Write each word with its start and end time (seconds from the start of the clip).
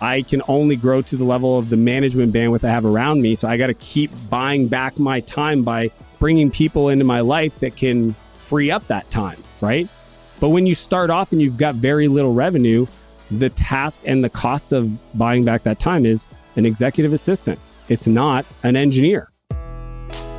I 0.00 0.22
can 0.22 0.42
only 0.48 0.76
grow 0.76 1.02
to 1.02 1.16
the 1.16 1.24
level 1.24 1.58
of 1.58 1.70
the 1.70 1.76
management 1.76 2.32
bandwidth 2.32 2.64
I 2.64 2.70
have 2.70 2.84
around 2.84 3.22
me. 3.22 3.34
So 3.34 3.48
I 3.48 3.56
got 3.56 3.68
to 3.68 3.74
keep 3.74 4.10
buying 4.28 4.68
back 4.68 4.98
my 4.98 5.20
time 5.20 5.62
by 5.62 5.90
bringing 6.18 6.50
people 6.50 6.88
into 6.88 7.04
my 7.04 7.20
life 7.20 7.58
that 7.60 7.76
can 7.76 8.14
free 8.34 8.70
up 8.70 8.86
that 8.88 9.10
time, 9.10 9.42
right? 9.60 9.88
But 10.38 10.50
when 10.50 10.66
you 10.66 10.74
start 10.74 11.08
off 11.08 11.32
and 11.32 11.40
you've 11.40 11.56
got 11.56 11.76
very 11.76 12.08
little 12.08 12.34
revenue, 12.34 12.86
the 13.30 13.48
task 13.50 14.02
and 14.06 14.22
the 14.22 14.30
cost 14.30 14.72
of 14.72 14.98
buying 15.18 15.44
back 15.44 15.62
that 15.62 15.78
time 15.78 16.04
is 16.04 16.26
an 16.56 16.66
executive 16.66 17.12
assistant. 17.12 17.58
It's 17.88 18.06
not 18.06 18.44
an 18.62 18.76
engineer. 18.76 19.30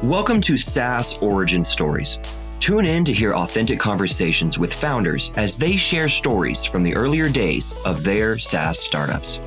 Welcome 0.04 0.42
to 0.42 0.58
SaaS 0.58 1.18
Origin 1.18 1.64
Stories. 1.64 2.20
Tune 2.60 2.86
in 2.86 3.05
to 3.05 3.14
hear 3.14 3.34
authentic 3.34 3.80
conversations 3.80 4.60
with 4.60 4.73
founders 4.73 5.32
as 5.36 5.58
they 5.58 5.76
share 5.76 6.10
stories 6.10 6.66
from 6.66 6.84
the 6.84 6.96
earlier 6.96 7.30
days 7.30 7.76
of 7.86 8.04
their 8.04 8.38
SaaS 8.38 8.80
startups. 8.80 9.40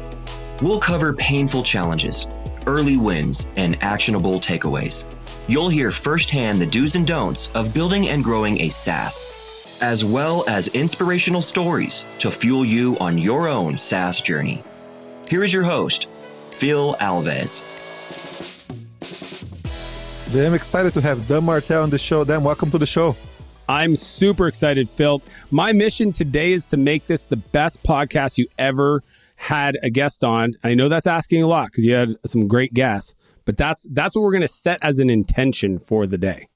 We'll 0.63 0.80
cover 0.80 1.12
painful 1.12 1.62
challenges, 1.62 2.27
early 2.67 2.97
wins, 2.97 3.48
and 3.57 3.83
actionable 3.83 4.41
takeaways. 4.41 5.05
You'll 5.48 5.69
hear 5.69 5.91
firsthand 5.91 6.61
the 6.61 6.67
do's 6.67 6.95
and 6.95 7.07
don'ts 7.07 7.51
of 7.55 7.75
building 7.75 8.09
and 8.09 8.23
growing 8.23 8.61
a 8.61 8.69
SaaS, 8.69 9.79
as 9.83 10.05
well 10.05 10.45
as 10.48 10.69
inspirational 10.69 11.42
stories 11.42 12.05
to 12.19 12.31
fuel 12.31 12.65
you 12.65 12.97
on 12.98 13.19
your 13.19 13.48
own 13.48 13.77
SaaS 13.77 14.20
journey. 14.20 14.62
Here 15.29 15.42
is 15.42 15.53
your 15.53 15.65
host, 15.65 16.06
Phil 16.51 16.95
Alves. 17.01 17.62
I'm 20.33 20.55
excited 20.55 20.95
to 20.95 21.01
have 21.01 21.27
Dan 21.27 21.43
Martell 21.43 21.83
on 21.83 21.91
the 21.91 21.98
show. 21.98 22.23
Dan, 22.23 22.45
welcome 22.45 22.70
to 22.70 22.79
the 22.79 22.87
show. 22.87 23.16
I'm 23.69 23.97
super 23.97 24.47
excited, 24.47 24.89
Phil. 24.89 25.20
My 25.51 25.73
mission 25.73 26.12
today 26.12 26.53
is 26.53 26.66
to 26.69 26.77
make 26.77 27.09
this 27.09 27.25
the 27.25 27.37
best 27.37 27.83
podcast 27.83 28.39
you 28.39 28.47
ever 28.56 29.03
had 29.34 29.77
a 29.83 29.91
guest 29.91 30.23
on. 30.23 30.53
I 30.62 30.75
know 30.75 30.89
that's 30.89 31.09
asking 31.09 31.43
a 31.43 31.48
lot 31.48 31.66
because 31.66 31.84
you 31.84 31.95
had 31.95 32.15
some 32.27 32.47
great 32.47 32.73
guests, 32.73 33.17
but 33.45 33.56
that's 33.56 33.84
that's 33.91 34.14
what 34.14 34.23
we're 34.23 34.31
going 34.31 34.42
to 34.42 34.48
set 34.48 34.78
as 34.83 35.01
an 35.01 35.11
intention 35.11 35.81
for 35.81 36.06
the 36.06 36.17
day. 36.17 36.47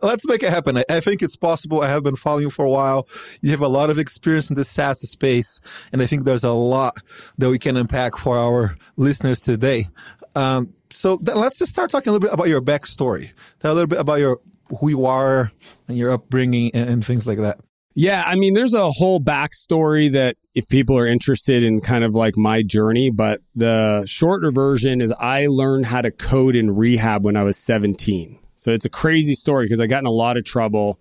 Let's 0.00 0.26
make 0.26 0.42
it 0.42 0.50
happen. 0.50 0.78
I, 0.78 0.84
I 0.90 0.98
think 0.98 1.22
it's 1.22 1.36
possible. 1.36 1.80
I 1.80 1.88
have 1.88 2.02
been 2.02 2.16
following 2.16 2.42
you 2.42 2.50
for 2.50 2.64
a 2.64 2.70
while. 2.70 3.06
You 3.40 3.52
have 3.52 3.60
a 3.60 3.68
lot 3.68 3.88
of 3.88 4.00
experience 4.00 4.50
in 4.50 4.56
the 4.56 4.64
SaaS 4.64 5.00
space, 5.08 5.60
and 5.92 6.02
I 6.02 6.06
think 6.06 6.24
there's 6.24 6.42
a 6.42 6.50
lot 6.50 6.98
that 7.38 7.50
we 7.50 7.60
can 7.60 7.76
unpack 7.76 8.16
for 8.16 8.36
our 8.36 8.76
listeners 8.96 9.38
today. 9.38 9.86
Um, 10.34 10.74
so 10.90 11.20
let's 11.22 11.58
just 11.58 11.72
start 11.72 11.90
talking 11.90 12.10
a 12.10 12.12
little 12.12 12.28
bit 12.28 12.32
about 12.32 12.48
your 12.48 12.60
backstory. 12.60 13.30
Tell 13.60 13.72
a 13.72 13.74
little 13.74 13.88
bit 13.88 13.98
about 13.98 14.18
your 14.18 14.40
who 14.78 14.88
you 14.88 15.06
are 15.06 15.52
and 15.88 15.96
your 15.96 16.10
upbringing 16.10 16.70
and, 16.74 16.88
and 16.88 17.04
things 17.04 17.26
like 17.26 17.38
that. 17.38 17.60
Yeah, 17.94 18.22
I 18.26 18.36
mean, 18.36 18.54
there's 18.54 18.72
a 18.72 18.90
whole 18.90 19.20
backstory 19.20 20.12
that 20.12 20.36
if 20.54 20.66
people 20.68 20.96
are 20.96 21.06
interested 21.06 21.62
in 21.62 21.82
kind 21.82 22.04
of 22.04 22.14
like 22.14 22.38
my 22.38 22.62
journey, 22.62 23.10
but 23.10 23.42
the 23.54 24.04
shorter 24.06 24.50
version 24.50 25.02
is 25.02 25.12
I 25.12 25.46
learned 25.48 25.86
how 25.86 26.00
to 26.00 26.10
code 26.10 26.56
in 26.56 26.74
rehab 26.74 27.26
when 27.26 27.36
I 27.36 27.42
was 27.42 27.58
17. 27.58 28.38
So 28.56 28.70
it's 28.70 28.86
a 28.86 28.90
crazy 28.90 29.34
story 29.34 29.66
because 29.66 29.80
I 29.80 29.86
got 29.86 29.98
in 29.98 30.06
a 30.06 30.10
lot 30.10 30.38
of 30.38 30.44
trouble, 30.44 31.00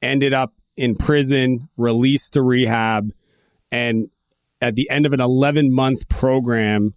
ended 0.00 0.32
up 0.32 0.54
in 0.76 0.94
prison, 0.94 1.68
released 1.76 2.34
to 2.34 2.42
rehab, 2.42 3.10
and 3.70 4.08
at 4.62 4.76
the 4.76 4.88
end 4.88 5.04
of 5.04 5.12
an 5.12 5.20
11 5.20 5.72
month 5.72 6.08
program, 6.08 6.94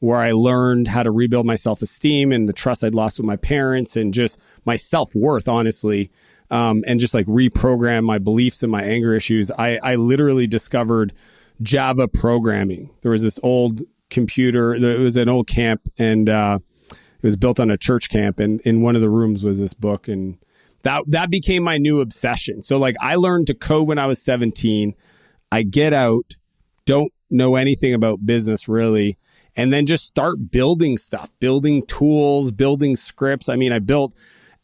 where 0.00 0.18
I 0.18 0.32
learned 0.32 0.88
how 0.88 1.02
to 1.02 1.10
rebuild 1.10 1.46
my 1.46 1.56
self 1.56 1.82
esteem 1.82 2.32
and 2.32 2.48
the 2.48 2.52
trust 2.52 2.84
I'd 2.84 2.94
lost 2.94 3.18
with 3.18 3.26
my 3.26 3.36
parents 3.36 3.96
and 3.96 4.14
just 4.14 4.38
my 4.64 4.76
self 4.76 5.14
worth, 5.14 5.48
honestly, 5.48 6.10
um, 6.50 6.84
and 6.86 7.00
just 7.00 7.14
like 7.14 7.26
reprogram 7.26 8.04
my 8.04 8.18
beliefs 8.18 8.62
and 8.62 8.70
my 8.70 8.82
anger 8.82 9.14
issues. 9.14 9.50
I, 9.50 9.78
I 9.82 9.96
literally 9.96 10.46
discovered 10.46 11.12
Java 11.62 12.08
programming. 12.08 12.90
There 13.02 13.10
was 13.10 13.22
this 13.22 13.40
old 13.42 13.82
computer, 14.10 14.74
it 14.74 15.00
was 15.00 15.16
an 15.16 15.28
old 15.28 15.48
camp, 15.48 15.88
and 15.98 16.28
uh, 16.28 16.58
it 16.90 17.22
was 17.22 17.36
built 17.36 17.60
on 17.60 17.70
a 17.70 17.76
church 17.76 18.08
camp. 18.08 18.40
And 18.40 18.60
in 18.62 18.82
one 18.82 18.94
of 18.94 19.02
the 19.02 19.10
rooms 19.10 19.44
was 19.44 19.58
this 19.58 19.74
book. 19.74 20.08
And 20.08 20.38
that, 20.84 21.02
that 21.08 21.30
became 21.30 21.62
my 21.64 21.76
new 21.76 22.00
obsession. 22.00 22.62
So, 22.62 22.78
like, 22.78 22.94
I 23.00 23.16
learned 23.16 23.48
to 23.48 23.54
code 23.54 23.88
when 23.88 23.98
I 23.98 24.06
was 24.06 24.22
17. 24.22 24.94
I 25.50 25.62
get 25.64 25.92
out, 25.92 26.36
don't 26.84 27.12
know 27.30 27.56
anything 27.56 27.92
about 27.92 28.24
business 28.24 28.68
really 28.68 29.18
and 29.58 29.72
then 29.72 29.86
just 29.86 30.04
start 30.04 30.52
building 30.52 30.96
stuff, 30.96 31.30
building 31.40 31.84
tools, 31.86 32.52
building 32.52 32.94
scripts. 32.94 33.48
I 33.48 33.56
mean, 33.56 33.72
I 33.72 33.80
built 33.80 34.14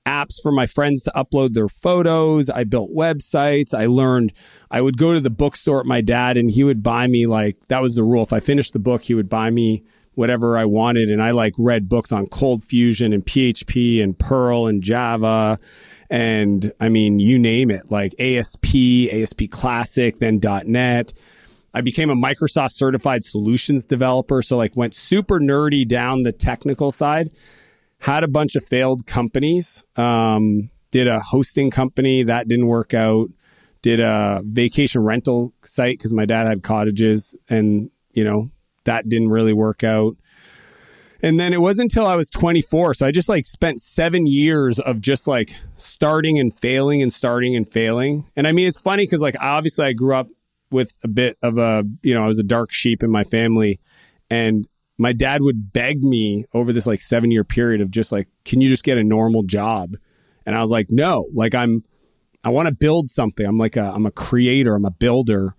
apps 0.07 0.41
for 0.41 0.53
my 0.53 0.67
friends 0.67 1.03
to 1.03 1.11
upload 1.17 1.53
their 1.53 1.69
photos. 1.69 2.49
I 2.49 2.63
built 2.63 2.95
websites. 2.95 3.75
I 3.75 3.87
learned 3.87 4.33
I 4.71 4.81
would 4.81 4.97
go 4.97 5.13
to 5.13 5.19
the 5.19 5.31
bookstore 5.31 5.81
at 5.81 5.87
my 5.87 6.01
dad 6.01 6.37
and 6.37 6.49
he 6.49 6.63
would 6.63 6.81
buy 6.81 7.09
me 7.09 7.27
like 7.27 7.59
that 7.69 7.83
was 7.83 7.97
the 7.97 8.05
rule. 8.05 8.23
If 8.23 8.33
I 8.33 8.39
finished 8.39 8.73
the 8.73 8.79
book, 8.79 9.03
he 9.03 9.15
would 9.15 9.29
buy 9.29 9.51
me 9.51 9.83
whatever 10.13 10.57
I 10.57 10.65
wanted 10.65 11.11
and 11.11 11.21
I 11.21 11.33
like 11.33 11.55
read 11.59 11.89
books 11.89 12.13
on 12.13 12.27
ColdFusion 12.27 13.13
and 13.13 13.27
PHP 13.27 14.01
and 14.01 14.17
Perl 14.17 14.69
and 14.69 14.81
Java 14.81 15.59
and 16.09 16.73
I 16.79 16.89
mean 16.89 17.19
you 17.19 17.37
name 17.41 17.73
it, 17.73 17.91
like 17.91 18.15
ASP, 18.21 19.11
ASP 19.13 19.51
Classic, 19.51 20.21
then 20.21 20.39
.NET. 20.67 21.13
I 21.75 21.81
became 21.81 22.09
a 22.09 22.15
Microsoft 22.15 22.73
certified 22.73 23.25
solutions 23.25 23.85
developer. 23.85 24.41
So, 24.43 24.57
like, 24.57 24.77
went 24.77 24.95
super 24.95 25.41
nerdy 25.41 25.87
down 25.87 26.23
the 26.23 26.33
technical 26.33 26.93
side. 26.93 27.31
Had 27.99 28.23
a 28.23 28.29
bunch 28.29 28.55
of 28.55 28.65
failed 28.65 29.07
companies. 29.07 29.83
Um, 29.97 30.71
did 30.93 31.09
a 31.09 31.19
hosting 31.19 31.71
company 31.73 32.23
that 32.23 32.47
didn't 32.47 32.69
work 32.69 32.95
out. 32.95 33.29
Did 33.83 33.99
a 33.99 34.41
vacation 34.45 35.03
rental 35.03 35.53
site 35.65 35.99
because 35.99 36.15
my 36.15 36.25
dad 36.25 36.47
had 36.47 36.63
cottages, 36.63 37.35
and 37.49 37.91
you 38.13 38.23
know 38.23 38.51
that 38.85 39.09
didn't 39.09 39.31
really 39.31 39.53
work 39.53 39.83
out. 39.83 40.17
And 41.25 41.41
then 41.41 41.55
it 41.55 41.61
wasn't 41.61 41.91
until 41.91 42.07
I 42.07 42.17
was 42.17 42.29
24. 42.31 42.95
So 42.95 43.07
I 43.07 43.11
just 43.11 43.31
like 43.31 43.47
spent 43.47 43.81
seven 43.81 44.27
years 44.27 44.79
of 44.79 45.01
just 45.01 45.27
like 45.27 45.57
starting 45.75 46.39
and 46.39 46.53
failing 46.53 47.03
and 47.03 47.13
starting 47.13 47.57
and 47.57 47.67
failing. 47.67 48.31
And 48.37 48.47
I 48.47 48.53
mean, 48.53 48.69
it's 48.69 48.81
funny 48.81 49.05
because 49.05 49.23
like 49.23 49.35
obviously 49.41 49.87
I 49.87 49.95
grew 49.95 50.15
up 50.15 50.29
with 50.71 50.93
a 51.03 51.09
bit 51.09 51.37
of 51.43 51.59
a, 51.59 51.85
you 52.03 52.15
know, 52.15 52.25
I 52.25 52.27
was 52.27 52.39
a 52.39 52.45
dark 52.45 52.73
sheep 52.73 53.03
in 53.03 53.11
my 53.11 53.25
family. 53.25 53.81
And 54.31 54.67
my 54.99 55.13
dad 55.13 55.43
would 55.43 55.73
beg 55.73 56.03
me 56.03 56.45
over 56.53 56.73
this 56.73 56.87
like 56.87 57.01
seven 57.01 57.31
year 57.31 57.45
period 57.45 57.81
of 57.81 57.91
just 57.91 58.13
like, 58.13 58.29
can 58.45 58.61
you 58.61 58.69
just 58.69 58.85
get 58.85 58.99
a 58.99 59.05
normal 59.05 59.43
job? 59.43 59.97
And 60.47 60.55
I 60.55 60.61
was 60.61 60.71
like, 60.71 60.91
no, 60.91 61.29
like 61.33 61.55
I'm, 61.55 61.85
I 62.43 62.51
want 62.51 62.69
to 62.69 62.75
build 62.75 63.11
something. 63.11 63.47
I'm 63.47 63.59
like 63.59 63.77
a, 63.77 63.91
I'm 63.95 64.07
a 64.07 64.11
creator. 64.11 64.75
I'm 64.75 64.85
a 64.85 64.91
builder. 64.91 65.55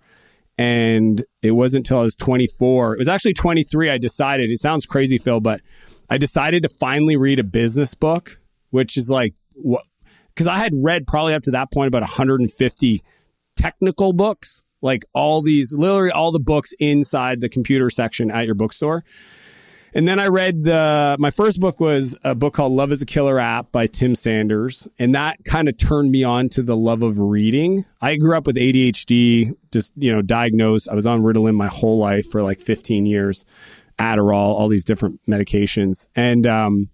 And 0.58 1.22
it 1.42 1.50
wasn't 1.50 1.86
until 1.86 1.98
I 1.98 2.02
was 2.02 2.14
24. 2.14 2.94
It 2.94 2.98
was 2.98 3.08
actually 3.08 3.34
23. 3.34 3.90
I 3.90 3.98
decided, 3.98 4.50
it 4.50 4.60
sounds 4.60 4.86
crazy, 4.86 5.18
Phil, 5.18 5.40
but 5.40 5.60
I 6.08 6.18
decided 6.18 6.62
to 6.62 6.68
finally 6.68 7.16
read 7.16 7.38
a 7.38 7.44
business 7.44 7.94
book, 7.94 8.40
which 8.70 8.96
is 8.96 9.10
like 9.10 9.34
what, 9.54 9.82
because 10.28 10.46
I 10.46 10.56
had 10.56 10.72
read 10.76 11.06
probably 11.06 11.34
up 11.34 11.42
to 11.44 11.50
that 11.52 11.72
point 11.72 11.88
about 11.88 12.02
150 12.02 13.02
technical 13.56 14.12
books 14.12 14.62
like 14.82 15.04
all 15.12 15.42
these, 15.42 15.72
literally 15.72 16.10
all 16.10 16.32
the 16.32 16.40
books 16.40 16.72
inside 16.78 17.40
the 17.40 17.48
computer 17.48 17.90
section 17.90 18.30
at 18.30 18.46
your 18.46 18.54
bookstore. 18.54 19.04
And 19.96 20.06
then 20.06 20.20
I 20.20 20.26
read 20.26 20.64
the 20.64 21.16
my 21.18 21.30
first 21.30 21.58
book 21.58 21.80
was 21.80 22.18
a 22.22 22.34
book 22.34 22.52
called 22.52 22.72
Love 22.72 22.92
is 22.92 23.00
a 23.00 23.06
Killer 23.06 23.38
App 23.38 23.72
by 23.72 23.86
Tim 23.86 24.14
Sanders, 24.14 24.86
and 24.98 25.14
that 25.14 25.42
kind 25.46 25.70
of 25.70 25.78
turned 25.78 26.10
me 26.10 26.22
on 26.22 26.50
to 26.50 26.62
the 26.62 26.76
love 26.76 27.02
of 27.02 27.18
reading. 27.18 27.86
I 28.02 28.16
grew 28.16 28.36
up 28.36 28.46
with 28.46 28.56
ADHD, 28.56 29.56
just 29.72 29.94
you 29.96 30.12
know, 30.12 30.20
diagnosed. 30.20 30.90
I 30.90 30.94
was 30.94 31.06
on 31.06 31.22
Ritalin 31.22 31.54
my 31.54 31.68
whole 31.68 31.98
life 31.98 32.30
for 32.30 32.42
like 32.42 32.60
15 32.60 33.06
years, 33.06 33.46
Adderall, 33.98 34.34
all 34.34 34.68
these 34.68 34.84
different 34.84 35.18
medications, 35.26 36.08
and 36.14 36.46
um, 36.46 36.90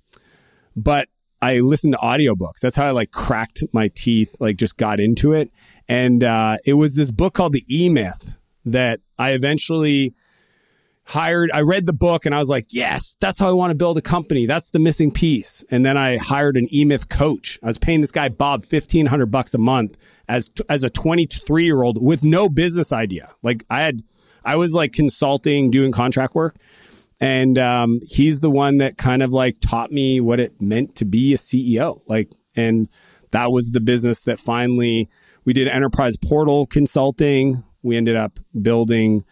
but 0.77 1.09
I 1.43 1.59
listened 1.59 1.95
to 1.95 1.99
audiobooks. 1.99 2.61
That's 2.63 2.77
how 2.77 2.87
I 2.87 2.93
like 2.93 3.11
cracked 3.11 3.65
my 3.73 3.91
teeth, 3.95 4.37
like 4.39 4.57
just 4.57 4.77
got 4.77 5.01
into 5.01 5.33
it. 5.33 5.51
And 5.89 6.23
uh, 6.23 6.59
it 6.65 6.75
was 6.75 6.95
this 6.95 7.11
book 7.11 7.35
called 7.35 7.53
The 7.53 7.65
E 7.69 7.89
Myth 7.89 8.39
that 8.65 9.01
I 9.19 9.33
eventually 9.33 10.15
hired. 11.05 11.51
I 11.53 11.63
read 11.63 11.87
the 11.87 11.93
book 11.93 12.27
and 12.27 12.33
I 12.33 12.39
was 12.39 12.49
like, 12.49 12.67
yes, 12.71 13.17
that's 13.21 13.41
how 13.41 13.49
I 13.49 13.53
want 13.53 13.73
to 13.73 13.75
build 13.75 13.99
a 13.99 14.03
company. 14.03 14.47
That's 14.47 14.71
the 14.71 14.79
missing 14.79 15.11
piece. 15.11 15.65
And 15.69 15.85
then 15.85 15.97
I 15.97 16.17
hired 16.17 16.57
an 16.57 16.69
E 16.73 16.85
Myth 16.85 17.09
coach. 17.09 17.59
I 17.61 17.67
was 17.67 17.77
paying 17.77 18.03
this 18.03 18.13
guy 18.13 18.29
Bob 18.29 18.65
fifteen 18.65 19.07
hundred 19.07 19.33
bucks 19.33 19.53
a 19.53 19.59
month 19.59 19.99
as 20.29 20.49
as 20.69 20.85
a 20.85 20.91
twenty 20.91 21.27
three 21.27 21.65
year 21.65 21.83
old 21.83 22.01
with 22.01 22.23
no 22.23 22.49
business 22.49 22.93
idea. 22.93 23.31
Like 23.43 23.65
I 23.69 23.81
had, 23.81 24.05
I 24.45 24.55
was 24.55 24.75
like 24.75 24.93
consulting, 24.93 25.73
doing 25.73 25.91
contract 25.91 26.37
work. 26.37 26.55
And 27.23 27.57
um, 27.57 28.01
he's 28.05 28.41
the 28.41 28.51
one 28.51 28.79
that 28.79 28.99
kind 28.99 29.23
of 29.23 29.33
like 29.33 29.61
taught 29.61 29.93
me 29.93 30.21
what 30.21 30.41
it 30.41 30.61
meant 30.61 30.97
to 30.97 31.05
be 31.05 31.33
a 31.33 31.37
CEO. 31.37 32.01
Like, 32.09 32.33
and 32.57 32.89
that 33.31 33.53
was 33.53 33.71
the 33.71 33.81
business 33.81 34.25
that 34.25 34.41
finally 34.41 35.09
we 35.45 35.53
did 35.53 35.69
enterprise 35.69 36.17
portal 36.17 36.67
consulting. 36.67 37.63
We 37.85 37.97
ended 37.97 38.17
up 38.17 38.41
building 38.61 39.25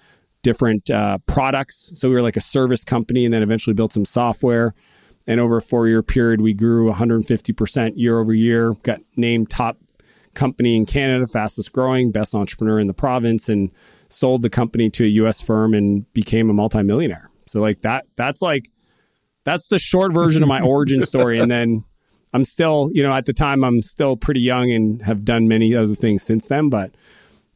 different 0.42 0.88
uh, 0.88 1.18
products. 1.26 1.90
So 1.96 2.08
we 2.08 2.14
were 2.14 2.22
like 2.22 2.36
a 2.36 2.40
service 2.40 2.84
company 2.84 3.24
and 3.24 3.34
then 3.34 3.42
eventually 3.42 3.74
built 3.74 3.92
some 3.92 4.04
software. 4.04 4.72
And 5.26 5.40
over 5.40 5.56
a 5.56 5.62
four 5.62 5.88
year 5.88 6.04
period, 6.04 6.40
we 6.40 6.54
grew 6.54 6.92
150% 6.92 7.92
year 7.96 8.20
over 8.20 8.32
year, 8.32 8.74
got 8.84 9.00
named 9.16 9.50
top 9.50 9.78
company 10.34 10.76
in 10.76 10.86
Canada, 10.86 11.26
fastest 11.26 11.72
growing, 11.72 12.12
best 12.12 12.36
entrepreneur 12.36 12.78
in 12.78 12.86
the 12.86 12.94
province, 12.94 13.48
and 13.48 13.72
sold 14.08 14.42
the 14.42 14.50
company 14.50 14.90
to 14.90 15.04
a 15.04 15.08
US 15.08 15.40
firm 15.40 15.74
and 15.74 16.10
became 16.12 16.48
a 16.50 16.52
multimillionaire. 16.52 17.29
So 17.50 17.60
like 17.60 17.80
that 17.82 18.06
that's 18.16 18.40
like 18.40 18.68
that's 19.44 19.68
the 19.68 19.78
short 19.78 20.12
version 20.12 20.42
of 20.42 20.48
my 20.48 20.60
origin 20.60 21.02
story 21.02 21.40
and 21.40 21.50
then 21.50 21.84
I'm 22.32 22.44
still, 22.44 22.90
you 22.92 23.02
know, 23.02 23.12
at 23.12 23.26
the 23.26 23.32
time 23.32 23.64
I'm 23.64 23.82
still 23.82 24.16
pretty 24.16 24.40
young 24.40 24.70
and 24.70 25.02
have 25.02 25.24
done 25.24 25.48
many 25.48 25.74
other 25.74 25.96
things 25.96 26.22
since 26.22 26.46
then, 26.46 26.68
but 26.68 26.94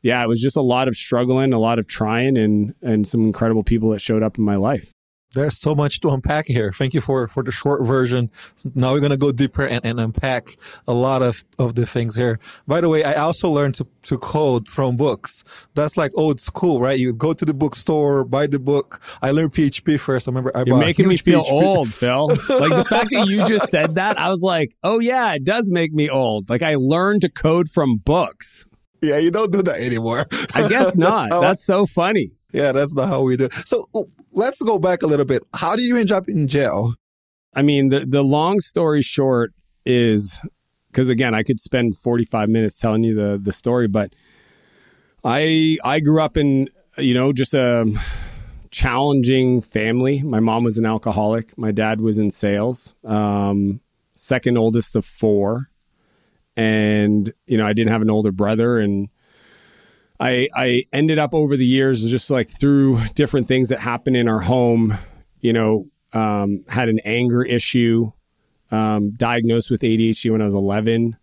yeah, 0.03 0.23
it 0.23 0.29
was 0.29 0.41
just 0.41 0.57
a 0.57 0.63
lot 0.63 0.89
of 0.89 0.97
struggling, 0.97 1.53
a 1.53 1.59
lot 1.59 1.79
of 1.79 1.87
trying 1.87 2.37
and 2.37 2.75
and 2.83 3.07
some 3.07 3.23
incredible 3.23 3.63
people 3.63 3.91
that 3.91 4.01
showed 4.01 4.23
up 4.23 4.37
in 4.37 4.45
my 4.45 4.57
life. 4.57 4.93
There's 5.35 5.59
so 5.61 5.75
much 5.75 6.01
to 6.01 6.09
unpack 6.09 6.47
here. 6.47 6.73
Thank 6.73 6.95
you 6.95 7.01
for, 7.01 7.29
for 7.29 7.43
the 7.43 7.51
short 7.53 7.85
version. 7.85 8.31
Now 8.75 8.93
we're 8.93 9.01
going 9.01 9.11
to 9.11 9.17
go 9.17 9.33
deeper 9.33 9.67
and, 9.67 9.85
and 9.85 10.01
unpack 10.01 10.57
a 10.89 10.95
lot 10.95 11.23
of, 11.23 11.45
of 11.59 11.75
the 11.75 11.87
things 11.87 12.17
here. 12.17 12.39
By 12.67 12.81
the 12.81 12.89
way, 12.89 13.05
I 13.05 13.15
also 13.15 13.49
learned 13.49 13.75
to, 13.77 13.87
to 14.05 14.19
code 14.19 14.69
from 14.69 14.97
books. 14.97 15.45
That's 15.75 15.97
like 15.97 16.13
old 16.15 16.41
school, 16.41 16.81
right? 16.81 16.99
You 16.99 17.13
go 17.13 17.33
to 17.33 17.45
the 17.45 17.55
bookstore, 17.55 18.25
buy 18.25 18.47
the 18.47 18.59
book. 18.59 19.01
I 19.23 19.31
learned 19.33 19.53
PHP 19.53 20.01
first. 20.01 20.29
I 20.29 20.31
remember 20.31 20.53
I 20.55 20.65
You're 20.67 20.77
making 20.77 21.09
me 21.09 21.17
feel 21.17 21.45
PHP. 21.45 21.51
old, 21.51 21.93
Phil. 21.93 22.27
like 22.29 22.39
the 22.71 22.87
fact 22.89 23.11
that 23.11 23.27
you 23.29 23.47
just 23.47 23.69
said 23.69 23.97
that, 23.97 24.19
I 24.19 24.31
was 24.31 24.43
like, 24.43 24.75
oh 24.83 25.01
yeah, 25.01 25.35
it 25.35 25.45
does 25.45 25.71
make 25.71 25.93
me 25.93 26.09
old. 26.09 26.49
Like 26.49 26.63
I 26.63 26.77
learned 26.77 27.23
to 27.23 27.29
code 27.29 27.69
from 27.69 27.97
books. 27.99 28.65
Yeah, 29.03 29.19
you 29.19 29.31
don't 29.31 29.53
do 29.53 29.63
that 29.63 29.81
anymore. 29.81 30.27
I 30.55 30.69
guess 30.69 30.97
not. 30.97 31.29
that's, 31.29 31.41
that's 31.43 31.65
so 31.65 31.85
funny. 31.85 32.31
Yeah, 32.55 32.71
that's 32.71 32.95
not 32.95 33.09
how 33.09 33.23
we 33.23 33.37
do. 33.37 33.49
So 33.67 33.89
let's 34.31 34.63
go 34.63 34.79
back 34.79 35.03
a 35.03 35.09
little 35.09 35.25
bit. 35.25 35.43
How 35.55 35.75
did 35.75 35.83
you 35.83 35.97
end 35.97 36.13
up 36.13 36.29
in 36.29 36.47
jail? 36.47 36.95
I 37.53 37.63
mean, 37.63 37.89
the 37.89 38.07
the 38.07 38.23
long 38.23 38.61
story 38.61 39.03
short 39.03 39.53
is 39.85 40.41
because 40.87 41.09
again, 41.09 41.35
I 41.35 41.43
could 41.43 41.59
spend 41.59 41.99
45 41.99 42.49
minutes 42.49 42.79
telling 42.79 43.03
you 43.03 43.15
the 43.17 43.41
the 43.43 43.51
story, 43.51 43.89
but 43.89 44.15
I 45.25 45.79
I 45.83 45.99
grew 45.99 46.23
up 46.23 46.37
in 46.37 46.69
you 46.97 47.13
know 47.13 47.33
just 47.33 47.55
a 47.55 47.93
challenging 48.71 49.61
family. 49.61 50.23
My 50.23 50.39
mom 50.39 50.63
was 50.63 50.79
an 50.79 50.87
alcoholic. 50.87 51.59
My 51.59 51.73
dad 51.73 52.01
was 52.01 52.19
in 52.19 52.31
sales. 52.31 52.95
Um, 53.03 53.81
second 54.15 54.59
oldest 54.59 54.95
of 54.95 55.05
four, 55.05 55.71
and 56.57 57.33
you 57.49 57.59
know 57.59 57.67
I 57.67 57.73
didn't 57.73 57.91
have 57.91 58.03
an 58.03 58.11
older 58.11 58.31
brother, 58.31 58.79
and 58.79 59.09
I 60.25 60.49
I 60.57 60.85
ended 60.91 61.19
up 61.19 61.35
over 61.35 61.55
the 61.55 61.67
years 61.67 62.03
just 62.07 62.31
like 62.31 62.49
through 62.49 62.99
different 63.15 63.47
things 63.47 63.69
that 63.69 63.79
happened 63.79 64.17
in 64.17 64.27
our 64.27 64.41
home, 64.41 64.97
you 65.41 65.53
know, 65.53 65.87
um, 66.15 66.65
had 66.67 66.89
an 66.89 66.99
anger 67.05 67.45
issue, 67.45 68.11
um, 68.71 69.11
diagnosed 69.11 69.71
with 69.71 69.83
ADHD 69.83 70.33
when 70.33 70.41
I 70.41 70.47
was 70.47 70.55
11, 70.55 71.19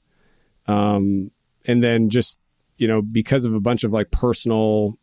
um, 0.68 1.32
and 1.66 1.84
then 1.84 2.10
just 2.10 2.40
you 2.78 2.88
know 2.88 3.02
because 3.02 3.46
of 3.46 3.56
a 3.56 3.60
bunch 3.60 3.84
of 3.84 3.92
like 3.92 4.12
personal 4.12 5.00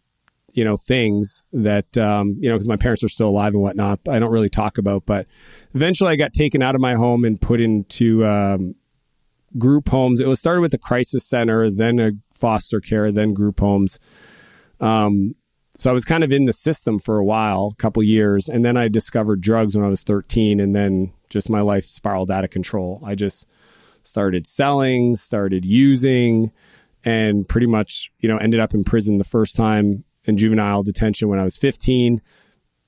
you 0.53 0.65
know 0.65 0.77
things 0.77 1.43
that 1.53 1.99
um, 1.99 2.37
you 2.39 2.49
know 2.49 2.55
because 2.55 2.69
my 2.69 2.77
parents 2.77 3.03
are 3.03 3.09
still 3.09 3.29
alive 3.29 3.53
and 3.53 3.63
whatnot 3.63 4.01
i 4.09 4.19
don't 4.19 4.33
really 4.33 4.49
talk 4.49 4.79
about 4.79 5.05
but 5.07 5.27
eventually 5.75 6.11
i 6.11 6.17
got 6.17 6.33
taken 6.33 6.63
out 6.63 6.75
of 6.75 6.81
my 6.81 6.95
home 6.95 7.25
and 7.25 7.41
put 7.41 7.61
into 7.61 8.27
um, 8.27 8.75
group 9.57 9.89
homes. 9.89 10.21
It 10.21 10.27
was 10.27 10.41
started 10.41 10.61
with 10.61 10.73
the 10.73 10.79
crisis 10.79 11.25
center 11.25 11.71
then 11.71 11.99
a 11.99 12.13
foster 12.39 12.81
care, 12.81 13.11
then 13.11 13.35
group 13.35 13.61
homes. 13.61 13.99
Um, 14.81 15.35
so 15.77 15.91
I 15.91 15.95
was 15.95 16.05
kind 16.05 16.25
of 16.25 16.33
in 16.33 16.45
the 16.45 16.53
system 16.53 16.99
for 16.99 17.19
a 17.19 17.25
while, 17.25 17.71
a 17.73 17.77
couple 17.81 18.03
years, 18.03 18.49
and 18.49 18.65
then 18.65 18.77
I 18.77 18.89
discovered 18.89 19.41
drugs 19.41 19.77
when 19.77 19.85
I 19.85 19.89
was 19.89 20.03
13, 20.03 20.59
and 20.59 20.75
then 20.75 21.13
just 21.31 21.49
my 21.49 21.61
life 21.61 21.85
spiraled 21.85 22.33
out 22.33 22.43
of 22.43 22.51
control. 22.51 23.01
I 23.05 23.15
just 23.15 23.47
started 24.03 24.47
selling, 24.47 25.15
started 25.15 25.65
using, 25.65 26.51
and 27.05 27.49
pretty 27.49 27.69
much, 27.69 28.11
you 28.19 28.29
know, 28.29 28.39
ended 28.39 28.59
up 28.59 28.75
in 28.75 28.83
prison 28.83 29.19
the 29.19 29.25
first 29.25 29.55
time 29.55 30.05
in 30.25 30.37
juvenile 30.37 30.83
detention 30.83 31.29
when 31.29 31.39
I 31.39 31.45
was 31.45 31.57
15. 31.57 32.21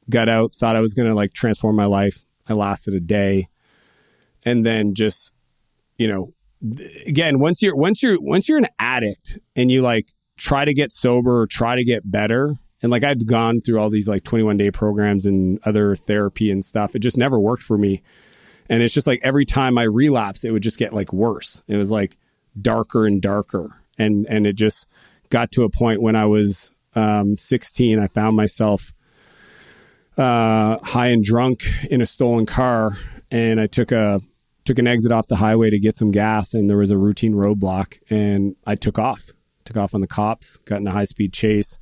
Got 0.08 0.28
out, 0.28 0.54
thought 0.54 0.74
I 0.74 0.80
was 0.80 0.94
going 0.94 1.08
to 1.08 1.14
like 1.14 1.32
transform 1.32 1.76
my 1.76 1.84
life. 1.84 2.24
I 2.48 2.54
lasted 2.54 2.94
a 2.94 3.00
day, 3.00 3.48
and 4.42 4.66
then 4.66 4.94
just, 4.94 5.30
you 5.96 6.08
know, 6.08 6.34
again, 7.06 7.38
once 7.38 7.62
you're 7.62 7.76
once 7.76 8.02
you're 8.02 8.20
once 8.20 8.48
you're 8.48 8.58
an 8.58 8.68
addict 8.78 9.38
and 9.56 9.70
you 9.70 9.82
like 9.82 10.12
try 10.36 10.64
to 10.64 10.74
get 10.74 10.92
sober 10.92 11.40
or 11.40 11.46
try 11.46 11.76
to 11.76 11.84
get 11.84 12.10
better, 12.10 12.56
and 12.82 12.90
like 12.90 13.04
I'd 13.04 13.26
gone 13.26 13.60
through 13.60 13.78
all 13.78 13.90
these 13.90 14.08
like 14.08 14.24
21 14.24 14.56
day 14.56 14.70
programs 14.70 15.26
and 15.26 15.58
other 15.64 15.96
therapy 15.96 16.50
and 16.50 16.64
stuff, 16.64 16.94
it 16.94 17.00
just 17.00 17.18
never 17.18 17.38
worked 17.38 17.62
for 17.62 17.78
me. 17.78 18.02
And 18.68 18.82
it's 18.82 18.94
just 18.94 19.06
like 19.06 19.20
every 19.22 19.44
time 19.44 19.78
I 19.78 19.82
relapse, 19.82 20.44
it 20.44 20.52
would 20.52 20.62
just 20.62 20.78
get 20.78 20.92
like 20.92 21.12
worse. 21.12 21.62
It 21.66 21.76
was 21.76 21.90
like 21.90 22.16
darker 22.60 23.06
and 23.06 23.20
darker, 23.20 23.82
and 23.98 24.26
and 24.28 24.46
it 24.46 24.54
just 24.54 24.86
got 25.30 25.52
to 25.52 25.64
a 25.64 25.70
point 25.70 26.02
when 26.02 26.16
I 26.16 26.26
was 26.26 26.70
um, 26.94 27.36
16, 27.36 27.98
I 27.98 28.08
found 28.08 28.36
myself 28.36 28.92
uh, 30.16 30.78
high 30.82 31.06
and 31.08 31.24
drunk 31.24 31.62
in 31.90 32.00
a 32.00 32.06
stolen 32.06 32.46
car, 32.46 32.96
and 33.30 33.60
I 33.60 33.66
took 33.66 33.92
a 33.92 34.20
took 34.64 34.78
an 34.78 34.86
exit 34.86 35.12
off 35.12 35.26
the 35.26 35.36
highway 35.36 35.70
to 35.70 35.78
get 35.78 35.96
some 35.96 36.10
gas 36.10 36.54
and 36.54 36.68
there 36.68 36.76
was 36.76 36.90
a 36.90 36.98
routine 36.98 37.34
roadblock 37.34 37.98
and 38.10 38.56
I 38.66 38.74
took 38.74 38.98
off. 38.98 39.30
Took 39.64 39.76
off 39.76 39.94
on 39.94 40.00
the 40.00 40.06
cops, 40.06 40.56
got 40.58 40.80
in 40.80 40.86
a 40.86 40.92
high 40.92 41.04
speed 41.04 41.32
chase, 41.32 41.78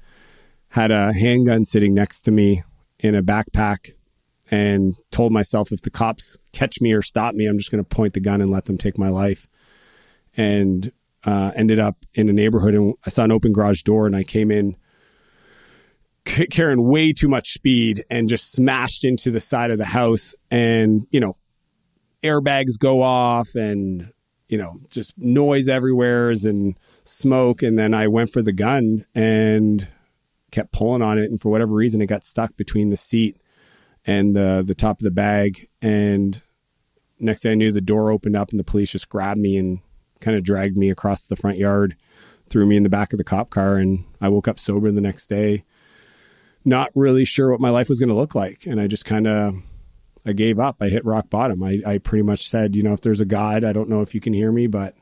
had 0.70 0.90
a 0.90 1.12
handgun 1.12 1.64
sitting 1.64 1.94
next 1.94 2.22
to 2.22 2.30
me 2.30 2.62
in 2.98 3.14
a 3.14 3.22
backpack 3.22 3.92
and 4.50 4.94
told 5.10 5.32
myself 5.32 5.72
if 5.72 5.82
the 5.82 5.90
cops 5.90 6.36
catch 6.52 6.80
me 6.80 6.92
or 6.92 7.02
stop 7.02 7.34
me, 7.34 7.46
I'm 7.46 7.58
just 7.58 7.70
going 7.70 7.82
to 7.82 7.88
point 7.88 8.14
the 8.14 8.20
gun 8.20 8.40
and 8.40 8.50
let 8.50 8.64
them 8.64 8.78
take 8.78 8.98
my 8.98 9.08
life. 9.08 9.48
And 10.36 10.92
uh, 11.24 11.52
ended 11.56 11.78
up 11.78 11.96
in 12.14 12.28
a 12.28 12.32
neighborhood 12.32 12.74
and 12.74 12.94
I 13.04 13.10
saw 13.10 13.24
an 13.24 13.32
open 13.32 13.52
garage 13.52 13.82
door 13.82 14.06
and 14.06 14.14
I 14.14 14.22
came 14.22 14.50
in 14.50 14.76
carrying 16.24 16.86
way 16.86 17.12
too 17.12 17.28
much 17.28 17.52
speed 17.52 18.04
and 18.10 18.28
just 18.28 18.52
smashed 18.52 19.04
into 19.04 19.30
the 19.30 19.40
side 19.40 19.70
of 19.70 19.78
the 19.78 19.84
house 19.84 20.34
and 20.50 21.06
you 21.10 21.20
know 21.20 21.36
airbags 22.22 22.78
go 22.78 23.02
off 23.02 23.54
and 23.54 24.12
you 24.48 24.58
know 24.58 24.78
just 24.90 25.16
noise 25.18 25.68
everywhere 25.68 26.30
and 26.30 26.76
smoke. 27.04 27.62
And 27.62 27.78
then 27.78 27.94
i 27.94 28.06
went 28.08 28.30
for 28.30 28.42
the 28.42 28.52
gun 28.52 29.04
and 29.14 29.86
kept 30.50 30.72
pulling 30.72 31.02
on 31.02 31.18
it. 31.18 31.30
And 31.30 31.40
for 31.40 31.50
whatever 31.50 31.74
reason 31.74 32.00
it 32.00 32.06
got 32.06 32.24
stuck 32.24 32.56
between 32.56 32.90
the 32.90 32.96
seat 32.96 33.40
and 34.04 34.34
the 34.34 34.62
the 34.66 34.74
top 34.74 35.00
of 35.00 35.04
the 35.04 35.10
bag. 35.10 35.66
And 35.82 36.40
next 37.18 37.42
thing 37.42 37.52
i 37.52 37.54
knew 37.54 37.72
the 37.72 37.80
door 37.80 38.10
opened 38.10 38.36
up 38.36 38.50
and 38.50 38.60
the 38.60 38.64
police 38.64 38.92
just 38.92 39.08
grabbed 39.08 39.40
me 39.40 39.56
and 39.56 39.80
kind 40.20 40.36
of 40.36 40.42
dragged 40.42 40.76
me 40.76 40.90
across 40.90 41.26
the 41.26 41.36
front 41.36 41.58
yard 41.58 41.96
threw 42.48 42.64
me 42.66 42.76
in 42.76 42.82
the 42.82 42.88
back 42.88 43.12
of 43.12 43.18
the 43.18 43.24
cop 43.24 43.50
car. 43.50 43.76
And 43.76 44.04
i 44.20 44.28
woke 44.28 44.48
up 44.48 44.58
sober 44.58 44.90
the 44.90 45.00
next 45.00 45.28
day 45.28 45.64
not 46.64 46.90
really 46.94 47.24
sure 47.24 47.50
what 47.50 47.60
my 47.60 47.70
life 47.70 47.88
was 47.88 47.98
going 47.98 48.08
to 48.08 48.14
look 48.14 48.34
like. 48.34 48.66
And 48.66 48.80
i 48.80 48.86
just 48.86 49.04
kind 49.04 49.26
of 49.26 49.54
I 50.26 50.32
gave 50.32 50.58
up. 50.58 50.76
I 50.80 50.88
hit 50.88 51.04
rock 51.04 51.30
bottom. 51.30 51.62
I, 51.62 51.80
I 51.86 51.98
pretty 51.98 52.22
much 52.22 52.48
said, 52.48 52.74
you 52.74 52.82
know, 52.82 52.92
if 52.92 53.00
there's 53.00 53.20
a 53.20 53.26
God, 53.26 53.64
I 53.64 53.72
don't 53.72 53.88
know 53.88 54.00
if 54.00 54.14
you 54.14 54.20
can 54.20 54.32
hear 54.32 54.52
me, 54.52 54.66
but 54.66 54.94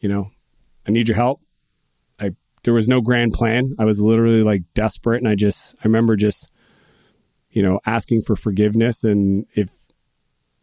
you 0.00 0.08
know, 0.08 0.30
I 0.86 0.90
need 0.90 1.08
your 1.08 1.16
help. 1.16 1.40
I 2.20 2.32
there 2.64 2.74
was 2.74 2.88
no 2.88 3.00
grand 3.00 3.32
plan. 3.32 3.74
I 3.78 3.84
was 3.84 4.00
literally 4.00 4.42
like 4.42 4.62
desperate 4.74 5.22
and 5.22 5.28
I 5.28 5.34
just 5.34 5.74
I 5.76 5.82
remember 5.84 6.16
just 6.16 6.50
you 7.50 7.62
know, 7.62 7.80
asking 7.86 8.20
for 8.20 8.36
forgiveness 8.36 9.02
and 9.04 9.46
if 9.54 9.88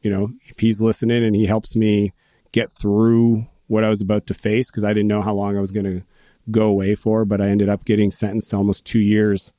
you 0.01 0.11
know, 0.11 0.29
if 0.45 0.59
he's 0.59 0.81
listening 0.81 1.23
and 1.23 1.35
he 1.35 1.45
helps 1.45 1.75
me 1.75 2.13
get 2.51 2.71
through 2.71 3.47
what 3.67 3.83
I 3.83 3.89
was 3.89 4.01
about 4.01 4.27
to 4.27 4.33
face 4.33 4.69
because 4.69 4.83
I 4.83 4.89
didn't 4.93 5.07
know 5.07 5.21
how 5.21 5.33
long 5.33 5.57
I 5.57 5.61
was 5.61 5.71
going 5.71 5.85
to 5.85 6.03
go 6.51 6.67
away 6.67 6.93
for, 6.93 7.23
but 7.23 7.41
I 7.41 7.47
ended 7.47 7.69
up 7.69 7.85
getting 7.85 8.11
sentenced 8.11 8.51
to 8.51 8.57
almost 8.57 8.85
2 8.85 8.99
years 8.99 9.53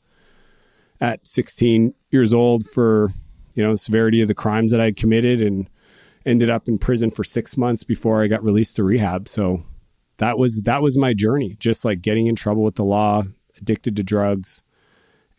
at 1.00 1.26
16 1.26 1.94
years 2.10 2.32
old 2.32 2.68
for 2.68 3.12
you 3.54 3.62
know, 3.62 3.72
the 3.72 3.78
severity 3.78 4.20
of 4.20 4.28
the 4.28 4.34
crimes 4.34 4.72
that 4.72 4.80
I 4.80 4.86
had 4.86 4.96
committed 4.96 5.40
and 5.40 5.68
ended 6.26 6.50
up 6.50 6.68
in 6.68 6.78
prison 6.78 7.10
for 7.10 7.24
six 7.24 7.56
months 7.56 7.84
before 7.84 8.22
I 8.22 8.26
got 8.26 8.42
released 8.42 8.76
to 8.76 8.84
rehab. 8.84 9.28
So 9.28 9.62
that 10.18 10.38
was 10.38 10.62
that 10.62 10.82
was 10.82 10.98
my 10.98 11.14
journey, 11.14 11.56
just 11.58 11.84
like 11.84 12.02
getting 12.02 12.26
in 12.26 12.36
trouble 12.36 12.62
with 12.62 12.76
the 12.76 12.84
law, 12.84 13.22
addicted 13.58 13.96
to 13.96 14.02
drugs, 14.02 14.62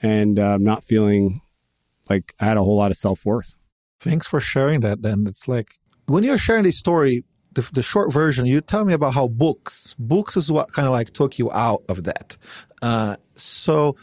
and 0.02 0.40
uh, 0.40 0.58
not 0.58 0.84
feeling 0.84 1.42
like 2.10 2.34
I 2.40 2.46
had 2.46 2.58
a 2.58 2.64
whole 2.64 2.78
lot 2.78 2.92
of 2.92 2.98
self 2.98 3.26
worth. 3.26 3.56
Thanks 4.00 4.28
for 4.28 4.40
sharing 4.40 4.82
that. 4.82 5.02
Then 5.02 5.26
it's 5.28 5.48
like 5.48 5.76
when 6.08 6.24
you're 6.24 6.38
sharing 6.38 6.64
this 6.64 6.78
story, 6.78 7.24
the, 7.54 7.68
the, 7.74 7.82
short 7.82 8.12
version, 8.12 8.46
you 8.46 8.62
tell 8.62 8.86
me 8.86 8.94
about 8.94 9.14
how 9.14 9.28
books, 9.28 9.96
books 9.98 10.38
is 10.38 10.52
what 10.52 10.74
kind 10.74 10.88
of 10.88 10.92
like 10.92 11.12
took 11.12 11.40
you 11.40 11.52
out 11.52 11.84
of 11.90 12.04
that. 12.04 12.38
Uh, 12.82 13.16
so, 13.34 13.96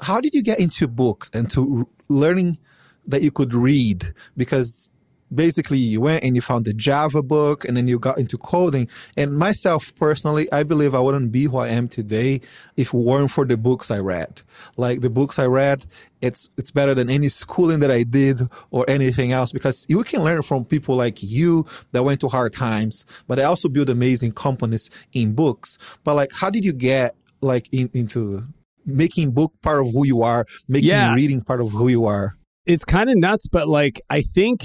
how 0.00 0.20
did 0.20 0.34
you 0.34 0.42
get 0.42 0.58
into 0.58 0.86
books 0.86 1.30
and 1.32 1.50
to 1.52 1.88
learning 2.08 2.58
that 3.06 3.22
you 3.22 3.30
could 3.30 3.54
read 3.54 4.12
because 4.36 4.90
basically 5.34 5.78
you 5.78 6.00
went 6.00 6.22
and 6.22 6.36
you 6.36 6.42
found 6.42 6.64
the 6.64 6.72
Java 6.72 7.22
book 7.22 7.64
and 7.64 7.76
then 7.76 7.88
you 7.88 7.98
got 7.98 8.18
into 8.18 8.38
coding. 8.38 8.88
And 9.16 9.36
myself 9.36 9.92
personally, 9.96 10.50
I 10.52 10.62
believe 10.62 10.94
I 10.94 11.00
wouldn't 11.00 11.32
be 11.32 11.44
who 11.44 11.58
I 11.58 11.68
am 11.68 11.88
today 11.88 12.40
if 12.76 12.94
it 12.94 12.94
weren't 12.94 13.30
for 13.30 13.44
the 13.44 13.56
books 13.56 13.90
I 13.90 13.98
read. 13.98 14.42
Like 14.76 15.00
the 15.00 15.10
books 15.10 15.38
I 15.38 15.46
read, 15.46 15.86
it's, 16.20 16.50
it's 16.56 16.70
better 16.70 16.94
than 16.94 17.10
any 17.10 17.28
schooling 17.28 17.80
that 17.80 17.90
I 17.90 18.02
did 18.02 18.40
or 18.70 18.84
anything 18.88 19.32
else 19.32 19.52
because 19.52 19.86
you 19.88 20.02
can 20.04 20.22
learn 20.22 20.42
from 20.42 20.64
people 20.64 20.96
like 20.96 21.22
you 21.22 21.66
that 21.92 22.04
went 22.04 22.20
to 22.20 22.28
hard 22.28 22.52
times, 22.52 23.04
but 23.26 23.38
I 23.38 23.44
also 23.44 23.68
build 23.68 23.90
amazing 23.90 24.32
companies 24.32 24.90
in 25.12 25.34
books. 25.34 25.78
But 26.04 26.14
like, 26.14 26.32
how 26.32 26.50
did 26.50 26.64
you 26.64 26.72
get 26.72 27.14
like 27.40 27.68
in, 27.72 27.90
into 27.92 28.46
making 28.84 29.32
book 29.32 29.52
part 29.62 29.80
of 29.80 29.92
who 29.92 30.06
you 30.06 30.22
are, 30.22 30.46
making 30.68 30.88
yeah. 30.88 31.14
reading 31.14 31.40
part 31.40 31.60
of 31.60 31.72
who 31.72 31.88
you 31.88 32.06
are? 32.06 32.36
It's 32.66 32.84
kind 32.84 33.08
of 33.08 33.16
nuts, 33.16 33.48
but 33.48 33.68
like 33.68 34.00
I 34.10 34.20
think 34.20 34.62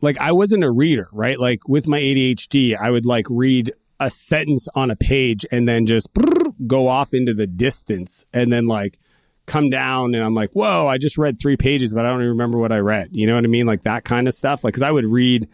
like 0.00 0.18
I 0.18 0.32
wasn't 0.32 0.64
a 0.64 0.70
reader, 0.70 1.08
right? 1.12 1.38
Like 1.38 1.68
with 1.68 1.88
my 1.88 2.00
ADHD, 2.00 2.76
I 2.78 2.90
would 2.90 3.06
like 3.06 3.26
read 3.30 3.72
a 4.00 4.10
sentence 4.10 4.68
on 4.74 4.90
a 4.90 4.96
page 4.96 5.46
and 5.50 5.68
then 5.68 5.86
just 5.86 6.08
go 6.66 6.88
off 6.88 7.14
into 7.14 7.32
the 7.32 7.46
distance 7.46 8.26
and 8.32 8.52
then 8.52 8.66
like 8.66 8.98
come 9.46 9.70
down 9.70 10.14
and 10.14 10.24
I'm 10.24 10.34
like, 10.34 10.52
whoa, 10.52 10.86
I 10.86 10.98
just 10.98 11.18
read 11.18 11.38
three 11.40 11.56
pages, 11.56 11.94
but 11.94 12.04
I 12.04 12.08
don't 12.08 12.20
even 12.20 12.30
remember 12.30 12.58
what 12.58 12.72
I 12.72 12.78
read. 12.78 13.10
You 13.12 13.26
know 13.26 13.34
what 13.34 13.44
I 13.44 13.48
mean? 13.48 13.66
Like 13.66 13.82
that 13.82 14.04
kind 14.04 14.26
of 14.26 14.34
stuff. 14.34 14.64
Like, 14.64 14.74
cause 14.74 14.82
I 14.82 14.90
would 14.90 15.04
read 15.04 15.48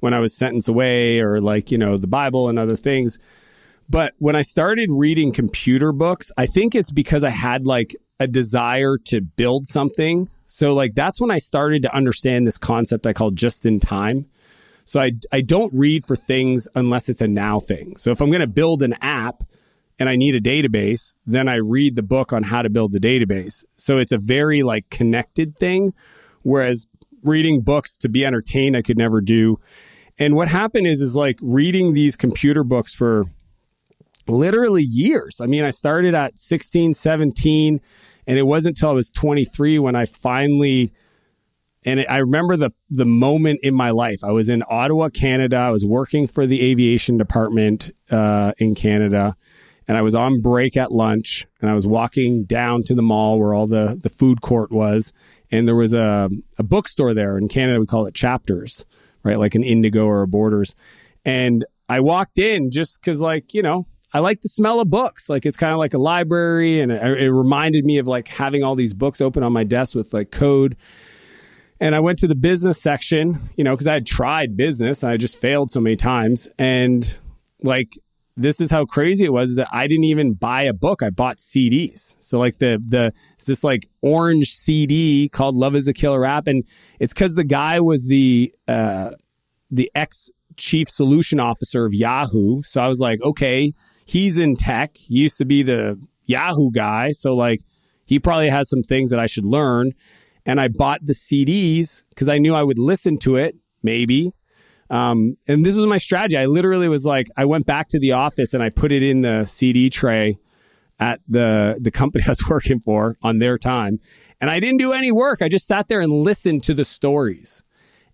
when 0.00 0.14
I 0.14 0.20
was 0.20 0.36
sentence 0.36 0.68
away 0.68 1.20
or 1.20 1.40
like, 1.40 1.70
you 1.70 1.78
know, 1.78 1.96
the 1.96 2.06
Bible 2.06 2.48
and 2.48 2.58
other 2.58 2.76
things. 2.76 3.18
But 3.88 4.14
when 4.18 4.36
I 4.36 4.42
started 4.42 4.90
reading 4.90 5.32
computer 5.32 5.92
books, 5.92 6.32
I 6.36 6.46
think 6.46 6.74
it's 6.74 6.92
because 6.92 7.24
I 7.24 7.30
had 7.30 7.66
like 7.66 7.94
a 8.18 8.26
desire 8.26 8.96
to 9.06 9.20
build 9.20 9.66
something. 9.66 10.28
So 10.52 10.74
like 10.74 10.94
that's 10.94 11.18
when 11.18 11.30
I 11.30 11.38
started 11.38 11.82
to 11.84 11.96
understand 11.96 12.46
this 12.46 12.58
concept 12.58 13.06
I 13.06 13.14
call 13.14 13.30
just 13.30 13.64
in 13.64 13.80
time. 13.80 14.26
So 14.84 15.00
I 15.00 15.12
I 15.32 15.40
don't 15.40 15.72
read 15.72 16.04
for 16.04 16.14
things 16.14 16.68
unless 16.74 17.08
it's 17.08 17.22
a 17.22 17.26
now 17.26 17.58
thing. 17.58 17.96
So 17.96 18.10
if 18.10 18.20
I'm 18.20 18.28
going 18.28 18.42
to 18.42 18.46
build 18.46 18.82
an 18.82 18.92
app 19.00 19.44
and 19.98 20.10
I 20.10 20.16
need 20.16 20.34
a 20.34 20.42
database, 20.42 21.14
then 21.26 21.48
I 21.48 21.54
read 21.54 21.96
the 21.96 22.02
book 22.02 22.34
on 22.34 22.42
how 22.42 22.60
to 22.60 22.68
build 22.68 22.92
the 22.92 23.00
database. 23.00 23.64
So 23.78 23.96
it's 23.96 24.12
a 24.12 24.18
very 24.18 24.62
like 24.62 24.90
connected 24.90 25.56
thing 25.56 25.94
whereas 26.42 26.86
reading 27.22 27.62
books 27.62 27.96
to 27.96 28.10
be 28.10 28.26
entertained 28.26 28.76
I 28.76 28.82
could 28.82 28.98
never 28.98 29.22
do. 29.22 29.58
And 30.18 30.36
what 30.36 30.48
happened 30.48 30.86
is 30.86 31.00
is 31.00 31.16
like 31.16 31.38
reading 31.40 31.94
these 31.94 32.14
computer 32.14 32.62
books 32.62 32.94
for 32.94 33.24
literally 34.28 34.82
years. 34.82 35.40
I 35.40 35.46
mean, 35.46 35.64
I 35.64 35.70
started 35.70 36.14
at 36.14 36.38
16, 36.38 36.92
17 36.92 37.80
and 38.26 38.38
it 38.38 38.42
wasn't 38.42 38.78
until 38.78 38.90
I 38.90 38.94
was 38.94 39.10
23 39.10 39.78
when 39.78 39.96
I 39.96 40.06
finally 40.06 40.92
and 41.84 42.04
I 42.08 42.18
remember 42.18 42.56
the 42.56 42.70
the 42.90 43.04
moment 43.04 43.60
in 43.62 43.74
my 43.74 43.90
life. 43.90 44.22
I 44.22 44.30
was 44.30 44.48
in 44.48 44.62
Ottawa, 44.68 45.08
Canada. 45.08 45.56
I 45.56 45.70
was 45.70 45.84
working 45.84 46.26
for 46.26 46.46
the 46.46 46.62
aviation 46.62 47.16
department 47.16 47.90
uh, 48.10 48.52
in 48.58 48.74
Canada, 48.74 49.36
and 49.88 49.96
I 49.96 50.02
was 50.02 50.14
on 50.14 50.38
break 50.38 50.76
at 50.76 50.92
lunch. 50.92 51.46
And 51.60 51.68
I 51.68 51.74
was 51.74 51.86
walking 51.86 52.44
down 52.44 52.82
to 52.82 52.94
the 52.94 53.02
mall 53.02 53.38
where 53.38 53.52
all 53.52 53.66
the 53.66 53.98
the 54.00 54.10
food 54.10 54.42
court 54.42 54.70
was, 54.70 55.12
and 55.50 55.66
there 55.66 55.74
was 55.74 55.92
a 55.92 56.30
a 56.58 56.62
bookstore 56.62 57.14
there. 57.14 57.36
In 57.36 57.48
Canada, 57.48 57.80
we 57.80 57.86
call 57.86 58.06
it 58.06 58.14
Chapters, 58.14 58.86
right? 59.24 59.38
Like 59.38 59.56
an 59.56 59.64
Indigo 59.64 60.06
or 60.06 60.22
a 60.22 60.28
Borders. 60.28 60.76
And 61.24 61.64
I 61.88 62.00
walked 62.00 62.38
in 62.38 62.70
just 62.70 63.00
because, 63.00 63.20
like, 63.20 63.54
you 63.54 63.62
know, 63.62 63.86
I 64.12 64.18
like 64.20 64.42
the 64.42 64.48
smell 64.48 64.80
of 64.80 64.90
books. 64.90 65.28
Like 65.28 65.46
it's 65.46 65.56
kind 65.56 65.72
of 65.72 65.78
like 65.78 65.94
a 65.94 65.98
library, 65.98 66.80
and 66.80 66.92
it, 66.92 67.02
it 67.02 67.32
reminded 67.32 67.84
me 67.84 67.98
of 67.98 68.06
like 68.06 68.28
having 68.28 68.62
all 68.62 68.74
these 68.74 68.94
books 68.94 69.20
open 69.20 69.42
on 69.42 69.52
my 69.52 69.64
desk 69.64 69.94
with 69.94 70.12
like 70.12 70.30
code. 70.30 70.76
And 71.80 71.94
I 71.94 72.00
went 72.00 72.20
to 72.20 72.28
the 72.28 72.36
business 72.36 72.80
section, 72.80 73.48
you 73.56 73.64
know, 73.64 73.72
because 73.72 73.88
I 73.88 73.94
had 73.94 74.06
tried 74.06 74.56
business, 74.56 75.02
and 75.02 75.10
I 75.10 75.16
just 75.16 75.40
failed 75.40 75.70
so 75.70 75.80
many 75.80 75.96
times, 75.96 76.48
and 76.58 77.18
like 77.62 77.92
this 78.36 78.60
is 78.60 78.70
how 78.70 78.84
crazy 78.84 79.24
it 79.24 79.32
was 79.32 79.50
is 79.50 79.56
that 79.56 79.68
I 79.72 79.86
didn't 79.86 80.04
even 80.04 80.32
buy 80.32 80.62
a 80.62 80.72
book. 80.72 81.02
I 81.02 81.10
bought 81.10 81.38
CDs. 81.38 82.14
So 82.20 82.38
like 82.38 82.58
the 82.58 82.82
the 82.86 83.12
it's 83.34 83.46
this 83.46 83.64
like 83.64 83.88
orange 84.00 84.48
CD 84.48 85.28
called 85.28 85.54
Love 85.54 85.76
is 85.76 85.88
a 85.88 85.92
Killer 85.92 86.24
App. 86.24 86.46
And 86.46 86.64
it's 86.98 87.12
because 87.12 87.34
the 87.34 87.44
guy 87.44 87.80
was 87.80 88.06
the 88.06 88.54
uh 88.66 89.10
the 89.70 89.90
ex 89.94 90.30
chief 90.56 90.88
solution 90.88 91.40
officer 91.40 91.84
of 91.84 91.92
Yahoo. 91.92 92.62
So 92.62 92.80
I 92.80 92.88
was 92.88 93.00
like, 93.00 93.20
okay, 93.22 93.72
he's 94.04 94.38
in 94.38 94.56
tech. 94.56 94.96
He 94.96 95.20
used 95.20 95.38
to 95.38 95.44
be 95.44 95.62
the 95.62 95.98
Yahoo 96.24 96.70
guy. 96.70 97.10
So 97.12 97.34
like 97.34 97.60
he 98.04 98.18
probably 98.18 98.50
has 98.50 98.68
some 98.68 98.82
things 98.82 99.10
that 99.10 99.18
I 99.18 99.26
should 99.26 99.44
learn. 99.44 99.92
And 100.44 100.60
I 100.60 100.68
bought 100.68 101.04
the 101.04 101.12
CDs 101.12 102.02
because 102.10 102.28
I 102.28 102.38
knew 102.38 102.54
I 102.54 102.62
would 102.62 102.78
listen 102.78 103.18
to 103.18 103.36
it, 103.36 103.56
maybe. 103.82 104.32
Um, 104.90 105.36
and 105.46 105.64
this 105.64 105.76
was 105.76 105.86
my 105.86 105.98
strategy. 105.98 106.36
I 106.36 106.46
literally 106.46 106.88
was 106.88 107.04
like, 107.04 107.28
I 107.36 107.44
went 107.44 107.64
back 107.64 107.88
to 107.90 107.98
the 107.98 108.12
office 108.12 108.52
and 108.52 108.62
I 108.62 108.68
put 108.68 108.92
it 108.92 109.02
in 109.02 109.22
the 109.22 109.44
CD 109.46 109.88
tray 109.88 110.38
at 111.00 111.20
the 111.26 111.78
the 111.80 111.90
company 111.90 112.24
I 112.26 112.30
was 112.30 112.46
working 112.48 112.80
for 112.80 113.16
on 113.22 113.38
their 113.38 113.56
time. 113.56 113.98
And 114.40 114.50
I 114.50 114.60
didn't 114.60 114.78
do 114.78 114.92
any 114.92 115.10
work. 115.12 115.42
I 115.42 115.48
just 115.48 115.66
sat 115.66 115.88
there 115.88 116.00
and 116.00 116.12
listened 116.12 116.62
to 116.64 116.74
the 116.74 116.84
stories. 116.84 117.64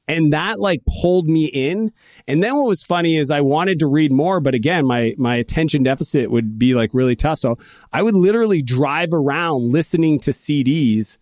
And 0.09 0.33
that 0.33 0.59
like 0.59 0.83
pulled 1.03 1.29
me 1.29 1.45
in. 1.45 1.93
And 2.27 2.43
then 2.43 2.57
what 2.57 2.67
was 2.67 2.83
funny 2.83 3.17
is 3.17 3.31
I 3.31 3.43
wanted 3.43 3.79
to 3.81 3.87
read 3.87 4.11
more, 4.11 4.41
but 4.41 4.55
again, 4.55 4.87
my 4.87 5.15
my 5.19 5.37
attention 5.37 5.83
deficit 5.83 6.31
would 6.31 6.59
be 6.59 6.75
like 6.75 6.95
really 6.95 7.15
tough. 7.15 7.39
So 7.39 7.59
I 7.93 8.03
would 8.03 8.15
literally 8.15 8.63
drive 8.63 9.11
around 9.13 9.71
listening 9.71 10.19
to 10.21 10.31
CDs 10.31 11.19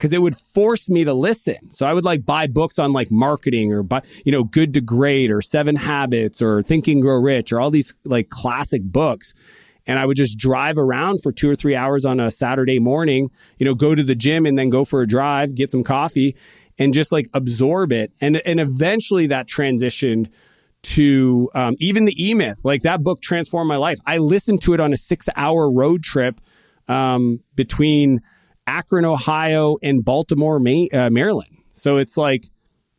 because 0.00 0.14
it 0.14 0.22
would 0.22 0.34
force 0.34 0.88
me 0.88 1.04
to 1.04 1.12
listen. 1.12 1.70
So 1.70 1.84
I 1.84 1.92
would 1.92 2.06
like 2.06 2.24
buy 2.24 2.46
books 2.46 2.78
on 2.78 2.94
like 2.94 3.10
marketing 3.10 3.70
or 3.70 3.82
buy, 3.82 4.00
you 4.24 4.32
know, 4.32 4.44
Good 4.44 4.72
to 4.74 4.80
Great 4.80 5.30
or 5.30 5.42
Seven 5.42 5.76
Habits 5.76 6.40
or 6.40 6.62
Think 6.62 6.88
and 6.88 7.02
Grow 7.02 7.20
Rich 7.20 7.52
or 7.52 7.60
all 7.60 7.70
these 7.70 7.94
like 8.04 8.30
classic 8.30 8.82
books. 8.82 9.34
And 9.86 9.98
I 9.98 10.06
would 10.06 10.16
just 10.16 10.38
drive 10.38 10.78
around 10.78 11.22
for 11.22 11.32
two 11.32 11.50
or 11.50 11.56
three 11.56 11.74
hours 11.74 12.06
on 12.06 12.18
a 12.18 12.30
Saturday 12.30 12.78
morning, 12.78 13.30
you 13.58 13.66
know, 13.66 13.74
go 13.74 13.94
to 13.94 14.02
the 14.02 14.14
gym 14.14 14.46
and 14.46 14.58
then 14.58 14.70
go 14.70 14.84
for 14.84 15.02
a 15.02 15.06
drive, 15.06 15.54
get 15.54 15.70
some 15.70 15.84
coffee 15.84 16.34
and 16.80 16.92
just 16.92 17.12
like 17.12 17.28
absorb 17.32 17.92
it. 17.92 18.12
And, 18.20 18.42
and 18.44 18.58
eventually 18.58 19.28
that 19.28 19.46
transitioned 19.46 20.30
to 20.82 21.50
um, 21.54 21.76
even 21.78 22.06
the 22.06 22.14
E 22.18 22.34
Myth. 22.34 22.60
Like 22.64 22.82
that 22.82 23.02
book 23.02 23.20
transformed 23.20 23.68
my 23.68 23.76
life. 23.76 23.98
I 24.06 24.18
listened 24.18 24.62
to 24.62 24.74
it 24.74 24.80
on 24.80 24.92
a 24.92 24.96
six 24.96 25.28
hour 25.36 25.70
road 25.70 26.02
trip 26.02 26.40
um, 26.88 27.40
between 27.54 28.20
Akron, 28.66 29.04
Ohio, 29.04 29.76
and 29.82 30.04
Baltimore, 30.04 30.56
uh, 30.56 31.10
Maryland. 31.10 31.58
So 31.72 31.98
it's 31.98 32.16
like 32.16 32.44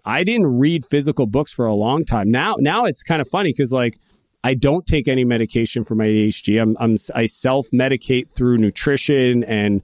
I 0.05 0.23
didn't 0.23 0.59
read 0.59 0.85
physical 0.85 1.25
books 1.25 1.51
for 1.51 1.65
a 1.65 1.73
long 1.73 2.03
time. 2.03 2.29
Now, 2.29 2.55
now 2.59 2.85
it's 2.85 3.03
kind 3.03 3.21
of 3.21 3.27
funny 3.27 3.49
because 3.49 3.71
like 3.71 3.97
I 4.43 4.53
don't 4.53 4.85
take 4.85 5.07
any 5.07 5.23
medication 5.23 5.83
for 5.83 5.95
my 5.95 6.05
ADHD. 6.05 6.61
I'm, 6.61 6.77
I'm 6.79 6.97
I 7.15 7.25
self 7.25 7.67
medicate 7.71 8.31
through 8.31 8.57
nutrition 8.57 9.43
and 9.43 9.81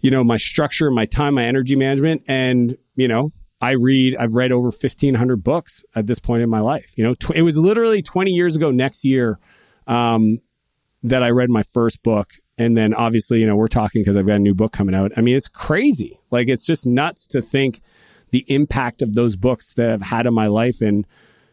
you 0.00 0.10
know 0.10 0.22
my 0.22 0.36
structure, 0.36 0.90
my 0.90 1.06
time, 1.06 1.34
my 1.34 1.44
energy 1.44 1.76
management, 1.76 2.22
and 2.28 2.76
you 2.96 3.08
know 3.08 3.32
I 3.60 3.72
read. 3.72 4.16
I've 4.16 4.34
read 4.34 4.52
over 4.52 4.70
fifteen 4.70 5.14
hundred 5.14 5.42
books 5.42 5.84
at 5.94 6.06
this 6.06 6.18
point 6.18 6.42
in 6.42 6.50
my 6.50 6.60
life. 6.60 6.92
You 6.96 7.04
know, 7.04 7.14
tw- 7.14 7.36
it 7.36 7.42
was 7.42 7.56
literally 7.56 8.02
twenty 8.02 8.32
years 8.32 8.56
ago 8.56 8.70
next 8.70 9.04
year 9.04 9.38
um, 9.86 10.38
that 11.02 11.22
I 11.22 11.30
read 11.30 11.48
my 11.48 11.62
first 11.62 12.02
book, 12.02 12.32
and 12.58 12.76
then 12.76 12.92
obviously, 12.94 13.40
you 13.40 13.46
know, 13.46 13.56
we're 13.56 13.68
talking 13.68 14.02
because 14.02 14.16
I've 14.16 14.26
got 14.26 14.36
a 14.36 14.40
new 14.40 14.54
book 14.54 14.72
coming 14.72 14.94
out. 14.94 15.12
I 15.16 15.20
mean, 15.20 15.36
it's 15.36 15.48
crazy. 15.48 16.18
Like, 16.30 16.48
it's 16.48 16.66
just 16.66 16.86
nuts 16.86 17.26
to 17.28 17.40
think 17.40 17.80
the 18.30 18.44
impact 18.48 19.02
of 19.02 19.14
those 19.14 19.36
books 19.36 19.74
that 19.74 19.90
I've 19.90 20.02
had 20.02 20.26
in 20.26 20.34
my 20.34 20.46
life 20.46 20.80
and 20.80 21.06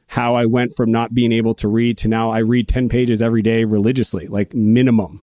how 0.08 0.36
I 0.36 0.46
went 0.46 0.76
from 0.76 0.92
not 0.92 1.14
being 1.14 1.32
able 1.32 1.56
to 1.56 1.68
read 1.68 1.98
to 2.00 2.08
now 2.08 2.32
I 2.32 2.40
read 2.40 2.68
10 2.68 2.90
pages 2.90 3.22
every 3.22 3.42
day 3.42 3.64
religiously, 3.64 4.28
like 4.28 4.54
minimum. 4.54 5.22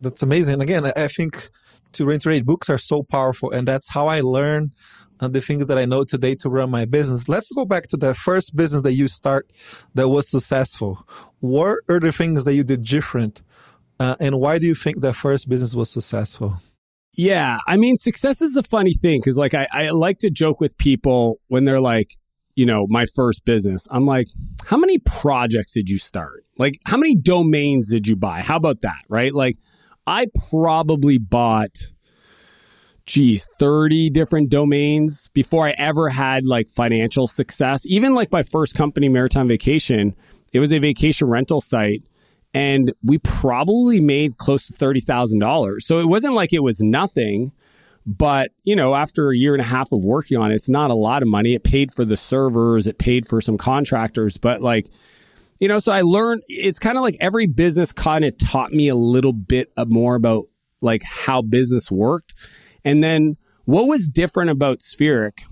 That's 0.00 0.22
amazing. 0.22 0.60
Again, 0.60 0.90
I 0.96 1.08
think 1.08 1.50
to 1.92 2.04
reiterate, 2.04 2.44
books 2.44 2.68
are 2.68 2.78
so 2.78 3.02
powerful. 3.02 3.50
And 3.50 3.66
that's 3.66 3.90
how 3.90 4.06
I 4.06 4.20
learn 4.20 4.72
uh, 5.20 5.28
the 5.28 5.40
things 5.40 5.66
that 5.66 5.78
I 5.78 5.84
know 5.84 6.04
today 6.04 6.34
to 6.36 6.48
run 6.48 6.70
my 6.70 6.84
business. 6.84 7.28
Let's 7.28 7.52
go 7.52 7.64
back 7.64 7.88
to 7.88 7.96
the 7.96 8.14
first 8.14 8.56
business 8.56 8.82
that 8.82 8.94
you 8.94 9.08
start 9.08 9.50
that 9.94 10.08
was 10.08 10.28
successful. 10.28 11.06
What 11.40 11.78
are 11.88 12.00
the 12.00 12.12
things 12.12 12.44
that 12.44 12.54
you 12.54 12.64
did 12.64 12.84
different 12.84 13.42
uh, 14.00 14.16
and 14.20 14.38
why 14.40 14.58
do 14.58 14.66
you 14.66 14.74
think 14.74 15.00
that 15.00 15.14
first 15.14 15.48
business 15.48 15.74
was 15.74 15.90
successful? 15.90 16.58
Yeah, 17.14 17.58
I 17.66 17.76
mean, 17.76 17.96
success 17.96 18.40
is 18.40 18.56
a 18.56 18.62
funny 18.62 18.92
thing 18.92 19.20
because, 19.20 19.36
like, 19.36 19.54
I, 19.54 19.66
I 19.72 19.90
like 19.90 20.20
to 20.20 20.30
joke 20.30 20.60
with 20.60 20.78
people 20.78 21.40
when 21.48 21.64
they're 21.64 21.80
like, 21.80 22.12
you 22.54 22.64
know, 22.64 22.86
my 22.88 23.06
first 23.16 23.44
business. 23.44 23.88
I'm 23.90 24.06
like, 24.06 24.28
how 24.66 24.76
many 24.76 24.98
projects 24.98 25.72
did 25.72 25.88
you 25.88 25.98
start? 25.98 26.44
Like, 26.58 26.78
how 26.86 26.96
many 26.96 27.16
domains 27.16 27.90
did 27.90 28.06
you 28.06 28.14
buy? 28.14 28.40
How 28.40 28.56
about 28.56 28.82
that? 28.82 29.02
Right? 29.08 29.34
Like, 29.34 29.56
I 30.06 30.26
probably 30.50 31.18
bought, 31.18 31.90
geez, 33.08 33.48
30 33.58 34.10
different 34.10 34.50
domains 34.50 35.28
before 35.28 35.66
I 35.66 35.70
ever 35.78 36.10
had 36.10 36.46
like 36.46 36.68
financial 36.68 37.26
success. 37.26 37.86
Even 37.86 38.14
like 38.14 38.30
my 38.30 38.42
first 38.42 38.74
company, 38.76 39.08
Maritime 39.08 39.48
Vacation, 39.48 40.14
it 40.52 40.60
was 40.60 40.72
a 40.72 40.78
vacation 40.78 41.26
rental 41.26 41.60
site 41.60 42.04
and 42.54 42.92
we 43.02 43.18
probably 43.18 44.00
made 44.00 44.36
close 44.36 44.66
to 44.66 44.72
$30,000. 44.72 45.80
So 45.80 46.00
it 46.00 46.06
wasn't 46.06 46.34
like 46.34 46.52
it 46.52 46.62
was 46.62 46.80
nothing, 46.80 47.52
but 48.06 48.50
you 48.62 48.76
know, 48.76 48.94
after 48.94 49.30
a 49.30 49.36
year 49.36 49.54
and 49.54 49.62
a 49.62 49.66
half 49.66 49.90
of 49.90 50.04
working 50.04 50.38
on 50.38 50.52
it, 50.52 50.54
it's 50.54 50.68
not 50.68 50.90
a 50.90 50.94
lot 50.94 51.22
of 51.22 51.28
money. 51.28 51.54
It 51.54 51.64
paid 51.64 51.92
for 51.92 52.04
the 52.04 52.16
servers, 52.16 52.86
it 52.86 52.98
paid 52.98 53.26
for 53.26 53.40
some 53.40 53.58
contractors, 53.58 54.36
but 54.36 54.60
like 54.60 54.86
you 55.60 55.66
know, 55.66 55.80
so 55.80 55.90
I 55.90 56.02
learned 56.02 56.42
it's 56.46 56.78
kind 56.78 56.96
of 56.96 57.02
like 57.02 57.16
every 57.20 57.46
business 57.46 57.92
kind 57.92 58.24
of 58.24 58.38
taught 58.38 58.72
me 58.72 58.86
a 58.86 58.94
little 58.94 59.32
bit 59.32 59.72
more 59.88 60.14
about 60.14 60.44
like 60.80 61.02
how 61.02 61.42
business 61.42 61.90
worked. 61.90 62.34
And 62.84 63.02
then 63.02 63.36
what 63.64 63.86
was 63.86 64.08
different 64.08 64.50
about 64.50 64.78
Spheric 64.80 65.44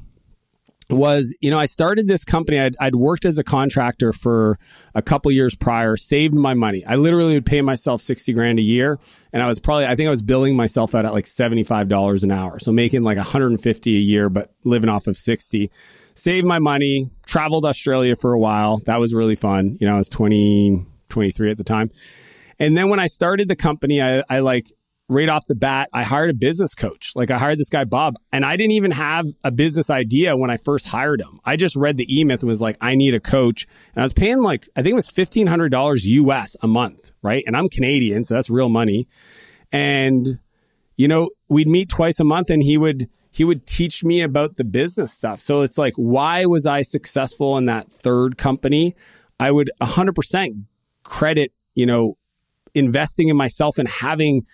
was 0.89 1.37
you 1.41 1.51
know 1.51 1.59
i 1.59 1.67
started 1.67 2.07
this 2.07 2.25
company. 2.25 2.61
I'd, 2.61 2.77
I'd, 2.79 2.95
worked 2.95 3.25
as 3.25 3.39
a 3.39 3.45
contractor 3.45 4.13
for 4.13 4.59
a 4.95 5.03
couple 5.03 5.33
years 5.33 5.55
prior 5.55 5.97
saved 5.97 6.35
my 6.35 6.55
money. 6.55 6.85
I 6.87 6.97
literally 6.97 7.35
would 7.35 7.47
pay 7.47 7.61
myself 7.61 8.01
60 8.01 8.33
grand 8.33 8.59
a 8.59 8.63
year 8.63 8.99
and 9.33 9.43
i 9.43 9.47
was 9.47 9.59
probably 9.59 9.87
i 9.87 9.97
think 9.97 10.07
i 10.07 10.11
was 10.11 10.23
billing 10.23 10.55
myself 10.57 10.95
out 10.95 11.05
at 11.05 11.13
like 11.13 11.25
$75 11.25 12.23
an 12.23 12.31
hour. 12.31 12.59
So 12.59 12.73
making 12.73 13.03
like 13.03 13.17
150 13.17 13.97
a 13.97 13.99
year 13.99 14.29
but 14.29 14.53
living 14.65 14.89
off 14.89 15.07
of 15.07 15.17
60 15.17 15.71
saved 16.15 16.47
my 16.47 16.59
money 16.59 17.11
traveled 17.27 17.65
australia 17.65 18.15
for 18.15 18.33
a 18.33 18.39
while. 18.39 18.79
That 18.87 19.01
was 19.01 19.15
really 19.15 19.37
fun. 19.37 19.77
You 19.81 19.89
know 19.89 19.95
i 19.95 19.99
was 19.99 20.09
20 20.09 20.87
23 21.09 21.51
at 21.51 21.57
the 21.57 21.65
time. 21.65 21.91
And 22.59 22.77
then 22.77 22.89
when 22.89 23.01
i 23.01 23.07
started 23.07 23.49
the 23.49 23.57
company 23.57 24.01
i, 24.01 24.23
I 24.31 24.39
like 24.39 24.71
right 25.09 25.29
off 25.29 25.47
the 25.47 25.55
bat, 25.55 25.89
I 25.93 26.03
hired 26.03 26.31
a 26.31 26.35
business 26.35 26.75
coach. 26.75 27.13
Like 27.15 27.31
I 27.31 27.39
hired 27.39 27.59
this 27.59 27.69
guy, 27.69 27.85
Bob, 27.85 28.15
and 28.33 28.45
I 28.45 28.57
didn't 28.57 28.73
even 28.73 28.91
have 28.91 29.27
a 29.45 29.51
business 29.51 29.89
idea 29.89 30.37
when 30.37 30.51
I 30.51 30.57
first 30.57 30.87
hired 30.87 31.21
him. 31.21 31.41
I 31.45 31.57
just 31.57 31.77
read 31.77 31.97
the 31.97 32.07
E 32.13 32.25
Myth 32.25 32.41
and 32.41 32.49
was 32.49 32.61
like, 32.61 32.77
I 32.81 32.95
need 32.97 33.15
a 33.15 33.21
coach. 33.21 33.67
And 33.95 34.03
I 34.03 34.05
was 34.05 34.13
paying 34.13 34.43
like, 34.43 34.69
I 34.75 34.83
think 34.83 34.93
it 34.93 34.97
was 34.97 35.09
$1,500 35.09 36.05
US 36.05 36.57
a 36.61 36.67
month, 36.67 37.13
right? 37.23 37.45
And 37.47 37.57
I'm 37.57 37.69
Canadian, 37.69 38.25
so 38.25 38.35
that's 38.35 38.51
real 38.51 38.69
money. 38.69 39.07
And, 39.71 40.41
you 40.97 41.09
know, 41.09 41.31
we'd 41.49 41.69
meet 41.69 41.89
twice 41.89 42.19
a 42.19 42.25
month 42.25 42.51
and 42.51 42.63
he 42.63 42.77
would, 42.77 43.09
he 43.31 43.45
would 43.45 43.67
teach 43.67 44.03
me 44.03 44.23
about 44.23 44.57
the 44.57 44.65
business 44.65 45.13
stuff. 45.13 45.41
So 45.41 45.61
it's 45.61 45.79
like, 45.79 45.93
why 45.97 46.47
was 46.47 46.67
I 46.67 46.83
successful 46.83 47.57
in 47.59 47.67
that 47.67 47.93
third 47.93 48.39
company? 48.39 48.97
I 49.39 49.51
would 49.51 49.71
100% 49.81 50.65
credit, 51.05 51.53
you 51.75 51.87
know, 51.87 52.15
investing 52.75 53.29
in 53.29 53.37
myself 53.37 53.79
and 53.79 53.89
having 53.89 54.45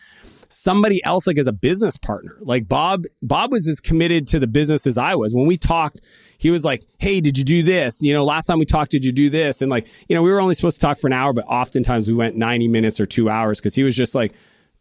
somebody 0.52 1.02
else 1.04 1.26
like 1.26 1.38
as 1.38 1.46
a 1.46 1.52
business 1.52 1.96
partner. 1.96 2.36
Like 2.40 2.68
Bob, 2.68 3.04
Bob 3.22 3.52
was 3.52 3.66
as 3.68 3.80
committed 3.80 4.26
to 4.28 4.38
the 4.38 4.46
business 4.46 4.86
as 4.86 4.98
I 4.98 5.14
was. 5.14 5.34
When 5.34 5.46
we 5.46 5.56
talked, 5.56 6.00
he 6.38 6.50
was 6.50 6.64
like, 6.64 6.84
Hey, 6.98 7.20
did 7.20 7.38
you 7.38 7.44
do 7.44 7.62
this? 7.62 8.00
You 8.00 8.12
know, 8.12 8.24
last 8.24 8.46
time 8.46 8.58
we 8.58 8.64
talked, 8.64 8.90
did 8.90 9.04
you 9.04 9.12
do 9.12 9.30
this? 9.30 9.62
And 9.62 9.70
like, 9.70 9.88
you 10.08 10.14
know, 10.14 10.22
we 10.22 10.30
were 10.30 10.40
only 10.40 10.54
supposed 10.54 10.80
to 10.80 10.86
talk 10.86 10.98
for 10.98 11.06
an 11.06 11.12
hour, 11.12 11.32
but 11.32 11.44
oftentimes 11.46 12.08
we 12.08 12.14
went 12.14 12.36
90 12.36 12.68
minutes 12.68 13.00
or 13.00 13.06
two 13.06 13.28
hours 13.28 13.58
because 13.58 13.74
he 13.74 13.84
was 13.84 13.96
just 13.96 14.14
like 14.14 14.34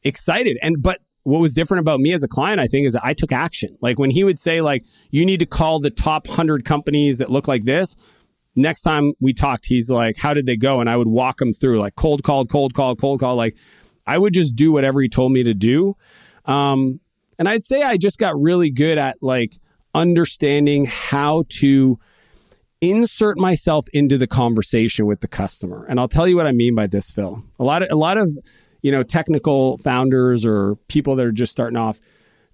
excited. 0.03 0.57
And, 0.61 0.81
but 0.81 0.99
what 1.23 1.39
was 1.39 1.53
different 1.53 1.81
about 1.81 1.99
me 1.99 2.13
as 2.13 2.23
a 2.23 2.27
client, 2.27 2.59
I 2.59 2.67
think, 2.67 2.87
is 2.87 2.95
I 2.95 3.13
took 3.13 3.31
action. 3.31 3.77
Like 3.81 3.99
when 3.99 4.09
he 4.09 4.23
would 4.23 4.39
say, 4.39 4.61
like, 4.61 4.83
you 5.11 5.25
need 5.25 5.39
to 5.39 5.45
call 5.45 5.79
the 5.79 5.91
top 5.91 6.27
100 6.27 6.65
companies 6.65 7.19
that 7.19 7.29
look 7.29 7.47
like 7.47 7.65
this. 7.65 7.95
Next 8.55 8.81
time 8.81 9.13
we 9.21 9.31
talked, 9.31 9.65
he's 9.65 9.89
like, 9.89 10.17
how 10.17 10.33
did 10.33 10.45
they 10.45 10.57
go? 10.57 10.81
And 10.81 10.89
I 10.89 10.97
would 10.97 11.07
walk 11.07 11.41
him 11.41 11.53
through 11.53 11.79
like 11.79 11.95
cold 11.95 12.23
call, 12.23 12.45
cold 12.45 12.73
call, 12.73 12.95
cold 12.95 13.19
call. 13.21 13.35
Like 13.35 13.55
I 14.11 14.17
would 14.17 14.33
just 14.33 14.57
do 14.57 14.73
whatever 14.73 15.01
he 15.01 15.07
told 15.07 15.31
me 15.31 15.41
to 15.43 15.53
do. 15.53 15.95
Um, 16.43 16.99
and 17.39 17.47
I'd 17.47 17.63
say 17.63 17.81
I 17.81 17.95
just 17.95 18.19
got 18.19 18.33
really 18.37 18.69
good 18.69 18.97
at 18.97 19.15
like 19.21 19.53
understanding 19.95 20.85
how 20.85 21.45
to 21.61 21.97
insert 22.81 23.37
myself 23.37 23.85
into 23.93 24.17
the 24.17 24.27
conversation 24.27 25.05
with 25.05 25.21
the 25.21 25.29
customer. 25.29 25.85
And 25.87 25.97
I'll 25.97 26.09
tell 26.09 26.27
you 26.27 26.35
what 26.35 26.45
I 26.45 26.51
mean 26.51 26.75
by 26.75 26.87
this, 26.87 27.09
Phil. 27.09 27.41
A 27.57 27.63
lot 27.63 27.83
of 27.83 27.89
a 27.89 27.95
lot 27.95 28.17
of 28.17 28.29
you 28.81 28.91
know 28.91 29.01
technical 29.01 29.77
founders 29.77 30.45
or 30.45 30.75
people 30.89 31.15
that 31.15 31.25
are 31.25 31.31
just 31.31 31.53
starting 31.53 31.77
off 31.77 31.97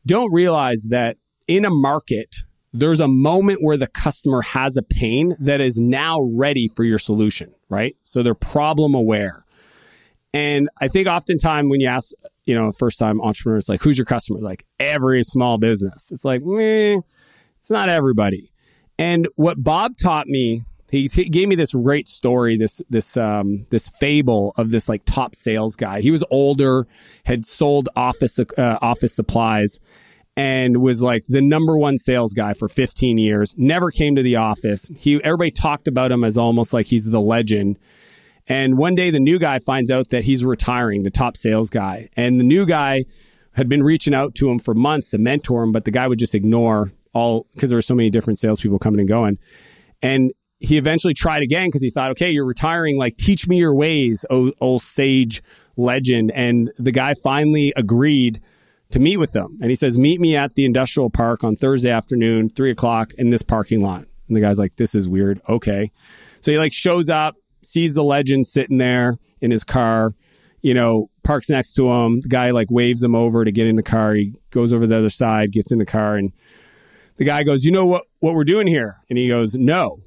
don't 0.05 0.31
realize 0.31 0.85
that 0.89 1.17
in 1.47 1.65
a 1.65 1.71
market 1.71 2.35
there's 2.71 2.99
a 2.99 3.07
moment 3.07 3.63
where 3.63 3.77
the 3.77 3.87
customer 3.87 4.43
has 4.43 4.77
a 4.77 4.83
pain 4.83 5.35
that 5.39 5.59
is 5.59 5.79
now 5.79 6.19
ready 6.35 6.67
for 6.67 6.83
your 6.83 6.99
solution, 6.99 7.51
right? 7.69 7.95
So 8.03 8.21
they're 8.21 8.35
problem 8.35 8.93
aware. 8.93 9.46
And 10.37 10.69
I 10.79 10.87
think 10.87 11.07
oftentimes 11.07 11.67
when 11.71 11.79
you 11.79 11.87
ask, 11.87 12.11
you 12.45 12.53
know, 12.53 12.71
first 12.71 12.99
time 12.99 13.19
entrepreneurs, 13.21 13.67
like, 13.67 13.81
who's 13.81 13.97
your 13.97 14.05
customer? 14.05 14.39
Like 14.39 14.67
every 14.79 15.23
small 15.23 15.57
business. 15.57 16.11
It's 16.11 16.23
like, 16.23 16.43
meh, 16.43 16.99
it's 17.57 17.71
not 17.71 17.89
everybody. 17.89 18.51
And 18.99 19.27
what 19.35 19.63
Bob 19.63 19.97
taught 19.97 20.27
me, 20.27 20.61
he, 20.91 21.07
he 21.07 21.27
gave 21.27 21.47
me 21.47 21.55
this 21.55 21.73
great 21.73 22.07
story, 22.07 22.55
this 22.55 22.83
this 22.87 23.17
um, 23.17 23.65
this 23.71 23.89
fable 23.99 24.53
of 24.57 24.69
this 24.69 24.87
like 24.87 25.01
top 25.05 25.33
sales 25.33 25.75
guy. 25.75 26.01
He 26.01 26.11
was 26.11 26.23
older, 26.29 26.87
had 27.25 27.43
sold 27.43 27.89
office 27.95 28.39
uh, 28.39 28.77
office 28.79 29.15
supplies, 29.15 29.79
and 30.35 30.77
was 30.77 31.01
like 31.01 31.25
the 31.27 31.41
number 31.41 31.77
one 31.77 31.97
sales 31.97 32.33
guy 32.33 32.53
for 32.53 32.67
15 32.67 33.17
years. 33.17 33.55
Never 33.57 33.89
came 33.89 34.15
to 34.15 34.21
the 34.21 34.35
office. 34.35 34.89
He 34.95 35.15
everybody 35.23 35.51
talked 35.51 35.87
about 35.87 36.11
him 36.11 36.23
as 36.23 36.37
almost 36.37 36.73
like 36.73 36.85
he's 36.85 37.05
the 37.05 37.21
legend. 37.21 37.79
And 38.47 38.77
one 38.77 38.95
day 38.95 39.09
the 39.09 39.19
new 39.19 39.39
guy 39.39 39.59
finds 39.59 39.91
out 39.91 40.09
that 40.09 40.23
he's 40.23 40.45
retiring, 40.45 41.03
the 41.03 41.11
top 41.11 41.35
sales 41.37 41.69
guy. 41.69 42.09
And 42.15 42.39
the 42.39 42.43
new 42.43 42.65
guy 42.65 43.05
had 43.53 43.67
been 43.67 43.83
reaching 43.83 44.13
out 44.13 44.35
to 44.35 44.49
him 44.49 44.59
for 44.59 44.73
months 44.73 45.11
to 45.11 45.17
mentor 45.17 45.63
him, 45.63 45.71
but 45.71 45.85
the 45.85 45.91
guy 45.91 46.07
would 46.07 46.19
just 46.19 46.35
ignore 46.35 46.91
all 47.13 47.47
because 47.53 47.69
there 47.69 47.77
were 47.77 47.81
so 47.81 47.95
many 47.95 48.09
different 48.09 48.39
salespeople 48.39 48.79
coming 48.79 48.99
and 48.99 49.09
going. 49.09 49.37
And 50.01 50.31
he 50.59 50.77
eventually 50.77 51.13
tried 51.13 51.43
again 51.43 51.67
because 51.67 51.81
he 51.81 51.89
thought, 51.89 52.11
okay, 52.11 52.29
you're 52.31 52.45
retiring. 52.45 52.97
Like, 52.97 53.17
teach 53.17 53.47
me 53.47 53.57
your 53.57 53.73
ways, 53.73 54.25
old, 54.29 54.53
old 54.61 54.81
sage 54.81 55.43
legend. 55.75 56.31
And 56.31 56.71
the 56.77 56.91
guy 56.91 57.13
finally 57.23 57.73
agreed 57.75 58.39
to 58.91 58.99
meet 58.99 59.17
with 59.17 59.33
them. 59.33 59.57
And 59.61 59.69
he 59.69 59.75
says, 59.75 59.99
meet 59.99 60.19
me 60.19 60.35
at 60.35 60.55
the 60.55 60.65
industrial 60.65 61.09
park 61.09 61.43
on 61.43 61.55
Thursday 61.55 61.89
afternoon, 61.89 62.49
three 62.49 62.71
o'clock 62.71 63.13
in 63.15 63.29
this 63.29 63.41
parking 63.41 63.81
lot. 63.81 64.05
And 64.27 64.35
the 64.35 64.41
guy's 64.41 64.59
like, 64.59 64.75
this 64.77 64.95
is 64.95 65.07
weird. 65.07 65.41
Okay. 65.49 65.91
So 66.41 66.51
he 66.51 66.57
like 66.57 66.73
shows 66.73 67.09
up, 67.09 67.35
sees 67.67 67.95
the 67.95 68.03
legend 68.03 68.47
sitting 68.47 68.77
there 68.77 69.17
in 69.41 69.51
his 69.51 69.63
car, 69.63 70.13
you 70.61 70.73
know, 70.73 71.09
parks 71.23 71.49
next 71.49 71.73
to 71.73 71.89
him. 71.91 72.21
The 72.21 72.29
guy 72.29 72.51
like 72.51 72.71
waves 72.71 73.03
him 73.03 73.13
over 73.13 73.43
to 73.43 73.51
get 73.51 73.67
in 73.67 73.75
the 73.75 73.83
car. 73.83 74.13
He 74.13 74.33
goes 74.51 74.71
over 74.71 74.87
the 74.87 74.97
other 74.97 75.09
side, 75.09 75.51
gets 75.51 75.71
in 75.71 75.77
the 75.77 75.85
car, 75.85 76.15
and 76.15 76.31
the 77.17 77.25
guy 77.25 77.43
goes, 77.43 77.65
"You 77.65 77.71
know 77.71 77.85
what 77.85 78.05
what 78.19 78.33
we're 78.33 78.45
doing 78.45 78.67
here?" 78.67 78.97
And 79.09 79.17
he 79.17 79.27
goes, 79.27 79.55
"No." 79.55 79.99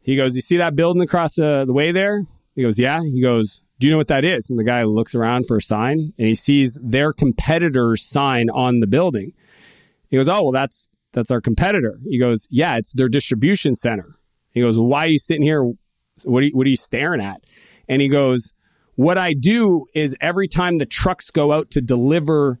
He 0.00 0.16
goes, 0.16 0.36
"You 0.36 0.42
see 0.42 0.56
that 0.58 0.76
building 0.76 1.02
across 1.02 1.36
the, 1.36 1.64
the 1.66 1.72
way 1.72 1.92
there?" 1.92 2.24
He 2.54 2.62
goes, 2.62 2.78
"Yeah." 2.78 3.00
He 3.02 3.22
goes, 3.22 3.62
"Do 3.78 3.86
you 3.86 3.92
know 3.92 3.98
what 3.98 4.08
that 4.08 4.24
is?" 4.24 4.50
And 4.50 4.58
the 4.58 4.64
guy 4.64 4.82
looks 4.82 5.14
around 5.14 5.46
for 5.46 5.56
a 5.56 5.62
sign, 5.62 6.12
and 6.18 6.28
he 6.28 6.34
sees 6.34 6.78
their 6.82 7.12
competitor's 7.12 8.02
sign 8.02 8.50
on 8.50 8.80
the 8.80 8.86
building. 8.86 9.32
He 10.08 10.16
goes, 10.16 10.28
"Oh, 10.28 10.42
well, 10.42 10.52
that's 10.52 10.88
that's 11.12 11.30
our 11.30 11.40
competitor." 11.40 12.00
He 12.08 12.18
goes, 12.18 12.48
"Yeah, 12.50 12.76
it's 12.76 12.92
their 12.92 13.08
distribution 13.08 13.76
center." 13.76 14.16
He 14.50 14.60
goes, 14.60 14.78
"Why 14.78 15.04
are 15.04 15.08
you 15.08 15.18
sitting 15.18 15.42
here 15.42 15.72
what 16.22 16.42
are 16.42 16.46
you, 16.46 16.52
what 16.56 16.66
are 16.66 16.70
you 16.70 16.76
staring 16.76 17.20
at? 17.20 17.42
And 17.88 18.00
he 18.00 18.08
goes, 18.08 18.52
what 18.94 19.18
I 19.18 19.34
do 19.34 19.86
is 19.94 20.16
every 20.20 20.46
time 20.46 20.78
the 20.78 20.86
trucks 20.86 21.30
go 21.30 21.52
out 21.52 21.70
to 21.72 21.80
deliver 21.80 22.60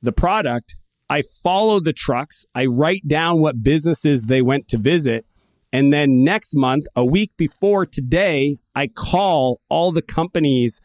the 0.00 0.12
product, 0.12 0.76
I 1.10 1.22
follow 1.42 1.80
the 1.80 1.92
trucks. 1.92 2.44
I 2.54 2.66
write 2.66 3.06
down 3.06 3.40
what 3.40 3.62
businesses 3.62 4.26
they 4.26 4.42
went 4.42 4.68
to 4.68 4.78
visit. 4.78 5.26
And 5.72 5.92
then 5.92 6.22
next 6.22 6.54
month, 6.54 6.86
a 6.94 7.04
week 7.04 7.32
before 7.36 7.86
today, 7.86 8.58
I 8.74 8.86
call 8.86 9.60
all 9.68 9.90
the 9.90 10.02
companies 10.02 10.80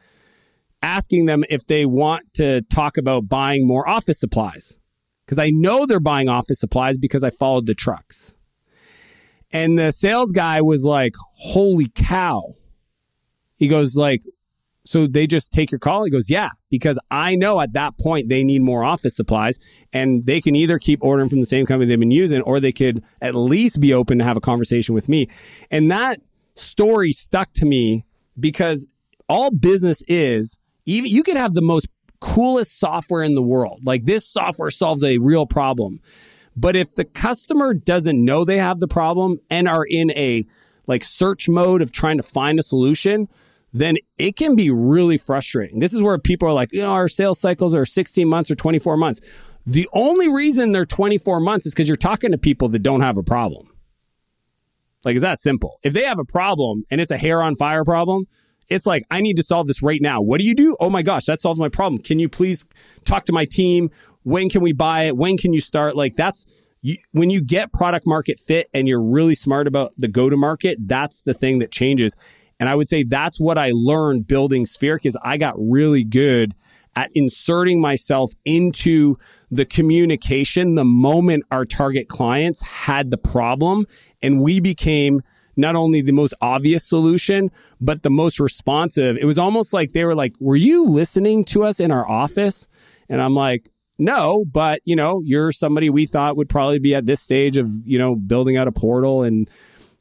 asking 0.82 1.25
them 1.25 1.43
if 1.49 1.67
they 1.67 1.86
want 1.86 2.34
to 2.36 2.62
talk 2.63 2.97
about 2.97 3.27
buying 3.27 3.67
more 3.67 3.88
office 3.88 4.19
supplies. 4.19 4.77
Because 5.25 5.39
I 5.39 5.49
know 5.49 5.86
they're 5.86 5.99
buying 5.99 6.30
office 6.30 6.60
supplies 6.60 6.97
because 6.97 7.23
I 7.23 7.30
followed 7.30 7.65
the 7.65 7.75
trucks. 7.75 8.34
And 9.51 9.77
the 9.79 9.91
sales 9.91 10.31
guy 10.31 10.62
was 10.62 10.83
like, 10.83 11.13
holy 11.38 11.88
cow. 11.95 12.53
He 13.55 13.67
goes 13.67 13.95
like, 13.95 14.21
so 14.86 15.05
they 15.05 15.27
just 15.27 15.51
take 15.51 15.71
your 15.71 15.79
call? 15.79 16.05
He 16.05 16.10
goes, 16.10 16.29
yeah, 16.29 16.49
because 16.69 16.97
I 17.12 17.36
know 17.36 17.60
at 17.60 17.73
that 17.73 17.97
point 17.99 18.29
they 18.29 18.43
need 18.43 18.62
more 18.62 18.83
office 18.83 19.15
supplies 19.15 19.60
and 19.91 20.25
they 20.25 20.39
can 20.39 20.55
either 20.55 20.79
keep 20.79 21.03
ordering 21.03 21.27
from 21.27 21.41
the 21.41 21.45
same 21.45 21.65
company 21.65 21.89
they've 21.89 21.99
been 21.99 22.10
using 22.10 22.41
or 22.41 22.60
they 22.60 22.71
could 22.71 23.03
at 23.21 23.36
least 23.36 23.81
be 23.81 23.93
open 23.93 24.17
to 24.19 24.23
have 24.23 24.38
a 24.38 24.41
conversation 24.41 24.95
with 24.95 25.10
me. 25.10 25.27
And 25.69 25.91
that 25.91 26.21
story 26.55 27.12
stuck 27.12 27.51
to 27.55 27.65
me 27.65 28.05
because 28.39 28.88
all 29.27 29.51
business 29.51 30.03
is, 30.07 30.57
even 30.86 31.12
you 31.12 31.21
could 31.21 31.38
have 31.38 31.53
the 31.53 31.62
most 31.62 31.89
coolest 32.21 32.79
software 32.79 33.23
in 33.23 33.36
the 33.36 33.41
world. 33.41 33.81
Like 33.83 34.05
this 34.05 34.25
software 34.25 34.71
solves 34.71 35.03
a 35.03 35.17
real 35.17 35.45
problem. 35.45 35.99
But 36.58 36.76
if 36.76 36.96
the 36.96 37.06
customer 37.06 37.76
doesn't 37.76 38.24
know 38.24 38.43
they 38.43 38.58
have 38.58 38.80
the 38.80 38.88
problem 38.88 39.39
and 39.50 39.67
are 39.67 39.86
in 39.86 40.12
a 40.12 40.43
like 40.88 41.04
search 41.04 41.48
mode 41.48 41.82
of 41.82 41.91
trying 41.91 42.17
to 42.17 42.24
find 42.24 42.60
a 42.60 42.63
solution, 42.63 43.28
then 43.74 43.98
it 44.17 44.36
can 44.36 44.56
be 44.56 44.72
really 44.72 45.17
frustrating. 45.17 45.80
This 45.80 45.93
is 45.93 46.02
where 46.02 46.17
people 46.17 46.50
are 46.50 46.54
like, 46.54 46.74
you 46.74 46.82
know, 46.82 46.93
our 46.93 47.08
sales 47.08 47.39
cycles 47.39 47.76
are 47.76 47.86
16 47.86 48.28
months 48.28 48.50
or 48.50 48.56
24 48.56 48.98
months. 48.98 49.22
The 49.67 49.88
only 49.93 50.34
reason 50.34 50.72
they're 50.72 50.86
24 50.86 51.41
months 51.41 51.67
is 51.67 51.74
because 51.74 51.88
you're 51.88 51.98
talking 51.98 52.32
to 52.32 52.38
people 52.38 52.70
that 52.70 52.80
don't 52.80 53.02
have 53.02 53.17
a 53.17 53.24
problem. 53.24 53.70
Like, 55.04 55.15
it's 55.15 55.24
that 55.24 55.41
simple. 55.41 55.80
If 55.84 55.93
they 55.93 56.06
have 56.06 56.20
a 56.20 56.26
problem 56.26 56.86
and 56.89 57.00
it's 57.00 57.12
a 57.12 57.17
hair 57.17 57.43
on 57.43 57.56
fire 57.56 57.86
problem, 57.86 58.26
it's 58.70 58.86
like, 58.86 59.04
I 59.12 59.22
need 59.22 59.38
to 59.38 59.43
solve 59.43 59.67
this 59.67 59.82
right 59.84 60.02
now. 60.02 60.22
What 60.22 60.39
do 60.39 60.48
you 60.48 60.56
do? 60.56 60.76
Oh 60.80 60.89
my 60.89 61.02
gosh, 61.02 61.26
that 61.26 61.39
solves 61.39 61.60
my 61.60 61.70
problem. 61.70 62.02
Can 62.02 62.20
you 62.20 62.28
please 62.30 62.65
talk 63.06 63.26
to 63.26 63.34
my 63.34 63.46
team? 63.46 63.89
When 64.28 64.50
can 64.50 64.62
we 64.62 64.74
buy 64.74 65.04
it? 65.04 65.16
When 65.16 65.38
can 65.38 65.54
you 65.54 65.62
start? 65.62 65.96
Like, 65.96 66.18
that's 66.18 66.46
you, 66.82 66.98
when 67.12 67.30
you 67.30 67.42
get 67.42 67.72
product 67.72 68.06
market 68.06 68.40
fit 68.40 68.68
and 68.74 68.86
you're 68.86 69.02
really 69.02 69.36
smart 69.36 69.68
about 69.68 69.94
the 69.98 70.10
go 70.10 70.30
to 70.30 70.36
market, 70.36 70.80
that's 70.86 71.22
the 71.22 71.34
thing 71.34 71.60
that 71.60 71.72
changes. 71.72 72.18
And 72.60 72.68
I 72.68 72.76
would 72.76 72.90
say 72.90 73.04
that's 73.04 73.40
what 73.40 73.58
I 73.58 73.72
learned 73.74 74.28
building 74.28 74.66
Sphere 74.66 74.98
because 74.98 75.16
I 75.24 75.38
got 75.38 75.56
really 75.58 76.04
good 76.04 76.56
at 76.94 77.10
inserting 77.13 77.80
myself 77.80 78.34
into 78.44 79.16
the 79.50 79.63
communication 79.63 80.76
the 80.76 80.84
moment 80.84 81.46
our 81.50 81.63
target 81.63 82.10
clients 82.10 82.62
had 82.62 83.12
the 83.12 83.18
problem 83.18 83.88
and 84.22 84.42
we 84.42 84.60
became 84.60 85.22
not 85.56 85.78
only 85.78 86.02
the 86.02 86.12
most 86.12 86.34
obvious 86.42 86.84
solution, 86.84 87.50
but 87.80 88.04
the 88.04 88.10
most 88.10 88.42
responsive. 88.42 89.16
It 89.16 89.26
was 89.26 89.40
almost 89.40 89.72
like 89.72 89.94
they 89.94 90.04
were 90.04 90.16
like, 90.16 90.34
Were 90.42 90.58
you 90.58 90.84
listening 90.84 91.46
to 91.46 91.63
us 91.63 91.80
in 91.80 91.92
our 91.92 92.10
office? 92.10 92.68
And 93.08 93.22
I'm 93.22 93.34
like, 93.34 93.70
No, 93.99 94.45
but 94.45 94.81
you 94.86 94.95
know, 94.95 95.21
you're 95.23 95.51
somebody 95.51 95.89
we 95.89 96.05
thought 96.05 96.38
would 96.38 96.49
probably 96.49 96.79
be 96.79 96.93
at 96.95 97.05
this 97.05 97.21
stage 97.21 97.57
of, 97.57 97.69
you 97.83 97.97
know, 97.97 98.15
building 98.15 98.57
out 98.57 98.67
a 98.67 98.71
portal. 98.71 99.23
And 99.23 99.49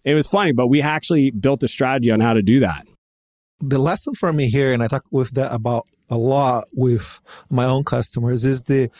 it 0.05 0.15
was 0.15 0.27
funny, 0.27 0.53
but 0.53 0.69
we 0.69 0.83
actually 0.83 1.31
built 1.31 1.63
a 1.63 1.69
strategy 1.69 2.11
on 2.11 2.21
how 2.21 2.35
to 2.35 2.43
do 2.43 2.61
that. 2.61 2.87
The 3.61 3.79
lesson 3.79 4.15
for 4.15 4.33
me 4.33 4.49
here, 4.49 4.73
and 4.73 4.83
I 4.83 4.87
talk 4.87 5.05
with 5.11 5.33
that 5.33 5.53
about 5.53 5.87
a 6.11 6.19
lot 6.19 6.65
with 6.75 7.21
my 7.49 7.65
own 7.65 7.85
customers, 7.85 8.45
is 8.45 8.65
the 8.65 8.91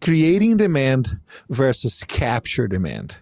creating 0.00 0.56
demand 0.56 1.20
versus 1.48 2.02
capture 2.08 2.66
demand. 2.66 3.16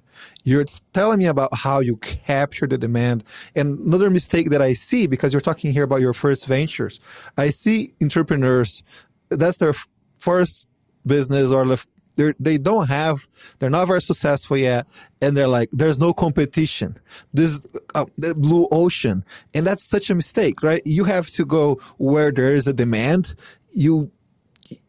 You're 0.45 0.65
telling 0.95 1.19
me 1.19 1.27
about 1.27 1.55
how 1.55 1.81
you 1.81 1.97
capture 1.97 2.67
the 2.67 2.79
demand. 2.79 3.23
And 3.55 3.79
another 3.81 4.11
mistake 4.11 4.51
that 4.51 4.63
I 4.63 4.73
see, 4.73 5.07
because 5.07 5.33
you're 5.33 5.41
talking 5.41 5.73
here 5.73 5.85
about 5.85 6.01
your 6.01 6.15
first 6.15 6.47
ventures, 6.47 7.01
I 7.37 7.51
see 7.51 7.93
entrepreneurs, 8.03 8.83
that's 9.29 9.59
their 9.59 9.75
first 10.19 10.69
business 11.09 11.51
or 11.51 11.77
they're, 12.19 12.35
they 12.41 12.59
don't 12.59 12.89
have, 12.89 13.29
they're 13.59 13.71
not 13.71 13.87
very 13.87 14.03
successful 14.03 14.57
yet. 14.57 14.87
And 15.21 15.37
they're 15.37 15.49
like, 15.49 15.71
there's 15.73 15.99
no 15.99 16.13
competition. 16.13 16.99
This 17.33 17.65
uh, 17.95 18.07
blue 18.37 18.69
ocean. 18.73 19.25
And 19.55 19.67
that's 19.67 19.89
such 19.89 20.11
a 20.11 20.15
mistake, 20.15 20.63
right? 20.63 20.83
You 20.85 21.05
have 21.05 21.29
to 21.29 21.45
go 21.45 21.81
where 21.97 22.33
there 22.33 22.55
is 22.55 22.67
a 22.67 22.73
demand. 22.73 23.35
You 23.71 24.11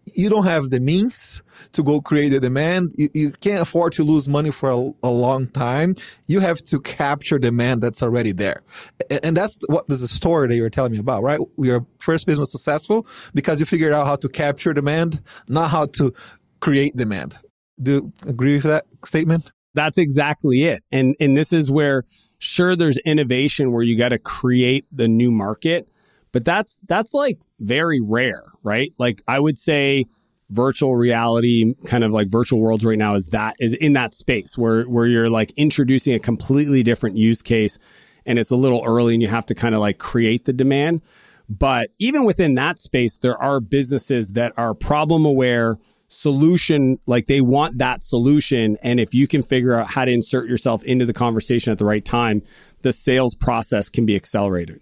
you 0.05 0.29
don't 0.29 0.45
have 0.45 0.71
the 0.71 0.79
means 0.79 1.41
to 1.73 1.83
go 1.83 2.01
create 2.01 2.29
the 2.29 2.39
demand. 2.39 2.93
You, 2.97 3.09
you 3.13 3.31
can't 3.31 3.61
afford 3.61 3.93
to 3.93 4.03
lose 4.03 4.27
money 4.27 4.51
for 4.51 4.69
a, 4.69 4.91
a, 5.03 5.09
long 5.09 5.47
time. 5.47 5.95
You 6.27 6.39
have 6.39 6.63
to 6.65 6.79
capture 6.79 7.39
demand 7.39 7.81
that's 7.81 8.01
already 8.03 8.31
there. 8.31 8.61
And, 9.09 9.19
and 9.23 9.37
that's 9.37 9.57
what 9.67 9.87
this 9.87 10.01
is 10.01 10.11
story 10.11 10.47
that 10.47 10.55
you're 10.55 10.69
telling 10.69 10.93
me 10.93 10.99
about, 10.99 11.23
right? 11.23 11.39
Your 11.57 11.85
first 11.97 12.25
business 12.25 12.43
was 12.43 12.51
successful 12.51 13.07
because 13.33 13.59
you 13.59 13.65
figured 13.65 13.93
out 13.93 14.05
how 14.05 14.15
to 14.17 14.29
capture 14.29 14.73
demand, 14.73 15.21
not 15.47 15.69
how 15.69 15.85
to 15.87 16.13
create 16.59 16.95
demand. 16.95 17.37
Do 17.81 17.91
you 17.91 18.13
agree 18.29 18.55
with 18.55 18.63
that 18.63 18.85
statement? 19.05 19.51
That's 19.73 19.97
exactly 19.97 20.63
it. 20.63 20.83
And, 20.91 21.15
and 21.19 21.37
this 21.37 21.53
is 21.53 21.71
where 21.71 22.03
sure 22.39 22.75
there's 22.75 22.97
innovation 22.99 23.71
where 23.71 23.83
you 23.83 23.97
got 23.97 24.09
to 24.09 24.19
create 24.19 24.85
the 24.91 25.07
new 25.07 25.31
market 25.31 25.87
but 26.31 26.45
that's 26.45 26.79
that's 26.87 27.13
like 27.13 27.39
very 27.59 27.99
rare, 28.01 28.43
right? 28.63 28.93
Like 28.97 29.21
I 29.27 29.39
would 29.39 29.57
say 29.57 30.05
virtual 30.49 30.95
reality 30.95 31.73
kind 31.85 32.03
of 32.03 32.11
like 32.11 32.27
virtual 32.27 32.59
worlds 32.59 32.83
right 32.83 32.97
now 32.97 33.13
is 33.13 33.27
that 33.27 33.55
is 33.59 33.73
in 33.75 33.93
that 33.93 34.15
space 34.15 34.57
where 34.57 34.83
where 34.83 35.05
you're 35.05 35.29
like 35.29 35.51
introducing 35.57 36.15
a 36.15 36.19
completely 36.19 36.81
different 36.81 37.17
use 37.17 37.41
case 37.41 37.77
and 38.25 38.39
it's 38.39 38.51
a 38.51 38.55
little 38.55 38.83
early 38.85 39.13
and 39.13 39.21
you 39.21 39.27
have 39.27 39.45
to 39.47 39.55
kind 39.55 39.73
of 39.73 39.81
like 39.81 39.97
create 39.97 40.45
the 40.45 40.53
demand. 40.53 41.01
But 41.49 41.89
even 41.97 42.25
within 42.25 42.53
that 42.55 42.77
space, 42.77 43.17
there 43.17 43.35
are 43.41 43.59
businesses 43.59 44.33
that 44.33 44.53
are 44.55 44.75
problem 44.75 45.25
aware, 45.25 45.77
solution, 46.07 46.99
like 47.07 47.25
they 47.25 47.41
want 47.41 47.79
that 47.79 48.03
solution. 48.03 48.77
And 48.83 48.99
if 48.99 49.15
you 49.15 49.27
can 49.27 49.41
figure 49.41 49.73
out 49.73 49.89
how 49.89 50.05
to 50.05 50.11
insert 50.11 50.47
yourself 50.47 50.83
into 50.83 51.05
the 51.05 51.13
conversation 51.13 51.71
at 51.71 51.79
the 51.79 51.85
right 51.85 52.05
time, 52.05 52.43
the 52.83 52.93
sales 52.93 53.35
process 53.35 53.89
can 53.89 54.05
be 54.05 54.15
accelerated. 54.15 54.81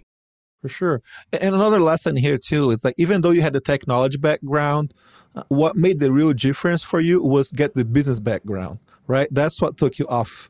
For 0.62 0.70
sure. 0.70 1.02
And 1.32 1.54
another 1.54 1.80
lesson 1.80 2.16
here 2.16 2.38
too 2.38 2.72
is 2.72 2.84
like 2.84 2.96
even 2.98 3.22
though 3.22 3.30
you 3.32 3.42
had 3.42 3.54
the 3.54 3.62
technology 3.62 4.18
background, 4.18 4.94
uh, 5.36 5.44
what 5.50 5.76
made 5.76 6.00
the 6.00 6.12
real 6.12 6.34
difference 6.34 6.84
for 6.84 7.00
you 7.00 7.22
was 7.22 7.52
get 7.52 7.76
the 7.76 7.86
business 7.86 8.20
background, 8.20 8.80
right? 9.06 9.28
That's 9.32 9.62
what 9.62 9.78
took 9.78 10.00
you 10.00 10.08
off. 10.08 10.50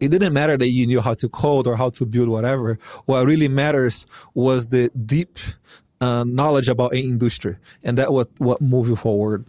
It 0.00 0.08
didn't 0.08 0.32
matter 0.32 0.56
that 0.56 0.68
you 0.68 0.86
knew 0.86 1.00
how 1.00 1.14
to 1.14 1.28
code 1.28 1.66
or 1.66 1.76
how 1.76 1.90
to 1.90 2.04
build 2.04 2.28
whatever. 2.28 2.78
What 3.06 3.24
really 3.24 3.48
matters 3.48 4.06
was 4.34 4.68
the 4.68 4.90
deep 4.90 5.38
uh, 6.00 6.24
knowledge 6.24 6.68
about 6.68 6.92
an 6.92 6.98
industry, 6.98 7.56
and 7.82 7.96
that 7.98 8.12
what 8.12 8.28
what 8.38 8.60
moved 8.60 8.90
you 8.90 8.96
forward. 8.96 9.46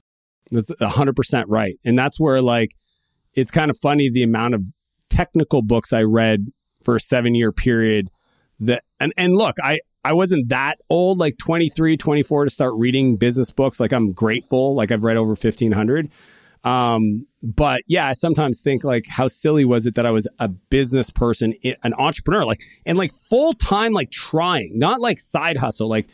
That's 0.52 0.72
hundred 0.80 1.16
percent 1.16 1.50
right, 1.50 1.76
and 1.84 1.98
that's 1.98 2.20
where 2.20 2.42
like 2.42 2.72
it's 3.34 3.52
kind 3.52 3.70
of 3.70 3.78
funny 3.78 4.10
the 4.10 4.24
amount 4.24 4.54
of 4.54 4.64
technical 5.10 5.62
books 5.62 5.92
I 5.92 6.04
read 6.04 6.48
for 6.84 6.96
a 6.96 7.00
seven 7.00 7.36
year 7.36 7.52
period 7.52 8.10
that 8.60 8.84
and 9.00 9.14
and 9.18 9.36
look 9.36 9.56
i 9.64 9.80
i 10.04 10.14
wasn't 10.14 10.50
that 10.50 10.80
old 10.90 11.18
like 11.18 11.38
23 11.38 11.98
24 11.98 12.46
to 12.46 12.50
start 12.50 12.74
reading 12.76 13.16
business 13.16 13.52
books. 13.52 13.80
Like 13.80 13.92
i'm 13.92 14.12
grateful. 14.12 14.76
Like 14.76 14.92
i've 14.92 15.04
read 15.04 15.18
over 15.18 15.32
1500 15.32 16.10
um 16.64 17.26
but 17.44 17.82
yeah 17.88 18.08
i 18.08 18.14
sometimes 18.14 18.62
think 18.62 18.84
like 18.84 19.06
how 19.08 19.28
silly 19.28 19.64
was 19.64 19.86
it 19.86 19.94
that 19.94 20.08
i 20.08 20.12
was 20.12 20.28
a 20.40 20.48
business 20.48 21.12
person 21.12 21.54
an 21.84 21.94
entrepreneur 21.94 22.44
like 22.44 22.60
and 22.84 22.98
like 22.98 23.12
full 23.12 23.54
time 23.54 23.94
like 23.94 24.10
trying 24.10 24.72
not 24.78 25.00
like 25.00 25.20
side 25.20 25.58
hustle. 25.58 25.88
Like 25.88 26.10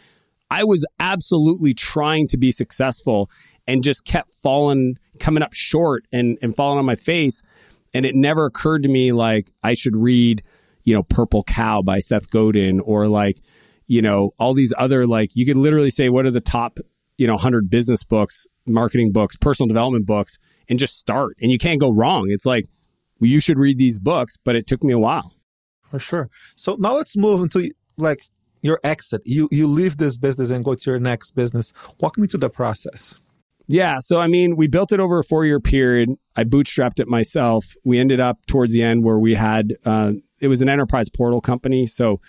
i 0.52 0.64
was 0.64 0.86
absolutely 1.00 1.74
trying 1.74 2.28
to 2.28 2.38
be 2.38 2.52
successful 2.52 3.30
and 3.68 3.84
just 3.84 4.06
kept 4.06 4.32
falling 4.32 4.98
coming 5.20 5.44
up 5.44 5.54
short 5.54 6.06
and 6.12 6.38
and 6.42 6.56
falling 6.56 6.78
on 6.78 6.86
my 6.86 6.96
face. 6.96 7.42
And 7.96 8.06
it 8.06 8.16
never 8.16 8.46
occurred 8.46 8.84
to 8.84 8.90
me 8.90 9.12
like 9.12 9.50
i 9.64 9.74
should 9.74 9.96
read 9.96 10.44
you 10.84 10.94
know, 10.94 11.04
Purple 11.04 11.44
Cow 11.44 11.82
by 11.82 12.00
Seth 12.00 12.30
Godin 12.30 12.80
or 12.80 13.08
like, 13.08 13.38
you 13.88 14.02
know, 14.02 14.32
all 14.40 14.54
these 14.54 14.74
other 14.78 15.06
like 15.06 15.32
you 15.34 15.46
could 15.46 15.58
literally 15.58 15.92
say 15.92 16.10
what 16.10 16.26
are 16.26 16.32
the 16.32 16.42
top, 16.42 16.80
you 17.18 17.28
know, 17.28 17.34
100 17.34 17.70
business 17.70 18.04
books, 18.04 18.48
marketing 18.66 19.12
books, 19.12 19.38
personal 19.38 19.68
development 19.68 20.06
books 20.06 20.40
and 20.70 20.80
just 20.80 20.98
start 20.98 21.36
and 21.42 21.52
you 21.52 21.58
can't 21.58 21.80
go 21.80 21.92
wrong. 21.92 22.28
It's 22.30 22.46
like 22.46 22.66
well, 23.20 23.30
you 23.30 23.40
should 23.40 23.60
read 23.60 23.78
these 23.78 24.00
books, 24.00 24.38
but 24.38 24.56
it 24.56 24.68
took 24.68 24.84
me 24.84 24.94
a 24.94 25.00
while. 25.00 25.34
For 25.90 26.00
sure. 26.00 26.30
So 26.56 26.76
now 26.76 26.94
let's 26.96 27.16
move 27.16 27.42
into 27.42 27.72
like 27.98 28.24
your 28.62 28.80
exit. 28.84 29.22
You 29.26 29.48
you 29.52 29.68
leave 29.68 29.98
this 29.98 30.18
business 30.18 30.50
and 30.50 30.66
go 30.66 30.74
to 30.76 30.90
your 30.90 31.00
next 31.00 31.32
business. 31.32 31.74
Walk 32.00 32.18
me 32.18 32.28
through 32.28 32.40
the 32.40 32.50
process. 32.50 33.16
Yeah. 33.68 34.00
So, 34.00 34.20
I 34.20 34.28
mean, 34.28 34.56
we 34.56 34.68
built 34.68 34.92
it 34.92 35.00
over 35.00 35.20
a 35.20 35.24
four 35.24 35.46
year 35.46 35.60
period. 35.60 36.10
I 36.36 36.44
bootstrapped 36.44 37.00
it 37.00 37.08
myself. 37.08 37.76
We 37.84 38.00
ended 38.00 38.20
up 38.20 38.46
towards 38.46 38.74
the 38.74 38.84
end 38.84 39.04
where 39.04 39.20
we 39.20 39.36
had, 39.36 39.74
uh, 39.86 40.14
it 40.44 40.50
was 40.50 40.62
an 40.62 40.70
enterprise 40.70 41.10
portal 41.10 41.40
company. 41.40 41.86
So 41.88 42.20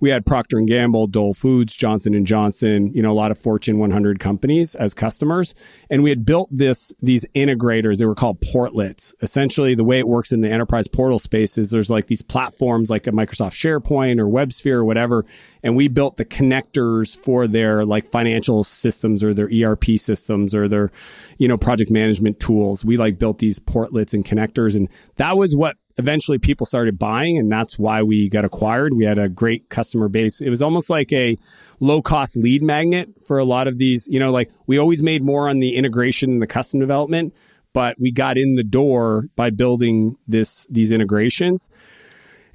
we 0.00 0.10
had 0.10 0.26
Procter 0.26 0.58
and 0.58 0.66
Gamble, 0.66 1.06
Dole 1.06 1.34
Foods, 1.34 1.76
Johnson 1.76 2.14
and 2.14 2.26
Johnson, 2.26 2.90
you 2.92 3.02
know, 3.02 3.12
a 3.12 3.14
lot 3.14 3.30
of 3.30 3.38
Fortune 3.38 3.78
100 3.78 4.18
companies 4.18 4.74
as 4.74 4.92
customers, 4.92 5.54
and 5.88 6.02
we 6.02 6.10
had 6.10 6.24
built 6.24 6.48
this 6.50 6.92
these 7.00 7.24
integrators. 7.34 7.98
They 7.98 8.06
were 8.06 8.14
called 8.14 8.40
portlets. 8.40 9.14
Essentially, 9.22 9.74
the 9.74 9.84
way 9.84 9.98
it 9.98 10.08
works 10.08 10.32
in 10.32 10.40
the 10.40 10.50
enterprise 10.50 10.88
portal 10.88 11.18
space 11.18 11.58
is 11.58 11.70
there's 11.70 11.90
like 11.90 12.08
these 12.08 12.22
platforms 12.22 12.90
like 12.90 13.06
a 13.06 13.12
Microsoft 13.12 13.52
SharePoint 13.52 14.18
or 14.18 14.26
WebSphere 14.26 14.74
or 14.74 14.84
whatever, 14.84 15.24
and 15.62 15.76
we 15.76 15.86
built 15.86 16.16
the 16.16 16.24
connectors 16.24 17.16
for 17.16 17.46
their 17.46 17.84
like 17.84 18.06
financial 18.06 18.64
systems 18.64 19.22
or 19.22 19.34
their 19.34 19.48
ERP 19.52 19.84
systems 19.96 20.54
or 20.54 20.66
their, 20.66 20.90
you 21.38 21.46
know, 21.46 21.56
project 21.56 21.90
management 21.90 22.40
tools. 22.40 22.84
We 22.84 22.96
like 22.96 23.18
built 23.18 23.38
these 23.38 23.60
portlets 23.60 24.14
and 24.14 24.24
connectors, 24.24 24.74
and 24.74 24.88
that 25.16 25.36
was 25.36 25.54
what 25.54 25.76
eventually 26.00 26.38
people 26.38 26.66
started 26.66 26.98
buying 26.98 27.38
and 27.38 27.52
that's 27.52 27.78
why 27.78 28.02
we 28.02 28.28
got 28.28 28.44
acquired. 28.44 28.94
We 28.94 29.04
had 29.04 29.18
a 29.18 29.28
great 29.28 29.68
customer 29.68 30.08
base. 30.08 30.40
It 30.40 30.50
was 30.50 30.62
almost 30.62 30.90
like 30.90 31.12
a 31.12 31.36
low 31.78 32.02
cost 32.02 32.36
lead 32.36 32.62
magnet 32.62 33.08
for 33.24 33.38
a 33.38 33.44
lot 33.44 33.68
of 33.68 33.78
these 33.78 34.08
you 34.08 34.18
know 34.18 34.32
like 34.32 34.50
we 34.66 34.78
always 34.78 35.02
made 35.02 35.22
more 35.22 35.48
on 35.48 35.60
the 35.60 35.76
integration 35.76 36.30
and 36.30 36.42
the 36.42 36.46
custom 36.46 36.80
development 36.80 37.32
but 37.72 37.96
we 37.98 38.10
got 38.10 38.36
in 38.36 38.56
the 38.56 38.64
door 38.64 39.26
by 39.36 39.50
building 39.50 40.16
this 40.26 40.66
these 40.70 40.92
integrations. 40.92 41.70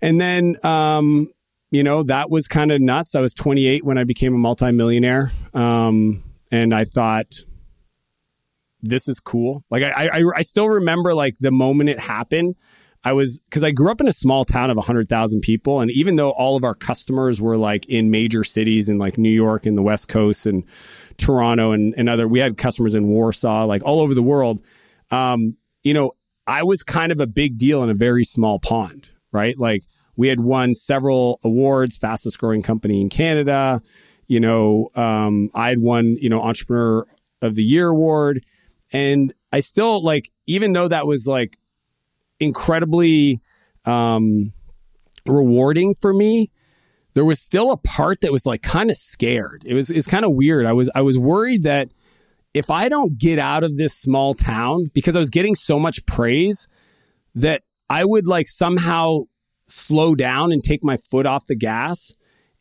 And 0.01 0.19
then 0.19 0.55
um 0.65 1.31
you 1.71 1.83
know 1.83 2.03
that 2.03 2.29
was 2.29 2.47
kind 2.47 2.71
of 2.71 2.81
nuts. 2.81 3.15
I 3.15 3.21
was 3.21 3.33
28 3.33 3.83
when 3.83 3.97
i 3.97 4.03
became 4.03 4.33
a 4.33 4.37
multimillionaire 4.37 5.31
um 5.53 6.23
and 6.51 6.73
i 6.73 6.85
thought 6.85 7.33
this 8.81 9.07
is 9.07 9.19
cool. 9.19 9.63
Like 9.71 9.83
I, 9.83 10.09
I 10.13 10.23
i 10.35 10.41
still 10.41 10.69
remember 10.69 11.13
like 11.13 11.35
the 11.39 11.51
moment 11.51 11.89
it 11.89 11.99
happened 11.99 12.55
I 13.05 13.13
was 13.13 13.37
because 13.37 13.63
I 13.63 13.69
grew 13.69 13.91
up 13.91 14.01
in 14.01 14.07
a 14.07 14.13
small 14.13 14.45
town 14.45 14.71
of 14.71 14.77
100,000 14.77 15.41
people. 15.41 15.79
And 15.79 15.91
even 15.91 16.15
though 16.15 16.31
all 16.31 16.57
of 16.57 16.63
our 16.63 16.73
customers 16.73 17.39
were 17.39 17.55
like 17.55 17.85
in 17.85 18.09
major 18.09 18.43
cities 18.43 18.89
in 18.89 18.97
like 18.97 19.19
New 19.19 19.29
York 19.29 19.67
and 19.67 19.77
the 19.77 19.83
West 19.83 20.07
Coast 20.07 20.47
and 20.47 20.63
Toronto 21.17 21.71
and, 21.71 21.93
and 21.97 22.09
other, 22.09 22.27
we 22.27 22.39
had 22.39 22.57
customers 22.57 22.95
in 22.95 23.07
Warsaw, 23.07 23.65
like 23.65 23.83
all 23.83 24.01
over 24.01 24.15
the 24.15 24.23
world. 24.23 24.59
Um, 25.11 25.55
you 25.83 25.93
know, 25.93 26.13
I 26.47 26.63
was 26.63 26.81
kind 26.81 27.11
of 27.11 27.19
a 27.19 27.27
big 27.27 27.59
deal 27.59 27.83
in 27.83 27.91
a 27.91 27.93
very 27.93 28.25
small 28.25 28.59
pond, 28.59 29.07
right? 29.31 29.57
Like 29.57 29.83
we 30.15 30.27
had 30.27 30.39
won 30.39 30.73
several 30.73 31.39
awards, 31.43 31.97
fastest 31.97 32.39
growing 32.39 32.63
company 32.63 33.01
in 33.01 33.09
Canada. 33.09 33.83
You 34.27 34.39
know, 34.39 34.89
um, 34.95 35.51
I 35.53 35.69
had 35.69 35.77
won, 35.77 36.17
you 36.19 36.29
know, 36.29 36.41
Entrepreneur 36.41 37.05
of 37.43 37.53
the 37.53 37.63
Year 37.63 37.89
award. 37.89 38.43
And 38.91 39.31
I 39.51 39.59
still 39.59 40.03
like, 40.03 40.31
even 40.47 40.73
though 40.73 40.87
that 40.87 41.05
was 41.05 41.27
like 41.27 41.59
incredibly 42.39 43.39
um, 43.85 44.53
rewarding 45.25 45.93
for 45.93 46.13
me, 46.13 46.51
there 47.13 47.25
was 47.25 47.39
still 47.39 47.71
a 47.71 47.77
part 47.77 48.21
that 48.21 48.31
was 48.31 48.45
like 48.45 48.61
kind 48.61 48.89
of 48.89 48.97
scared. 48.97 49.63
It 49.65 49.73
was 49.73 49.89
it's 49.89 50.07
kind 50.07 50.25
of 50.25 50.33
weird. 50.33 50.65
I 50.65 50.73
was 50.73 50.89
I 50.93 51.01
was 51.01 51.17
worried 51.17 51.63
that 51.63 51.89
if 52.53 52.69
I 52.69 52.89
don't 52.89 53.17
get 53.17 53.39
out 53.39 53.63
of 53.63 53.77
this 53.77 53.93
small 53.93 54.33
town 54.33 54.91
because 54.93 55.15
I 55.15 55.19
was 55.19 55.29
getting 55.29 55.55
so 55.55 55.79
much 55.79 56.05
praise 56.05 56.67
that 57.33 57.63
I 57.89 58.05
would 58.05 58.27
like 58.27 58.47
somehow 58.47 59.23
slow 59.67 60.15
down 60.15 60.51
and 60.51 60.63
take 60.63 60.83
my 60.83 60.97
foot 60.97 61.25
off 61.25 61.47
the 61.47 61.55
gas 61.55 62.13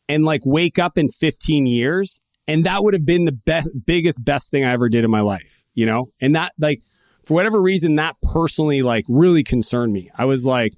and 0.08 0.24
like 0.24 0.42
wake 0.44 0.78
up 0.78 0.98
in 0.98 1.08
15 1.08 1.66
years 1.66 2.20
and 2.46 2.64
that 2.64 2.82
would 2.82 2.94
have 2.94 3.06
been 3.06 3.24
the 3.24 3.32
best 3.32 3.70
biggest 3.86 4.24
best 4.24 4.50
thing 4.50 4.64
I 4.64 4.72
ever 4.72 4.88
did 4.88 5.04
in 5.04 5.10
my 5.10 5.20
life, 5.20 5.64
you 5.74 5.86
know? 5.86 6.10
And 6.20 6.34
that 6.34 6.52
like 6.58 6.80
for 7.26 7.34
whatever 7.34 7.60
reason 7.60 7.96
that 7.96 8.16
personally 8.22 8.82
like 8.82 9.04
really 9.08 9.42
concerned 9.42 9.92
me. 9.92 10.10
I 10.16 10.24
was 10.24 10.46
like, 10.46 10.74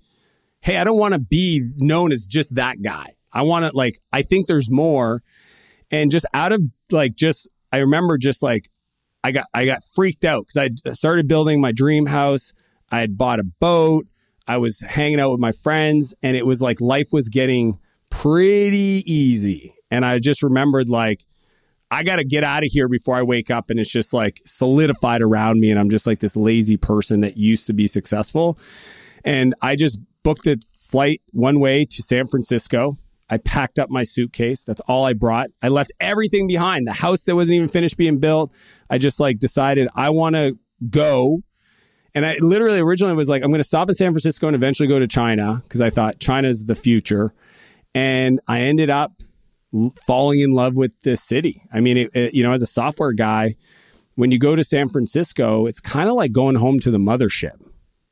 "Hey, 0.60 0.76
I 0.76 0.84
don't 0.84 0.98
want 0.98 1.12
to 1.12 1.18
be 1.18 1.68
known 1.78 2.12
as 2.12 2.26
just 2.26 2.54
that 2.54 2.82
guy. 2.82 3.14
I 3.32 3.42
want 3.42 3.66
to 3.66 3.76
like 3.76 3.98
I 4.12 4.22
think 4.22 4.46
there's 4.46 4.70
more." 4.70 5.22
And 5.90 6.10
just 6.10 6.26
out 6.34 6.52
of 6.52 6.62
like 6.90 7.14
just 7.14 7.48
I 7.72 7.78
remember 7.78 8.18
just 8.18 8.42
like 8.42 8.70
I 9.22 9.32
got 9.32 9.46
I 9.52 9.66
got 9.66 9.84
freaked 9.84 10.24
out 10.24 10.46
because 10.46 10.70
I 10.86 10.92
started 10.92 11.28
building 11.28 11.60
my 11.60 11.72
dream 11.72 12.06
house. 12.06 12.52
I 12.90 13.00
had 13.00 13.18
bought 13.18 13.40
a 13.40 13.44
boat. 13.44 14.06
I 14.46 14.58
was 14.58 14.80
hanging 14.80 15.18
out 15.18 15.32
with 15.32 15.40
my 15.40 15.52
friends, 15.52 16.14
and 16.22 16.36
it 16.36 16.46
was 16.46 16.62
like 16.62 16.80
life 16.80 17.08
was 17.12 17.28
getting 17.28 17.78
pretty 18.10 19.02
easy. 19.04 19.74
And 19.90 20.04
I 20.04 20.18
just 20.18 20.42
remembered 20.42 20.88
like 20.88 21.24
I 21.90 22.02
got 22.02 22.16
to 22.16 22.24
get 22.24 22.44
out 22.44 22.64
of 22.64 22.70
here 22.70 22.88
before 22.88 23.16
I 23.16 23.22
wake 23.22 23.50
up, 23.50 23.70
and 23.70 23.78
it's 23.78 23.90
just 23.90 24.12
like 24.12 24.40
solidified 24.44 25.22
around 25.22 25.60
me, 25.60 25.70
and 25.70 25.78
I'm 25.78 25.90
just 25.90 26.06
like 26.06 26.20
this 26.20 26.36
lazy 26.36 26.76
person 26.76 27.20
that 27.20 27.36
used 27.36 27.66
to 27.66 27.72
be 27.72 27.86
successful. 27.86 28.58
And 29.24 29.54
I 29.62 29.76
just 29.76 29.98
booked 30.22 30.46
a 30.46 30.58
flight 30.76 31.20
one 31.32 31.60
way 31.60 31.84
to 31.84 32.02
San 32.02 32.26
Francisco 32.26 32.98
I 33.28 33.38
packed 33.38 33.78
up 33.78 33.90
my 33.90 34.04
suitcase. 34.04 34.62
That's 34.62 34.80
all 34.82 35.04
I 35.04 35.12
brought. 35.12 35.50
I 35.62 35.68
left 35.68 35.92
everything 36.00 36.46
behind. 36.46 36.86
The 36.86 36.92
house 36.92 37.24
that 37.24 37.34
wasn't 37.34 37.56
even 37.56 37.68
finished 37.68 37.96
being 37.96 38.18
built. 38.18 38.52
I 38.88 38.98
just 38.98 39.18
like 39.18 39.38
decided 39.38 39.88
I 39.94 40.10
want 40.10 40.36
to 40.36 40.58
go. 40.88 41.40
And 42.14 42.24
I 42.24 42.36
literally 42.40 42.78
originally 42.78 43.14
was 43.14 43.28
like, 43.28 43.42
I'm 43.42 43.50
going 43.50 43.58
to 43.58 43.64
stop 43.64 43.88
in 43.88 43.94
San 43.94 44.12
Francisco 44.12 44.46
and 44.46 44.54
eventually 44.54 44.88
go 44.88 44.98
to 44.98 45.06
China 45.06 45.60
because 45.64 45.80
I 45.80 45.90
thought 45.90 46.18
China's 46.18 46.64
the 46.64 46.74
future. 46.74 47.34
And 47.94 48.40
I 48.46 48.60
ended 48.60 48.90
up 48.90 49.12
falling 50.06 50.40
in 50.40 50.50
love 50.50 50.76
with 50.76 50.92
this 51.02 51.22
city. 51.22 51.62
I 51.72 51.80
mean, 51.80 51.96
it, 51.96 52.10
it, 52.14 52.34
you 52.34 52.42
know, 52.42 52.52
as 52.52 52.62
a 52.62 52.66
software 52.66 53.12
guy, 53.12 53.54
when 54.14 54.30
you 54.30 54.38
go 54.38 54.56
to 54.56 54.64
San 54.64 54.88
Francisco, 54.88 55.66
it's 55.66 55.80
kind 55.80 56.08
of 56.08 56.14
like 56.14 56.32
going 56.32 56.56
home 56.56 56.80
to 56.80 56.90
the 56.90 56.98
mothership. 56.98 57.60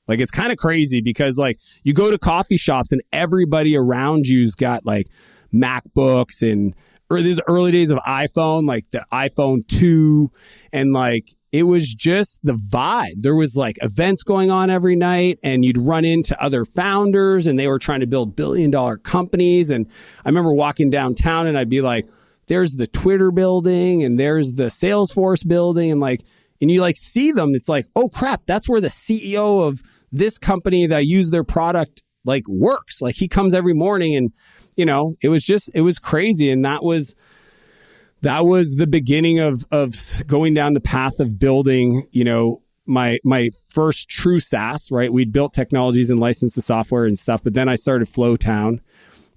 Like 0.07 0.20
it's 0.20 0.31
kind 0.31 0.53
of 0.53 0.59
crazy 0.59 1.00
because 1.00 1.38
like 1.38 1.59
you 1.83 1.94
go 1.94 2.11
to 2.11 2.18
coffee 2.18 2.59
shops 2.59 2.92
and 2.92 3.03
everybody 3.12 3.77
around 3.77 4.27
you's 4.27 4.55
got 4.55 4.85
like 4.85 5.09
MacBooks 5.53 6.42
and 6.42 6.74
er, 7.11 7.16
or 7.16 7.22
these 7.22 7.40
early 7.46 7.72
days 7.72 7.90
of 7.90 7.98
iPhone, 7.98 8.66
like 8.66 8.90
the 8.90 9.05
iPhone 9.12 9.66
2 9.68 10.31
and 10.72 10.92
like 10.92 11.29
it 11.54 11.62
was 11.62 11.94
just 11.94 12.40
the 12.42 12.54
vibe. 12.54 13.20
There 13.20 13.36
was 13.36 13.54
like 13.54 13.78
events 13.80 14.24
going 14.24 14.50
on 14.50 14.70
every 14.70 14.96
night 14.96 15.38
and 15.40 15.64
you'd 15.64 15.78
run 15.78 16.04
into 16.04 16.36
other 16.42 16.64
founders 16.64 17.46
and 17.46 17.56
they 17.56 17.68
were 17.68 17.78
trying 17.78 18.00
to 18.00 18.08
build 18.08 18.34
billion 18.34 18.72
dollar 18.72 18.96
companies 18.96 19.70
and 19.70 19.86
I 20.24 20.30
remember 20.30 20.52
walking 20.52 20.90
downtown 20.90 21.46
and 21.46 21.56
I'd 21.56 21.68
be 21.68 21.80
like 21.80 22.08
there's 22.48 22.72
the 22.72 22.88
Twitter 22.88 23.30
building 23.30 24.02
and 24.02 24.18
there's 24.18 24.54
the 24.54 24.64
Salesforce 24.64 25.46
building 25.46 25.92
and 25.92 26.00
like 26.00 26.24
and 26.60 26.72
you 26.72 26.80
like 26.80 26.96
see 26.96 27.30
them 27.30 27.54
it's 27.54 27.68
like 27.68 27.86
oh 27.94 28.08
crap 28.08 28.46
that's 28.46 28.68
where 28.68 28.80
the 28.80 28.88
CEO 28.88 29.62
of 29.62 29.80
this 30.10 30.38
company 30.40 30.88
that 30.88 30.96
I 30.96 31.02
use 31.02 31.30
their 31.30 31.44
product 31.44 32.02
like 32.24 32.48
works. 32.48 33.00
Like 33.00 33.14
he 33.14 33.28
comes 33.28 33.54
every 33.54 33.74
morning 33.74 34.16
and 34.16 34.32
you 34.74 34.86
know, 34.86 35.14
it 35.22 35.28
was 35.28 35.44
just 35.44 35.70
it 35.72 35.82
was 35.82 36.00
crazy 36.00 36.50
and 36.50 36.64
that 36.64 36.82
was 36.82 37.14
that 38.24 38.46
was 38.46 38.76
the 38.76 38.87
beginning 38.87 39.38
of 39.38 39.64
of 39.70 39.94
going 40.26 40.54
down 40.54 40.72
the 40.72 40.80
path 40.80 41.20
of 41.20 41.38
building, 41.38 42.06
you 42.10 42.24
know, 42.24 42.62
my 42.87 43.18
my 43.22 43.50
first 43.68 44.08
true 44.08 44.40
SaaS, 44.40 44.90
right? 44.90 45.12
We'd 45.12 45.32
built 45.32 45.52
technologies 45.52 46.10
and 46.10 46.18
licensed 46.18 46.56
the 46.56 46.62
software 46.62 47.04
and 47.04 47.18
stuff, 47.18 47.42
but 47.44 47.54
then 47.54 47.68
I 47.68 47.74
started 47.74 48.08
Flowtown. 48.08 48.80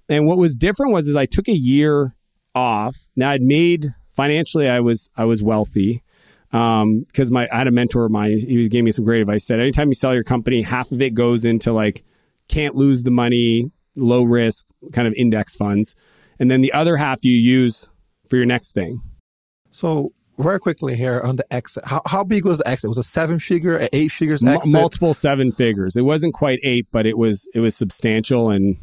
And 0.08 0.26
what 0.26 0.38
was 0.38 0.56
different 0.56 0.92
was 0.92 1.06
is 1.06 1.16
I 1.16 1.26
took 1.26 1.48
a 1.48 1.56
year 1.56 2.16
off. 2.54 3.08
Now 3.14 3.30
I'd 3.30 3.42
made 3.42 3.94
financially 4.08 4.68
I 4.68 4.80
was 4.80 5.10
I 5.16 5.26
was 5.26 5.42
wealthy 5.42 6.02
um 6.50 7.04
because 7.06 7.30
my 7.30 7.46
I 7.52 7.58
had 7.58 7.68
a 7.68 7.70
mentor 7.70 8.06
of 8.06 8.10
mine 8.10 8.38
he 8.38 8.68
gave 8.68 8.82
me 8.82 8.90
some 8.90 9.04
great 9.04 9.20
advice 9.20 9.44
he 9.44 9.46
said 9.46 9.60
anytime 9.60 9.88
you 9.88 9.94
sell 9.94 10.14
your 10.14 10.24
company 10.24 10.62
half 10.62 10.90
of 10.90 11.02
it 11.02 11.12
goes 11.12 11.44
into 11.44 11.72
like 11.72 12.04
can't 12.48 12.74
lose 12.74 13.02
the 13.02 13.10
money 13.10 13.70
low 13.94 14.22
risk 14.22 14.66
kind 14.92 15.06
of 15.06 15.12
index 15.14 15.54
funds 15.54 15.94
and 16.40 16.50
then 16.50 16.62
the 16.62 16.72
other 16.72 16.96
half 16.96 17.22
you 17.22 17.32
use 17.32 17.88
for 18.28 18.36
your 18.36 18.46
next 18.46 18.72
thing. 18.72 19.00
So 19.70 20.12
very 20.38 20.60
quickly 20.60 20.94
here 20.94 21.20
on 21.20 21.36
the 21.36 21.52
exit. 21.52 21.84
How, 21.84 22.00
how 22.06 22.24
big 22.24 22.44
was 22.44 22.58
the 22.58 22.68
exit? 22.68 22.84
It 22.84 22.88
was 22.88 22.98
a 22.98 23.04
seven 23.04 23.38
figure 23.38 23.88
eight 23.92 24.12
figures 24.12 24.42
exit? 24.42 24.66
M- 24.66 24.72
multiple 24.72 25.14
seven 25.14 25.52
figures. 25.52 25.96
It 25.96 26.02
wasn't 26.02 26.34
quite 26.34 26.60
eight 26.62 26.86
but 26.90 27.06
it 27.06 27.18
was 27.18 27.46
it 27.54 27.60
was 27.60 27.76
substantial 27.76 28.50
and 28.50 28.76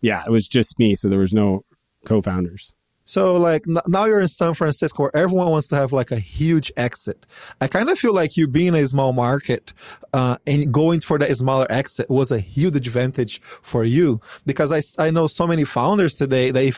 yeah 0.00 0.22
it 0.26 0.30
was 0.30 0.46
just 0.46 0.78
me 0.78 0.94
so 0.94 1.08
there 1.08 1.18
was 1.18 1.34
no 1.34 1.64
co-founders. 2.04 2.74
So 3.04 3.36
like 3.36 3.64
n- 3.68 3.82
now 3.88 4.04
you're 4.04 4.20
in 4.20 4.28
San 4.28 4.54
Francisco 4.54 5.02
where 5.02 5.16
everyone 5.16 5.50
wants 5.50 5.66
to 5.68 5.74
have 5.74 5.92
like 5.92 6.12
a 6.12 6.18
huge 6.20 6.70
exit. 6.76 7.26
I 7.60 7.66
kind 7.66 7.88
of 7.88 7.98
feel 7.98 8.14
like 8.14 8.36
you 8.36 8.46
being 8.46 8.74
a 8.76 8.86
small 8.86 9.12
market 9.12 9.72
uh, 10.12 10.36
and 10.46 10.72
going 10.72 11.00
for 11.00 11.18
that 11.18 11.36
smaller 11.36 11.66
exit 11.70 12.08
was 12.08 12.30
a 12.30 12.38
huge 12.38 12.76
advantage 12.76 13.40
for 13.42 13.82
you 13.82 14.20
because 14.46 14.70
I, 14.70 15.04
I 15.04 15.10
know 15.10 15.26
so 15.26 15.46
many 15.46 15.64
founders 15.64 16.14
today 16.14 16.52
they 16.52 16.72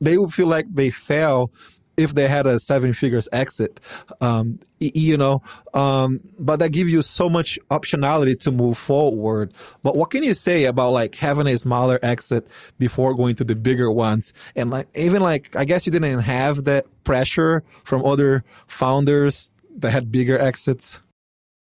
they 0.00 0.18
would 0.18 0.32
feel 0.32 0.46
like 0.46 0.66
they 0.72 0.90
fail 0.90 1.52
if 1.96 2.14
they 2.14 2.28
had 2.28 2.46
a 2.46 2.58
seven 2.58 2.94
figures 2.94 3.28
exit, 3.30 3.78
um, 4.22 4.58
you 4.78 5.18
know, 5.18 5.42
um, 5.74 6.20
but 6.38 6.58
that 6.60 6.70
gives 6.70 6.90
you 6.90 7.02
so 7.02 7.28
much 7.28 7.58
optionality 7.70 8.38
to 8.40 8.50
move 8.50 8.78
forward. 8.78 9.52
But 9.82 9.96
what 9.96 10.10
can 10.10 10.22
you 10.22 10.32
say 10.32 10.64
about 10.64 10.92
like 10.92 11.14
having 11.16 11.46
a 11.46 11.58
smaller 11.58 11.98
exit 12.02 12.46
before 12.78 13.14
going 13.14 13.34
to 13.34 13.44
the 13.44 13.54
bigger 13.54 13.90
ones? 13.90 14.32
And 14.56 14.70
like, 14.70 14.88
even 14.94 15.20
like, 15.20 15.54
I 15.56 15.66
guess 15.66 15.84
you 15.84 15.92
didn't 15.92 16.20
have 16.20 16.64
that 16.64 16.86
pressure 17.04 17.64
from 17.84 18.06
other 18.06 18.44
founders 18.66 19.50
that 19.76 19.90
had 19.90 20.10
bigger 20.10 20.38
exits. 20.38 21.00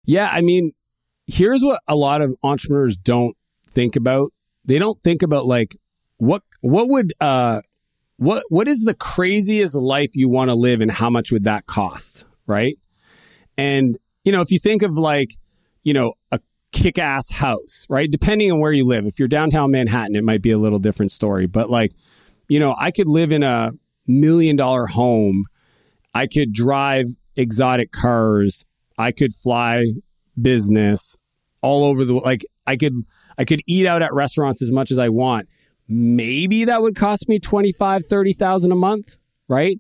Yeah. 0.03 0.29
I 0.29 0.41
mean, 0.41 0.73
here's 1.25 1.63
what 1.63 1.81
a 1.87 1.95
lot 1.95 2.21
of 2.21 2.35
entrepreneurs 2.43 2.97
don't 2.97 3.37
think 3.69 3.95
about. 3.95 4.33
They 4.65 4.79
don't 4.79 4.99
think 4.99 5.21
about 5.21 5.45
like, 5.45 5.77
what, 6.17 6.41
what 6.59 6.89
would, 6.89 7.13
uh, 7.21 7.61
what 8.17 8.43
what 8.49 8.67
is 8.67 8.83
the 8.83 8.93
craziest 8.93 9.75
life 9.75 10.11
you 10.15 10.29
want 10.29 10.49
to 10.49 10.55
live 10.55 10.81
and 10.81 10.91
how 10.91 11.09
much 11.09 11.31
would 11.31 11.43
that 11.45 11.65
cost 11.65 12.25
right? 12.45 12.77
And 13.57 13.97
you 14.23 14.31
know 14.31 14.41
if 14.41 14.51
you 14.51 14.59
think 14.59 14.81
of 14.81 14.97
like 14.97 15.31
you 15.83 15.93
know 15.93 16.13
a 16.31 16.39
kick-ass 16.71 17.31
house 17.31 17.85
right? 17.89 18.09
Depending 18.09 18.51
on 18.51 18.59
where 18.59 18.73
you 18.73 18.85
live. 18.85 19.05
If 19.05 19.19
you're 19.19 19.27
downtown 19.27 19.71
manhattan 19.71 20.15
it 20.15 20.23
might 20.23 20.41
be 20.41 20.51
a 20.51 20.57
little 20.57 20.79
different 20.79 21.11
story. 21.11 21.47
But 21.47 21.69
like 21.69 21.93
you 22.49 22.59
know 22.59 22.75
i 22.77 22.91
could 22.91 23.07
live 23.07 23.31
in 23.31 23.43
a 23.43 23.71
million 24.07 24.55
dollar 24.55 24.87
home. 24.87 25.45
I 26.13 26.27
could 26.27 26.51
drive 26.51 27.07
exotic 27.35 27.91
cars. 27.91 28.65
I 28.97 29.11
could 29.11 29.33
fly 29.33 29.85
business 30.41 31.15
all 31.61 31.83
over 31.83 32.05
the 32.05 32.13
like 32.13 32.45
i 32.67 32.75
could 32.75 32.93
i 33.37 33.43
could 33.43 33.61
eat 33.65 33.87
out 33.87 34.03
at 34.03 34.13
restaurants 34.13 34.61
as 34.61 34.71
much 34.71 34.91
as 34.91 34.99
i 34.99 35.09
want 35.09 35.49
maybe 35.87 36.65
that 36.65 36.81
would 36.81 36.95
cost 36.95 37.29
me 37.29 37.39
25 37.39 38.05
30,000 38.05 38.71
a 38.71 38.75
month, 38.75 39.17
right? 39.47 39.79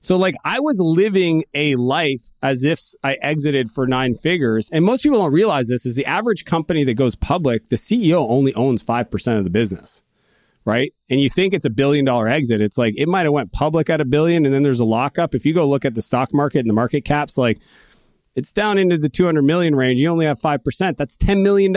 So 0.00 0.16
like 0.16 0.34
I 0.44 0.60
was 0.60 0.80
living 0.80 1.44
a 1.54 1.74
life 1.76 2.30
as 2.42 2.64
if 2.64 2.80
I 3.02 3.14
exited 3.14 3.70
for 3.70 3.86
nine 3.86 4.14
figures. 4.14 4.70
And 4.72 4.84
most 4.84 5.02
people 5.02 5.18
don't 5.18 5.32
realize 5.32 5.68
this 5.68 5.86
is 5.86 5.96
the 5.96 6.06
average 6.06 6.44
company 6.44 6.84
that 6.84 6.94
goes 6.94 7.16
public, 7.16 7.68
the 7.68 7.76
CEO 7.76 8.28
only 8.28 8.54
owns 8.54 8.82
5% 8.84 9.38
of 9.38 9.44
the 9.44 9.50
business. 9.50 10.04
Right. 10.64 10.92
And 11.08 11.18
you 11.18 11.30
think 11.30 11.54
it's 11.54 11.64
a 11.64 11.70
billion 11.70 12.04
dollar 12.04 12.28
exit. 12.28 12.60
It's 12.60 12.76
like 12.76 12.92
it 12.98 13.08
might 13.08 13.24
have 13.24 13.32
went 13.32 13.52
public 13.52 13.88
at 13.88 14.02
a 14.02 14.04
billion 14.04 14.44
and 14.44 14.54
then 14.54 14.62
there's 14.62 14.80
a 14.80 14.84
lockup. 14.84 15.34
If 15.34 15.46
you 15.46 15.54
go 15.54 15.66
look 15.66 15.86
at 15.86 15.94
the 15.94 16.02
stock 16.02 16.34
market 16.34 16.58
and 16.58 16.68
the 16.68 16.74
market 16.74 17.06
caps, 17.06 17.38
like 17.38 17.58
it's 18.34 18.52
down 18.52 18.76
into 18.76 18.98
the 18.98 19.08
200 19.08 19.42
million 19.42 19.74
range. 19.74 19.98
You 19.98 20.10
only 20.10 20.26
have 20.26 20.38
5%. 20.38 20.96
That's 20.96 21.16
$10 21.16 21.42
million. 21.42 21.72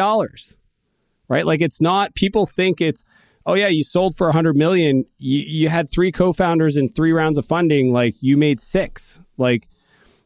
Right. 1.30 1.46
Like 1.46 1.62
it's 1.62 1.80
not, 1.80 2.14
people 2.16 2.46
think 2.46 2.82
it's, 2.82 3.06
oh 3.46 3.54
yeah, 3.54 3.68
you 3.68 3.84
sold 3.84 4.16
for 4.16 4.26
a 4.26 4.30
100 4.30 4.56
million. 4.56 5.06
You, 5.18 5.40
you 5.40 5.70
had 5.70 5.90
three 5.90 6.12
co-founders 6.12 6.78
and 6.78 6.94
three 6.94 7.12
rounds 7.12 7.38
of 7.38 7.46
funding. 7.46 7.92
Like 7.92 8.16
you 8.22 8.38
made 8.38 8.60
six. 8.60 9.20
Like, 9.38 9.68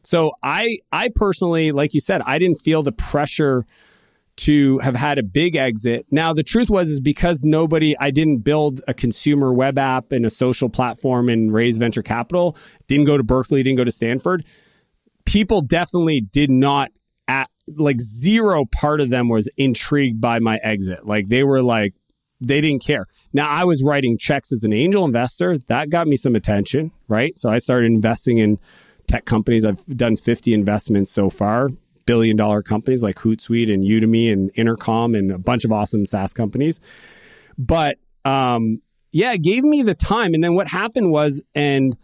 so 0.02 0.32
I, 0.42 0.78
I 0.92 1.10
personally, 1.14 1.72
like 1.72 1.94
you 1.94 2.00
said, 2.00 2.22
I 2.24 2.38
didn't 2.38 2.58
feel 2.58 2.82
the 2.82 2.92
pressure 2.92 3.66
to 4.36 4.78
have 4.78 4.94
had 4.94 5.18
a 5.18 5.22
big 5.22 5.56
exit. 5.56 6.06
Now 6.10 6.32
the 6.32 6.42
truth 6.42 6.68
was 6.68 6.90
is 6.90 7.00
because 7.00 7.42
nobody 7.42 7.96
I 7.98 8.10
didn't 8.10 8.38
build 8.38 8.82
a 8.86 8.94
consumer 8.94 9.52
web 9.52 9.78
app 9.78 10.12
and 10.12 10.26
a 10.26 10.30
social 10.30 10.68
platform 10.68 11.28
and 11.28 11.52
raise 11.52 11.78
venture 11.78 12.02
capital, 12.02 12.56
didn't 12.86 13.06
go 13.06 13.16
to 13.16 13.24
Berkeley, 13.24 13.62
didn't 13.62 13.78
go 13.78 13.84
to 13.84 13.92
Stanford. 13.92 14.44
People 15.24 15.62
definitely 15.62 16.20
did 16.20 16.50
not 16.50 16.90
at 17.26 17.48
like 17.76 18.00
zero 18.00 18.64
part 18.66 19.00
of 19.00 19.10
them 19.10 19.28
was 19.28 19.48
intrigued 19.56 20.20
by 20.20 20.38
my 20.38 20.58
exit. 20.62 21.06
Like 21.06 21.28
they 21.28 21.42
were 21.42 21.62
like 21.62 21.94
they 22.40 22.60
didn't 22.60 22.84
care. 22.84 23.04
Now 23.32 23.48
I 23.48 23.64
was 23.64 23.82
writing 23.84 24.18
checks 24.18 24.52
as 24.52 24.64
an 24.64 24.72
angel 24.72 25.04
investor. 25.04 25.58
That 25.58 25.90
got 25.90 26.06
me 26.06 26.16
some 26.16 26.34
attention, 26.34 26.92
right? 27.08 27.38
So 27.38 27.50
I 27.50 27.58
started 27.58 27.86
investing 27.86 28.38
in 28.38 28.58
tech 29.06 29.24
companies. 29.24 29.64
I've 29.64 29.84
done 29.86 30.16
50 30.16 30.52
investments 30.52 31.12
so 31.12 31.30
far, 31.30 31.68
billion 32.04 32.36
dollar 32.36 32.62
companies 32.62 33.02
like 33.02 33.16
Hootsuite 33.16 33.72
and 33.72 33.84
Udemy 33.84 34.32
and 34.32 34.50
Intercom 34.54 35.14
and 35.14 35.32
a 35.32 35.38
bunch 35.38 35.64
of 35.64 35.72
awesome 35.72 36.06
SaaS 36.06 36.34
companies. 36.34 36.80
But 37.58 37.98
um, 38.24 38.82
yeah, 39.12 39.32
it 39.32 39.42
gave 39.42 39.64
me 39.64 39.82
the 39.82 39.94
time. 39.94 40.34
And 40.34 40.42
then 40.44 40.54
what 40.54 40.68
happened 40.68 41.10
was, 41.10 41.42
and 41.54 41.96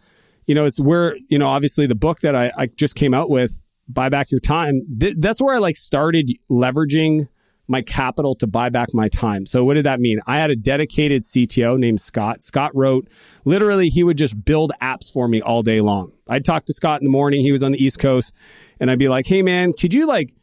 you 0.47 0.55
know, 0.55 0.65
it's 0.65 0.79
where, 0.79 1.15
you 1.29 1.37
know, 1.37 1.47
obviously 1.47 1.87
the 1.87 1.95
book 1.95 2.19
that 2.21 2.35
I, 2.35 2.51
I 2.57 2.65
just 2.67 2.95
came 2.95 3.13
out 3.13 3.29
with, 3.29 3.59
Buy 3.87 4.09
Back 4.09 4.31
Your 4.31 4.39
Time, 4.39 4.81
th- 4.99 5.15
that's 5.19 5.41
where 5.41 5.55
I 5.55 5.59
like 5.59 5.75
started 5.75 6.31
leveraging 6.49 7.27
my 7.73 7.81
capital 7.81 8.35
to 8.35 8.47
buy 8.47 8.69
back 8.69 8.93
my 8.93 9.09
time. 9.09 9.45
So 9.47 9.65
what 9.65 9.73
did 9.73 9.85
that 9.85 9.99
mean? 9.99 10.21
I 10.27 10.37
had 10.37 10.51
a 10.51 10.55
dedicated 10.55 11.23
CTO 11.23 11.77
named 11.77 11.99
Scott. 11.99 12.43
Scott 12.43 12.71
wrote 12.75 13.07
literally 13.45 13.89
he 13.89 14.03
would 14.03 14.17
just 14.17 14.45
build 14.45 14.71
apps 14.79 15.11
for 15.11 15.27
me 15.27 15.41
all 15.41 15.63
day 15.63 15.81
long. 15.81 16.11
I'd 16.29 16.45
talk 16.45 16.65
to 16.65 16.73
Scott 16.73 17.01
in 17.01 17.05
the 17.05 17.11
morning, 17.11 17.41
he 17.41 17.51
was 17.51 17.63
on 17.63 17.71
the 17.71 17.83
East 17.83 17.97
Coast, 17.97 18.31
and 18.79 18.91
I'd 18.91 18.99
be 18.99 19.09
like, 19.09 19.25
"Hey 19.25 19.41
man, 19.41 19.73
could 19.73 19.93
you 19.93 20.05
like 20.05 20.35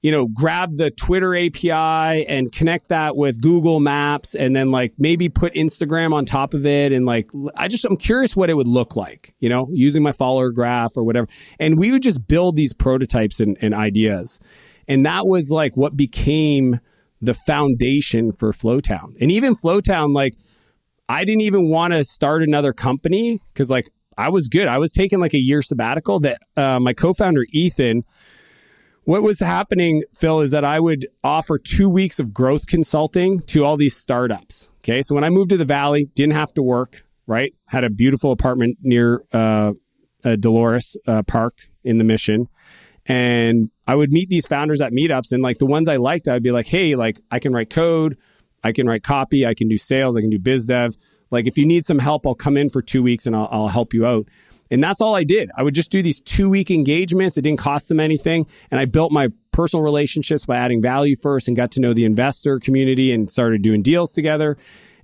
you 0.00 0.12
know, 0.12 0.28
grab 0.28 0.76
the 0.76 0.90
Twitter 0.92 1.34
API 1.34 2.24
and 2.26 2.52
connect 2.52 2.88
that 2.88 3.16
with 3.16 3.40
Google 3.40 3.80
Maps 3.80 4.36
and 4.36 4.54
then 4.54 4.70
like 4.70 4.92
maybe 4.96 5.28
put 5.28 5.52
Instagram 5.54 6.12
on 6.12 6.24
top 6.24 6.54
of 6.54 6.64
it. 6.66 6.92
And 6.92 7.04
like, 7.04 7.28
I 7.56 7.66
just, 7.66 7.84
I'm 7.84 7.96
curious 7.96 8.36
what 8.36 8.48
it 8.48 8.54
would 8.54 8.68
look 8.68 8.94
like, 8.94 9.34
you 9.40 9.48
know, 9.48 9.68
using 9.72 10.04
my 10.04 10.12
follower 10.12 10.52
graph 10.52 10.96
or 10.96 11.02
whatever. 11.02 11.26
And 11.58 11.78
we 11.78 11.90
would 11.90 12.02
just 12.02 12.28
build 12.28 12.54
these 12.54 12.72
prototypes 12.72 13.40
and, 13.40 13.58
and 13.60 13.74
ideas. 13.74 14.38
And 14.88 15.04
that 15.06 15.26
was 15.26 15.50
like 15.50 15.76
what 15.76 15.96
became 15.96 16.80
the 17.20 17.34
foundation 17.34 18.32
for 18.32 18.52
Flowtown. 18.52 19.14
And 19.20 19.30
even 19.30 19.54
Flowtown, 19.54 20.14
like, 20.14 20.34
I 21.08 21.24
didn't 21.24 21.42
even 21.42 21.68
want 21.68 21.92
to 21.92 22.04
start 22.04 22.42
another 22.42 22.72
company 22.72 23.40
because 23.52 23.70
like 23.70 23.90
I 24.16 24.28
was 24.28 24.48
good. 24.48 24.68
I 24.68 24.78
was 24.78 24.92
taking 24.92 25.20
like 25.20 25.34
a 25.34 25.38
year 25.38 25.62
sabbatical 25.62 26.20
that 26.20 26.38
uh, 26.56 26.80
my 26.80 26.92
co 26.92 27.14
founder, 27.14 27.44
Ethan, 27.52 28.04
what 29.04 29.22
was 29.22 29.40
happening, 29.40 30.02
Phil, 30.12 30.40
is 30.40 30.50
that 30.50 30.64
I 30.64 30.80
would 30.80 31.06
offer 31.24 31.58
two 31.58 31.88
weeks 31.88 32.18
of 32.20 32.34
growth 32.34 32.66
consulting 32.66 33.40
to 33.40 33.64
all 33.64 33.78
these 33.78 33.96
startups. 33.96 34.68
Okay. 34.80 35.02
So 35.02 35.14
when 35.14 35.24
I 35.24 35.30
moved 35.30 35.50
to 35.50 35.56
the 35.56 35.64
Valley, 35.64 36.10
didn't 36.14 36.34
have 36.34 36.52
to 36.54 36.62
work, 36.62 37.04
right? 37.26 37.54
Had 37.68 37.84
a 37.84 37.90
beautiful 37.90 38.32
apartment 38.32 38.76
near 38.82 39.22
uh, 39.32 39.72
Dolores 40.38 40.96
uh, 41.06 41.22
Park 41.22 41.54
in 41.84 41.98
the 41.98 42.04
Mission. 42.04 42.48
And 43.08 43.70
I 43.86 43.94
would 43.94 44.12
meet 44.12 44.28
these 44.28 44.46
founders 44.46 44.82
at 44.82 44.92
meetups. 44.92 45.32
And 45.32 45.42
like 45.42 45.58
the 45.58 45.66
ones 45.66 45.88
I 45.88 45.96
liked, 45.96 46.28
I'd 46.28 46.42
be 46.42 46.52
like, 46.52 46.66
hey, 46.66 46.94
like 46.94 47.18
I 47.30 47.38
can 47.38 47.52
write 47.54 47.70
code, 47.70 48.18
I 48.62 48.72
can 48.72 48.86
write 48.86 49.02
copy, 49.02 49.46
I 49.46 49.54
can 49.54 49.66
do 49.66 49.78
sales, 49.78 50.16
I 50.16 50.20
can 50.20 50.30
do 50.30 50.38
biz 50.38 50.66
dev. 50.66 50.94
Like 51.30 51.46
if 51.46 51.56
you 51.56 51.66
need 51.66 51.86
some 51.86 51.98
help, 51.98 52.26
I'll 52.26 52.34
come 52.34 52.58
in 52.58 52.68
for 52.68 52.82
two 52.82 53.02
weeks 53.02 53.26
and 53.26 53.34
I'll, 53.34 53.48
I'll 53.50 53.68
help 53.68 53.94
you 53.94 54.06
out. 54.06 54.28
And 54.70 54.84
that's 54.84 55.00
all 55.00 55.14
I 55.14 55.24
did. 55.24 55.50
I 55.56 55.62
would 55.62 55.74
just 55.74 55.90
do 55.90 56.02
these 56.02 56.20
two 56.20 56.50
week 56.50 56.70
engagements. 56.70 57.38
It 57.38 57.42
didn't 57.42 57.58
cost 57.58 57.88
them 57.88 57.98
anything. 57.98 58.46
And 58.70 58.78
I 58.78 58.84
built 58.84 59.10
my 59.10 59.28
personal 59.52 59.82
relationships 59.82 60.44
by 60.44 60.56
adding 60.56 60.82
value 60.82 61.16
first 61.16 61.48
and 61.48 61.56
got 61.56 61.72
to 61.72 61.80
know 61.80 61.94
the 61.94 62.04
investor 62.04 62.58
community 62.58 63.10
and 63.12 63.30
started 63.30 63.62
doing 63.62 63.82
deals 63.82 64.12
together. 64.12 64.58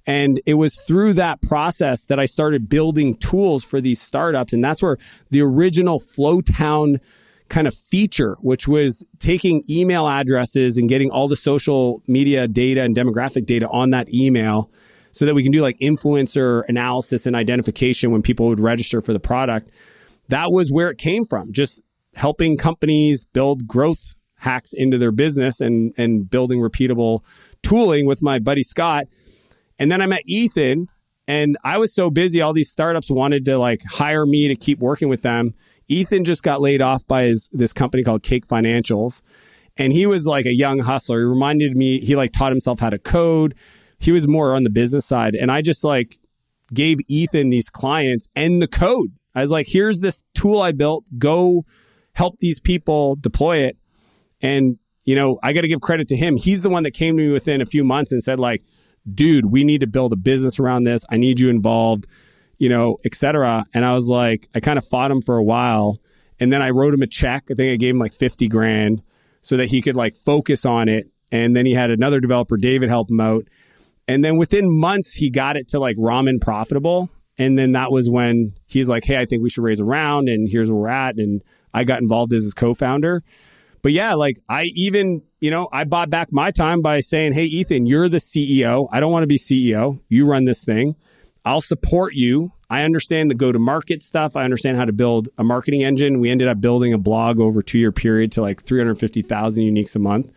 And 0.07 0.39
it 0.45 0.55
was 0.55 0.77
through 0.77 1.15
that 1.15 1.41
process 1.41 2.05
that 2.07 2.21
I 2.21 2.27
started 2.27 2.69
building 2.69 3.15
tools 3.15 3.65
for 3.65 3.81
these 3.81 4.03
startups. 4.03 4.53
And 4.53 4.63
that's 4.63 4.83
where 4.83 4.99
the 5.31 5.41
original 5.41 5.99
Flowtown 5.99 7.01
kind 7.49 7.67
of 7.67 7.75
feature, 7.75 8.37
which 8.41 8.67
was 8.67 9.05
taking 9.19 9.63
email 9.69 10.09
addresses 10.09 10.79
and 10.79 10.89
getting 10.89 11.11
all 11.11 11.29
the 11.29 11.37
social 11.37 12.03
media 12.07 12.49
data 12.49 12.83
and 12.83 12.97
demographic 12.97 13.47
data 13.47 13.69
on 13.69 13.91
that 13.91 14.13
email 14.13 14.71
so 15.13 15.27
that 15.27 15.35
we 15.35 15.43
can 15.43 15.53
do 15.53 15.61
like 15.61 15.79
influencer 15.79 16.65
analysis 16.69 17.27
and 17.27 17.37
identification 17.37 18.11
when 18.11 18.23
people 18.23 18.49
would 18.49 18.61
register 18.61 19.01
for 19.01 19.13
the 19.13 19.21
product. 19.21 19.71
That 20.29 20.53
was 20.53 20.73
where 20.73 20.91
it 20.91 20.99
came 20.99 21.25
from, 21.25 21.53
just 21.53 21.81
helping 22.15 22.57
companies 22.57 23.25
build 23.25 23.67
growth 23.67 24.17
hacks 24.37 24.73
into 24.73 24.99
their 24.99 25.13
business 25.13 25.61
and 25.61 25.93
and 25.97 26.29
building 26.29 26.61
repeatable 26.61 27.25
tooling 27.63 28.07
with 28.07 28.23
my 28.23 28.39
buddy 28.39 28.63
Scott. 28.63 29.07
And 29.79 29.91
then 29.91 30.01
I 30.01 30.07
met 30.07 30.23
Ethan 30.27 30.89
and 31.27 31.57
I 31.65 31.79
was 31.79 31.95
so 31.95 32.11
busy 32.11 32.41
all 32.41 32.53
these 32.53 32.71
startups 32.71 33.11
wanted 33.11 33.45
to 33.47 33.59
like 33.59 33.83
hire 33.89 34.27
me 34.27 34.49
to 34.49 34.57
keep 34.57 34.79
working 34.79 35.09
with 35.09 35.23
them. 35.23 35.55
Ethan 35.89 36.25
just 36.25 36.43
got 36.43 36.61
laid 36.61 36.83
off 36.83 37.07
by 37.07 37.25
his 37.25 37.51
this 37.53 37.73
company 37.73 38.03
called 38.03 38.23
Cake 38.23 38.47
Financials 38.47 39.23
and 39.77 39.93
he 39.93 40.07
was 40.07 40.27
like 40.27 40.47
a 40.47 40.55
young 40.55 40.81
hustler. 40.81 41.19
He 41.19 41.25
reminded 41.25 41.77
me 41.77 42.01
he 42.01 42.17
like 42.17 42.33
taught 42.33 42.53
himself 42.53 42.81
how 42.81 42.91
to 42.91 42.99
code 42.99 43.55
he 44.05 44.13
was 44.13 44.29
more 44.29 44.55
on 44.55 44.65
the 44.65 44.71
business 44.71 45.07
side. 45.07 45.35
And 45.35 45.51
I 45.51 45.63
just 45.63 45.83
like 45.83 46.19
gave 46.73 46.99
Ethan 47.09 47.49
these 47.49 47.71
clients 47.71 48.29
and 48.37 48.61
the 48.61 48.69
code. 48.69 49.09
I 49.35 49.41
was 49.41 49.51
like, 49.51 49.67
here's 49.67 50.01
this 50.01 50.23
tool 50.35 50.61
I 50.61 50.73
built. 50.73 51.05
Go 51.19 51.65
help 52.15 52.39
these 52.39 52.61
people 52.61 53.17
deploy 53.17 53.59
it. 53.59 53.79
And, 54.43 54.79
you 55.05 55.15
know, 55.15 55.39
I 55.43 55.55
got 55.55 55.63
to 55.63 55.69
give 55.69 55.81
credit 55.81 56.07
to 56.09 56.17
him. 56.17 56.37
He's 56.37 56.63
the 56.63 56.69
one 56.69 56.83
that 56.83 56.93
came 56.93 57.17
to 57.17 57.23
me 57.23 57.33
within 57.33 57.63
a 57.63 57.67
few 57.67 57.83
months 57.83 58.13
and 58.13 58.23
said, 58.23 58.39
like, 58.39 58.63
dude, 59.13 59.47
we 59.47 59.65
need 59.65 59.81
to 59.81 59.87
build 59.87 60.13
a 60.13 60.17
business 60.17 60.61
around 60.61 60.85
this. 60.85 61.05
I 61.09 61.17
need 61.17 61.41
you 61.41 61.49
involved, 61.49 62.07
you 62.59 62.69
know, 62.69 62.97
etc. 63.05 63.65
And 63.75 63.85
I 63.85 63.95
was 63.95 64.09
like, 64.09 64.49
I 64.55 64.61
kind 64.61 64.79
of 64.79 64.87
fought 64.87 65.11
him 65.11 65.21
for 65.21 65.37
a 65.37 65.43
while. 65.43 65.99
And 66.41 66.53
then 66.53 66.63
I 66.63 66.71
wrote 66.71 66.95
him 66.95 67.03
a 67.03 67.07
check. 67.07 67.45
I 67.51 67.55
think 67.55 67.73
I 67.73 67.77
gave 67.77 67.95
him 67.95 68.01
like 68.01 68.13
50 68.13 68.49
grand 68.49 69.03
so 69.41 69.57
that 69.57 69.67
he 69.67 69.81
could 69.81 69.97
like 69.97 70.17
focus 70.17 70.65
on 70.65 70.89
it. 70.89 71.09
And 71.31 71.55
then 71.55 71.67
he 71.67 71.75
had 71.75 71.91
another 71.91 72.21
developer, 72.21 72.57
David, 72.57 72.89
help 72.89 73.11
him 73.11 73.21
out. 73.21 73.45
And 74.07 74.25
then 74.25 74.37
within 74.37 74.71
months, 74.71 75.15
he 75.15 75.31
got 75.31 75.57
it 75.57 75.69
to 75.69 75.81
like 75.81 75.97
ramen 75.97 76.41
profitable. 76.41 77.11
And 77.39 77.59
then 77.59 77.73
that 77.73 77.91
was 77.91 78.09
when 78.09 78.55
he's 78.67 78.89
like, 78.89 79.05
hey, 79.05 79.19
I 79.19 79.25
think 79.25 79.43
we 79.43 79.51
should 79.51 79.65
raise 79.65 79.81
a 79.81 79.85
round 79.85 80.29
and 80.29 80.49
here's 80.49 80.71
where 80.71 80.81
we're 80.81 80.89
at. 80.89 81.17
And 81.17 81.43
I 81.73 81.85
got 81.85 82.01
involved 82.01 82.33
as 82.33 82.45
his 82.45 82.55
co 82.55 82.75
founder. 82.75 83.23
But 83.83 83.93
yeah, 83.93 84.15
like 84.15 84.39
I 84.49 84.65
even, 84.75 85.23
you 85.41 85.51
know, 85.51 85.69
I 85.73 85.85
bought 85.85 86.09
back 86.09 86.29
my 86.31 86.51
time 86.51 86.81
by 86.81 87.01
saying, 87.01 87.35
hey, 87.35 87.45
Ethan, 87.45 87.87
you're 87.87 88.09
the 88.09 88.19
CEO. 88.19 88.89
I 88.91 89.01
don't 89.01 89.13
want 89.13 89.25
to 89.25 89.27
be 89.27 89.39
CEO. 89.39 90.01
You 90.09 90.27
run 90.27 90.45
this 90.45 90.65
thing. 90.65 90.95
I'll 91.45 91.61
support 91.61 92.15
you. 92.15 92.53
I 92.71 92.83
understand 92.83 93.31
the 93.31 93.35
go 93.35 93.53
to 93.53 93.59
market 93.59 94.03
stuff. 94.03 94.37
I 94.37 94.45
understand 94.45 94.77
how 94.77 94.85
to 94.85 94.93
build 94.93 95.29
a 95.39 95.45
marketing 95.45 95.85
engine. 95.85 96.19
We 96.19 96.31
ended 96.31 96.49
up 96.49 96.61
building 96.61 96.93
a 96.93 96.99
blog 96.99 97.39
over 97.39 97.63
two 97.63 97.79
year 97.79 97.93
period 97.93 98.33
to 98.33 98.43
like 98.43 98.63
350,000 98.63 99.63
uniques 99.63 99.95
a 99.95 99.99
month. 99.99 100.33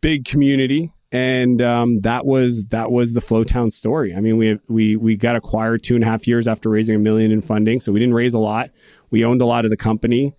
Big 0.00 0.24
community 0.24 0.92
and 1.12 1.62
um, 1.62 2.00
that 2.00 2.26
was 2.26 2.66
that 2.66 2.90
was 2.90 3.14
the 3.14 3.20
Flowtown 3.20 3.70
story. 3.70 4.14
I 4.14 4.20
mean, 4.20 4.36
we 4.36 4.58
we 4.68 4.96
we 4.96 5.16
got 5.16 5.36
acquired 5.36 5.82
two 5.82 5.94
and 5.94 6.04
a 6.04 6.06
half 6.06 6.26
years 6.26 6.48
after 6.48 6.68
raising 6.68 6.96
a 6.96 6.98
million 6.98 7.30
in 7.30 7.40
funding, 7.40 7.80
so 7.80 7.92
we 7.92 8.00
didn't 8.00 8.14
raise 8.14 8.34
a 8.34 8.38
lot. 8.38 8.70
We 9.10 9.24
owned 9.24 9.40
a 9.40 9.46
lot 9.46 9.64
of 9.64 9.70
the 9.70 9.76
company, 9.76 10.34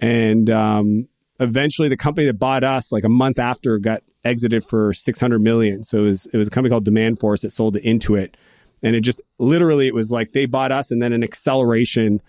and 0.00 0.50
um, 0.50 1.08
eventually, 1.40 1.88
the 1.88 1.96
company 1.96 2.26
that 2.26 2.38
bought 2.38 2.62
us, 2.62 2.92
like 2.92 3.04
a 3.04 3.08
month 3.08 3.38
after, 3.38 3.78
got 3.78 4.02
exited 4.24 4.64
for 4.64 4.92
six 4.92 5.20
hundred 5.20 5.40
million. 5.40 5.82
So 5.82 5.98
it 6.00 6.02
was 6.02 6.26
it 6.26 6.36
was 6.36 6.48
a 6.48 6.50
company 6.50 6.70
called 6.70 6.86
Demandforce 6.86 7.40
that 7.40 7.50
sold 7.50 7.74
to 7.74 7.80
Intuit, 7.80 8.34
and 8.82 8.96
it 8.96 9.00
just 9.00 9.20
literally 9.38 9.86
it 9.86 9.94
was 9.94 10.10
like 10.10 10.32
they 10.32 10.46
bought 10.46 10.72
us, 10.72 10.90
and 10.90 11.02
then 11.02 11.12
an 11.12 11.22
acceleration 11.22 12.20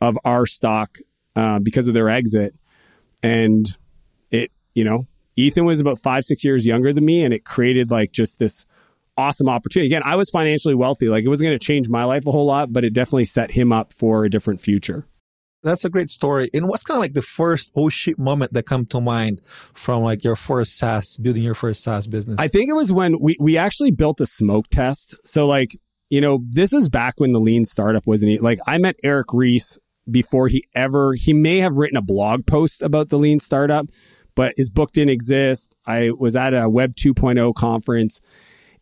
of 0.00 0.18
our 0.24 0.46
stock 0.46 0.98
uh, 1.34 1.58
because 1.58 1.88
of 1.88 1.94
their 1.94 2.08
exit, 2.08 2.54
and 3.22 3.76
it 4.30 4.50
you 4.74 4.84
know 4.84 5.06
Ethan 5.36 5.64
was 5.64 5.80
about 5.80 5.98
five, 5.98 6.24
six 6.24 6.44
years 6.44 6.66
younger 6.66 6.92
than 6.92 7.04
me, 7.04 7.22
and 7.22 7.34
it 7.34 7.44
created 7.44 7.90
like 7.90 8.12
just 8.12 8.38
this 8.38 8.64
awesome 9.16 9.48
opportunity. 9.48 9.86
Again, 9.86 10.02
I 10.04 10.16
was 10.16 10.30
financially 10.30 10.74
wealthy. 10.74 11.08
Like 11.08 11.24
it 11.24 11.28
wasn't 11.28 11.48
going 11.48 11.58
to 11.58 11.64
change 11.64 11.88
my 11.88 12.04
life 12.04 12.26
a 12.26 12.32
whole 12.32 12.46
lot, 12.46 12.72
but 12.72 12.84
it 12.84 12.92
definitely 12.92 13.24
set 13.26 13.50
him 13.52 13.72
up 13.72 13.92
for 13.92 14.24
a 14.24 14.30
different 14.30 14.60
future. 14.60 15.06
That's 15.62 15.84
a 15.84 15.90
great 15.90 16.10
story. 16.10 16.48
And 16.54 16.68
what's 16.68 16.84
kind 16.84 16.96
of 16.96 17.00
like 17.00 17.14
the 17.14 17.22
first 17.22 17.72
oh 17.74 17.88
shit 17.88 18.18
moment 18.18 18.52
that 18.52 18.64
come 18.64 18.84
to 18.86 19.00
mind 19.00 19.42
from 19.74 20.02
like 20.02 20.22
your 20.22 20.36
first 20.36 20.78
SaaS, 20.78 21.16
building 21.16 21.42
your 21.42 21.54
first 21.54 21.82
SaaS 21.82 22.06
business? 22.06 22.36
I 22.38 22.48
think 22.48 22.70
it 22.70 22.74
was 22.74 22.92
when 22.92 23.16
we, 23.20 23.36
we 23.40 23.56
actually 23.56 23.90
built 23.90 24.20
a 24.20 24.26
smoke 24.26 24.68
test. 24.70 25.16
So 25.24 25.46
like, 25.46 25.72
you 26.10 26.20
know, 26.20 26.40
this 26.48 26.72
is 26.72 26.88
back 26.88 27.14
when 27.18 27.32
the 27.32 27.40
lean 27.40 27.64
startup 27.64 28.06
wasn't 28.06 28.42
like 28.42 28.58
I 28.66 28.78
met 28.78 28.96
Eric 29.02 29.28
Ries 29.32 29.78
before 30.10 30.48
he 30.48 30.64
ever 30.74 31.14
he 31.14 31.32
may 31.32 31.58
have 31.58 31.76
written 31.76 31.96
a 31.96 32.02
blog 32.02 32.46
post 32.46 32.82
about 32.82 33.08
the 33.08 33.18
lean 33.18 33.40
startup, 33.40 33.86
but 34.34 34.54
his 34.56 34.70
book 34.70 34.92
didn't 34.92 35.10
exist. 35.10 35.74
I 35.86 36.10
was 36.10 36.36
at 36.36 36.54
a 36.54 36.68
Web 36.68 36.94
2.0 36.94 37.54
conference 37.54 38.20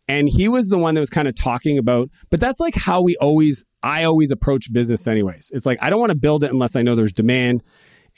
and 0.07 0.29
he 0.29 0.47
was 0.47 0.69
the 0.69 0.77
one 0.77 0.93
that 0.95 1.01
was 1.01 1.09
kind 1.09 1.27
of 1.27 1.35
talking 1.35 1.77
about, 1.77 2.09
but 2.29 2.39
that's 2.39 2.59
like 2.59 2.75
how 2.75 3.01
we 3.01 3.15
always, 3.17 3.63
I 3.81 4.03
always 4.03 4.31
approach 4.31 4.71
business 4.71 5.07
anyways. 5.07 5.51
It's 5.53 5.65
like, 5.65 5.79
I 5.81 5.89
don't 5.89 5.99
want 5.99 6.11
to 6.11 6.17
build 6.17 6.43
it 6.43 6.51
unless 6.51 6.75
I 6.75 6.83
know 6.83 6.95
there's 6.95 7.13
demand. 7.13 7.63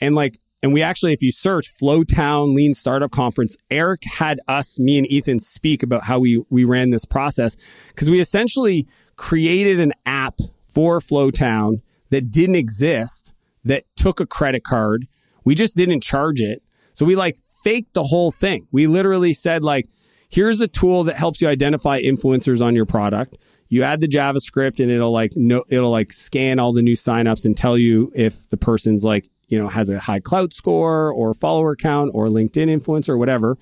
And 0.00 0.14
like, 0.14 0.36
and 0.62 0.72
we 0.72 0.82
actually, 0.82 1.12
if 1.12 1.22
you 1.22 1.30
search 1.30 1.74
Flowtown 1.76 2.54
Lean 2.54 2.74
Startup 2.74 3.10
Conference, 3.10 3.56
Eric 3.70 4.02
had 4.04 4.40
us, 4.48 4.78
me 4.80 4.98
and 4.98 5.06
Ethan 5.06 5.38
speak 5.38 5.82
about 5.82 6.04
how 6.04 6.18
we, 6.18 6.42
we 6.50 6.64
ran 6.64 6.90
this 6.90 7.04
process 7.04 7.56
because 7.88 8.10
we 8.10 8.20
essentially 8.20 8.86
created 9.16 9.80
an 9.80 9.92
app 10.06 10.38
for 10.66 11.00
Flowtown 11.00 11.82
that 12.10 12.30
didn't 12.30 12.56
exist 12.56 13.34
that 13.64 13.84
took 13.96 14.20
a 14.20 14.26
credit 14.26 14.64
card. 14.64 15.06
We 15.44 15.54
just 15.54 15.76
didn't 15.76 16.00
charge 16.00 16.40
it 16.40 16.62
so 16.98 17.06
we 17.06 17.14
like 17.14 17.36
faked 17.62 17.94
the 17.94 18.02
whole 18.02 18.32
thing. 18.32 18.66
We 18.72 18.88
literally 18.88 19.32
said 19.32 19.62
like, 19.62 19.86
here's 20.30 20.60
a 20.60 20.66
tool 20.66 21.04
that 21.04 21.14
helps 21.14 21.40
you 21.40 21.46
identify 21.46 22.02
influencers 22.02 22.60
on 22.60 22.74
your 22.74 22.86
product. 22.86 23.36
you 23.68 23.84
add 23.84 24.00
the 24.00 24.08
JavaScript 24.08 24.80
and 24.80 24.90
it'll 24.90 25.12
like 25.12 25.34
no 25.36 25.62
it'll 25.70 25.92
like 25.92 26.12
scan 26.12 26.58
all 26.58 26.72
the 26.72 26.82
new 26.82 26.96
signups 26.96 27.44
and 27.44 27.56
tell 27.56 27.78
you 27.78 28.10
if 28.16 28.48
the 28.48 28.56
person's 28.56 29.04
like, 29.04 29.28
you 29.48 29.58
know, 29.58 29.68
has 29.68 29.90
a 29.90 29.98
high 29.98 30.20
Klout 30.20 30.52
score 30.52 31.12
or 31.12 31.34
follower 31.34 31.74
count 31.74 32.10
or 32.14 32.28
LinkedIn 32.28 32.66
influencer 32.66 33.10
or 33.10 33.18
whatever. 33.18 33.58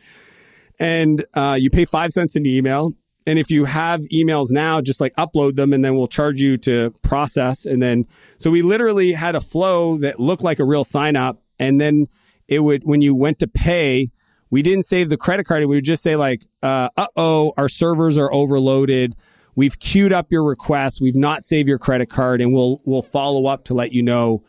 And 0.79 1.25
uh, 1.35 1.57
you 1.59 1.71
pay 1.71 1.85
five 1.85 2.13
cents 2.13 2.37
an 2.37 2.47
email. 2.47 2.93
And 3.27 3.39
if 3.39 3.51
you 3.51 3.65
have 3.65 4.03
emails 4.13 4.53
now, 4.53 4.81
just 4.81 5.01
like 5.01 5.15
upload 5.17 5.57
them 5.57 5.73
and 5.73 5.85
then 5.85 5.97
we'll 5.97 6.07
charge 6.07 6.41
you 6.41 6.57
to 6.59 6.91
process. 7.03 7.67
And 7.67 7.83
then, 7.83 8.07
so 8.39 8.51
we 8.51 8.63
literally 8.63 9.13
had 9.13 9.35
a 9.35 9.41
flow 9.41 9.99
that 9.99 10.21
looked 10.21 10.43
like 10.43 10.61
a 10.61 10.65
real 10.65 10.85
sign 10.85 11.17
up. 11.17 11.43
And 11.59 11.81
then 11.81 12.07
it 12.47 12.61
would, 12.61 12.83
when 12.85 13.01
you 13.01 13.15
went 13.15 13.41
to 13.41 13.49
pay, 13.49 14.09
we 14.51 14.63
didn't 14.63 14.85
save 14.85 15.09
the 15.09 15.17
credit 15.17 15.45
card. 15.45 15.65
We 15.67 15.75
would 15.75 15.85
just 15.85 16.05
say 16.05 16.15
like, 16.15 16.43
uh 16.63 16.89
oh, 17.17 17.53
our 17.57 17.69
servers 17.69 18.17
are 18.17 18.33
overloaded 18.33 19.17
we've 19.57 19.79
queued 19.79 20.13
up 20.13 20.31
your 20.31 20.45
request, 20.45 21.01
we've 21.01 21.17
not 21.17 21.43
saved 21.43 21.69
your 21.69 21.79
credit 21.79 22.09
card, 22.09 22.41
and 22.41 22.53
we'll 22.53 22.81
we'll 22.85 23.03
follow 23.03 23.47
up 23.47 23.65
to 23.65 23.75
let 23.75 23.91
you 23.93 24.03
know 24.03 24.45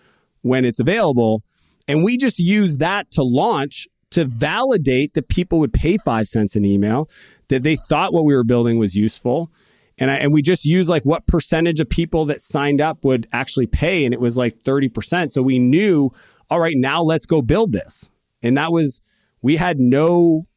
when 0.47 0.65
it's 0.65 0.79
available. 0.79 1.43
And 1.87 2.03
we 2.03 2.17
just 2.17 2.39
use 2.39 2.77
that 2.77 3.11
to 3.11 3.23
launch 3.23 3.87
to 4.11 4.25
validate 4.25 5.13
that 5.13 5.27
people 5.27 5.59
would 5.59 5.73
pay 5.73 5.97
five 5.97 6.27
cents 6.27 6.55
an 6.55 6.65
email, 6.65 7.09
that 7.49 7.63
they 7.63 7.75
thought 7.75 8.13
what 8.13 8.25
we 8.25 8.33
were 8.33 8.43
building 8.43 8.77
was 8.77 8.95
useful. 8.95 9.51
And, 9.97 10.11
I, 10.11 10.15
and 10.15 10.31
we 10.31 10.41
just 10.41 10.63
use 10.63 10.87
like 10.87 11.03
what 11.03 11.25
percentage 11.27 11.79
of 11.79 11.89
people 11.89 12.25
that 12.25 12.41
signed 12.41 12.81
up 12.81 13.03
would 13.03 13.27
actually 13.33 13.67
pay. 13.67 14.05
And 14.05 14.13
it 14.13 14.21
was 14.21 14.37
like 14.37 14.61
30%. 14.61 15.31
So 15.31 15.41
we 15.41 15.59
knew, 15.59 16.11
all 16.49 16.59
right, 16.59 16.75
now 16.77 17.01
let's 17.01 17.25
go 17.25 17.41
build 17.41 17.71
this. 17.71 18.09
And 18.41 18.57
that 18.57 18.71
was, 18.71 19.01
we 19.41 19.57
had 19.57 19.79
no 19.79 20.47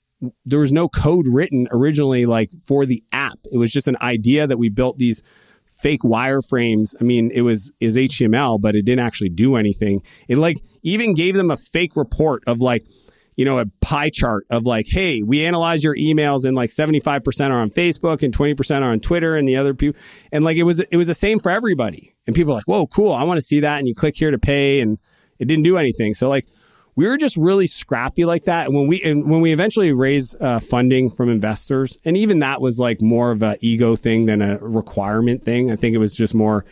there 0.45 0.59
was 0.59 0.73
no 0.73 0.89
code 0.89 1.27
written 1.29 1.67
originally 1.71 2.27
like 2.27 2.51
for 2.65 2.85
the 2.85 3.03
app. 3.13 3.39
It 3.51 3.57
was 3.57 3.73
just 3.73 3.89
an 3.89 3.97
idea 4.01 4.47
that 4.47 4.59
we 4.59 4.69
built 4.69 4.99
these 4.99 5.23
fake 5.81 6.03
wireframes. 6.03 6.95
I 7.01 7.05
mean, 7.05 7.31
it 7.33 7.43
was 7.43 7.73
is 7.81 7.97
HTML, 7.97 8.61
but 8.61 8.77
it 8.77 8.85
didn't 8.85 9.05
actually 9.05 9.31
do 9.31 9.57
anything. 9.57 10.03
It 10.29 10.39
like 10.39 10.59
even 10.83 11.15
gave 11.15 11.35
them 11.35 11.51
a 11.51 11.57
fake 11.57 11.97
report 11.97 12.43
of 12.47 12.61
like, 12.61 12.87
you 13.37 13.45
know, 13.45 13.59
a 13.59 13.67
pie 13.81 14.11
chart 14.13 14.45
of 14.51 14.67
like, 14.67 14.87
hey, 14.89 15.23
we 15.23 15.45
analyze 15.45 15.83
your 15.83 15.97
emails 15.97 16.45
and 16.45 16.57
like 16.57 16.71
75% 16.71 17.51
are 17.51 17.61
on 17.61 17.71
Facebook 17.71 18.23
and 18.23 18.37
20% 18.37 18.83
are 18.83 18.91
on 18.91 19.01
Twitter 19.01 19.37
and 19.37 19.49
the 19.49 19.57
other 19.57 19.75
people. 19.75 20.01
And 20.33 20.45
like 20.45 20.57
it 20.57 20.65
was 20.65 20.81
it 20.81 20.97
was 20.97 21.09
the 21.09 21.15
same 21.15 21.39
for 21.39 21.51
everybody. 21.51 22.15
And 22.27 22.37
people 22.37 22.53
are 22.53 22.57
like, 22.57 22.69
whoa, 22.69 22.87
cool, 22.87 23.13
I 23.13 23.25
want 23.25 23.39
to 23.39 23.47
see 23.47 23.61
that. 23.61 23.79
And 23.79 23.89
you 23.89 23.95
click 23.95 24.15
here 24.17 24.31
to 24.31 24.39
pay 24.39 24.81
and 24.81 24.99
it 25.39 25.47
didn't 25.47 25.65
do 25.65 25.79
anything. 25.79 26.15
So 26.15 26.29
like 26.29 26.47
we 27.01 27.07
were 27.07 27.17
just 27.17 27.39
really 27.39 27.67
scrappy 27.67 28.27
like 28.27 28.45
that. 28.45 28.67
And 28.67 28.77
when 28.77 28.87
we 28.87 29.03
and 29.03 29.31
when 29.31 29.41
we 29.41 29.55
eventually 29.55 29.91
raised 29.91 30.39
uh, 30.43 30.61
funding 30.61 31.09
from 31.09 31.31
investors, 31.31 31.97
and 32.05 32.15
even 32.15 32.41
that 32.41 32.61
was 32.61 32.79
like 32.79 33.01
more 33.01 33.31
of 33.31 33.43
an 33.43 33.57
ego 33.63 33.97
thing 33.97 34.27
than 34.27 34.43
a 34.43 34.59
requirement 34.59 35.43
thing. 35.43 35.71
I 35.73 35.77
think 35.77 35.95
it 35.95 35.99
was 35.99 36.15
just 36.15 36.35
more, 36.35 36.67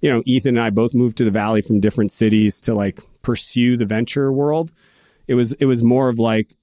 you 0.00 0.08
know, 0.08 0.22
Ethan 0.24 0.56
and 0.56 0.64
I 0.64 0.70
both 0.70 0.94
moved 0.94 1.18
to 1.18 1.24
the 1.26 1.30
valley 1.30 1.60
from 1.60 1.80
different 1.80 2.12
cities 2.12 2.62
to 2.62 2.74
like 2.74 2.98
pursue 3.20 3.76
the 3.76 3.84
venture 3.84 4.32
world. 4.32 4.72
It 5.28 5.34
was 5.34 5.52
it 5.52 5.66
was 5.66 5.84
more 5.84 6.08
of 6.08 6.18
like 6.18 6.54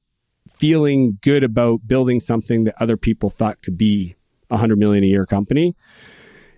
feeling 0.50 1.20
good 1.22 1.44
about 1.44 1.88
building 1.88 2.20
something 2.20 2.64
that 2.64 2.74
other 2.82 2.98
people 2.98 3.30
thought 3.30 3.62
could 3.62 3.78
be 3.78 4.16
a 4.50 4.58
hundred 4.58 4.80
million 4.80 5.04
a 5.04 5.08
year 5.08 5.28
company. 5.28 5.76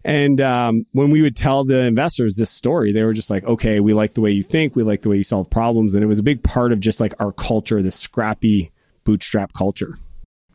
And 0.06 0.42
um, 0.42 0.86
when 0.92 1.12
we 1.12 1.22
would 1.22 1.36
tell 1.36 1.64
the 1.64 1.86
investors 1.86 2.36
this 2.36 2.50
story, 2.50 2.92
they 2.92 3.04
were 3.04 3.14
just 3.14 3.30
like, 3.30 3.44
okay, 3.46 3.80
we 3.80 3.94
like 3.94 4.14
the 4.14 4.22
way 4.22 4.32
you 4.32 4.44
think. 4.44 4.76
We 4.76 4.84
like 4.84 5.02
the 5.02 5.10
way 5.10 5.18
you 5.18 5.24
solve 5.24 5.50
problems. 5.50 5.96
And 5.96 6.04
it 6.04 6.08
was 6.08 6.20
a 6.20 6.24
big 6.24 6.44
part 6.44 6.72
of 6.72 6.80
just 6.80 7.00
like 7.00 7.14
our 7.20 7.32
culture, 7.32 7.82
this 7.82 7.96
scrappy 7.96 8.72
bootstrap 9.06 9.54
culture. 9.54 9.98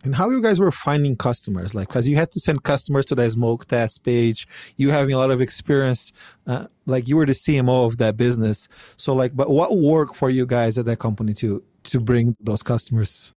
And 0.05 0.15
how 0.15 0.31
you 0.31 0.41
guys 0.41 0.61
were 0.61 0.71
finding 0.71 1.17
customers, 1.17 1.75
like, 1.75 1.89
because 1.89 2.07
you 2.07 2.15
had 2.15 2.31
to 2.33 2.41
send 2.41 2.63
customers 2.63 3.05
to 3.07 3.17
that 3.17 3.33
smoke 3.33 3.67
test 3.67 4.05
page. 4.05 4.47
You 4.77 4.91
having 4.91 5.13
a 5.13 5.19
lot 5.19 5.33
of 5.33 5.41
experience, 5.41 6.13
uh, 6.47 6.67
like 6.87 7.09
you 7.09 7.17
were 7.17 7.27
the 7.27 7.33
CMO 7.33 7.87
of 7.87 7.99
that 7.99 8.17
business. 8.17 8.69
So, 8.97 9.13
like, 9.13 9.35
but 9.35 9.51
what 9.51 9.77
worked 9.77 10.15
for 10.15 10.31
you 10.31 10.47
guys 10.47 10.79
at 10.79 10.85
that 10.85 11.01
company 11.01 11.35
to 11.35 11.65
to 11.85 12.01
bring 12.01 12.37
those 12.39 12.63
customers? 12.63 13.33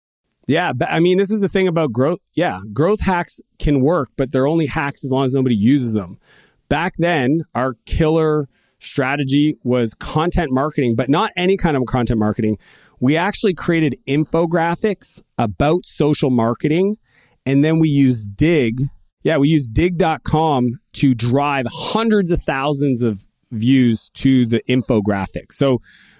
Yeah, 0.47 0.71
I 0.87 0.99
mean, 0.99 1.17
this 1.17 1.31
is 1.31 1.41
the 1.41 1.49
thing 1.49 1.67
about 1.67 1.91
growth. 1.91 2.19
Yeah, 2.33 2.59
growth 2.73 3.01
hacks 3.01 3.39
can 3.59 3.81
work, 3.81 4.09
but 4.17 4.31
they're 4.31 4.47
only 4.47 4.65
hacks 4.65 5.03
as 5.05 5.11
long 5.11 5.25
as 5.25 5.33
nobody 5.33 5.55
uses 5.55 5.93
them. 5.93 6.17
Back 6.67 6.93
then, 6.97 7.43
our 7.53 7.75
killer 7.85 8.47
strategy 8.79 9.55
was 9.63 9.93
content 9.93 10.51
marketing, 10.51 10.95
but 10.95 11.09
not 11.09 11.31
any 11.35 11.57
kind 11.57 11.77
of 11.77 11.85
content 11.85 12.19
marketing. 12.19 12.57
We 12.99 13.15
actually 13.17 13.53
created 13.53 13.95
infographics 14.07 15.21
about 15.37 15.85
social 15.85 16.29
marketing, 16.29 16.97
and 17.45 17.63
then 17.63 17.79
we 17.79 17.89
used 17.89 18.35
Digg. 18.35 18.81
Yeah, 19.23 19.37
we 19.37 19.49
used 19.49 19.73
digg.com 19.73 20.79
to 20.93 21.13
drive 21.13 21.67
hundreds 21.69 22.31
of 22.31 22.41
thousands 22.41 23.03
of 23.03 23.27
views 23.51 24.09
to 24.15 24.47
the 24.47 24.63
infographic. 24.67 25.51
So 25.51 25.79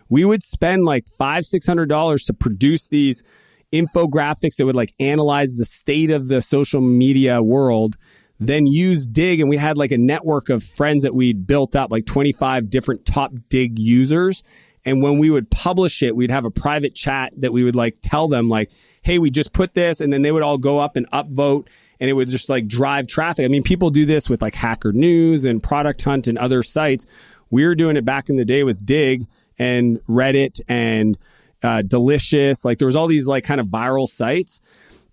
we 0.10 0.24
would 0.26 0.44
spend 0.44 0.86
like 0.86 1.06
five, 1.18 1.46
six 1.46 1.66
hundred 1.66 1.90
dollars 1.90 2.26
to 2.26 2.34
produce 2.34 2.88
these 2.88 3.24
infographics 3.72 4.58
that 4.58 4.66
would 4.66 4.76
like 4.76 4.94
analyze 5.00 5.56
the 5.56 5.66
state 5.66 6.12
of 6.12 6.28
the 6.28 6.42
social 6.42 6.82
media 6.82 7.42
world 7.42 7.98
then 8.42 8.66
use 8.66 9.06
Digg 9.06 9.40
and 9.40 9.50
we 9.50 9.58
had 9.58 9.78
like 9.78 9.92
a 9.92 10.00
network 10.00 10.50
of 10.50 10.64
friends 10.64 11.04
that 11.04 11.14
we'd 11.14 11.46
built 11.46 11.76
up 11.76 11.92
like 11.92 12.08
25 12.08 12.72
different 12.72 13.06
top 13.06 13.32
Digg 13.50 13.78
users. 13.78 14.44
And 14.84 15.04
when 15.04 15.20
we 15.20 15.30
would 15.30 15.52
publish 15.52 16.02
it 16.02 16.16
we'd 16.16 16.32
have 16.32 16.44
a 16.44 16.50
private 16.50 16.96
chat 16.96 17.34
that 17.38 17.54
we 17.54 17.64
would 17.64 17.76
like 17.76 17.98
tell 18.02 18.28
them 18.28 18.50
like 18.50 18.72
hey 19.04 19.20
we 19.20 19.30
just 19.30 19.54
put 19.54 19.76
this 19.76 20.02
and 20.02 20.12
then 20.12 20.24
they 20.24 20.32
would 20.32 20.42
all 20.42 20.58
go 20.58 20.80
up 20.80 20.96
and 20.96 21.10
upvote 21.12 21.68
and 22.00 22.10
it 22.10 22.14
would 22.14 22.30
just 22.30 22.50
like 22.50 22.68
drive 22.68 23.06
traffic. 23.06 23.46
I 23.46 23.48
mean 23.48 23.62
people 23.62 23.92
do 23.92 24.08
this 24.08 24.28
with 24.28 24.42
like 24.42 24.56
hacker 24.56 24.92
news 24.92 25.46
and 25.46 25.62
product 25.62 26.02
hunt 26.02 26.28
and 26.28 26.40
other 26.40 26.64
sites. 26.64 27.06
We 27.52 27.64
were 27.64 27.76
doing 27.76 27.96
it 27.96 28.06
back 28.06 28.28
in 28.28 28.38
the 28.38 28.46
day 28.46 28.64
with 28.64 28.84
Digg 28.84 29.28
and 29.60 30.00
reddit 30.10 30.62
and 30.68 31.16
uh, 31.64 31.82
delicious. 31.82 32.66
Like 32.66 32.78
there 32.78 32.86
was 32.86 32.96
all 32.96 33.08
these 33.08 33.28
like 33.28 33.44
kind 33.44 33.60
of 33.62 33.68
viral 33.68 34.08
sites, 34.08 34.62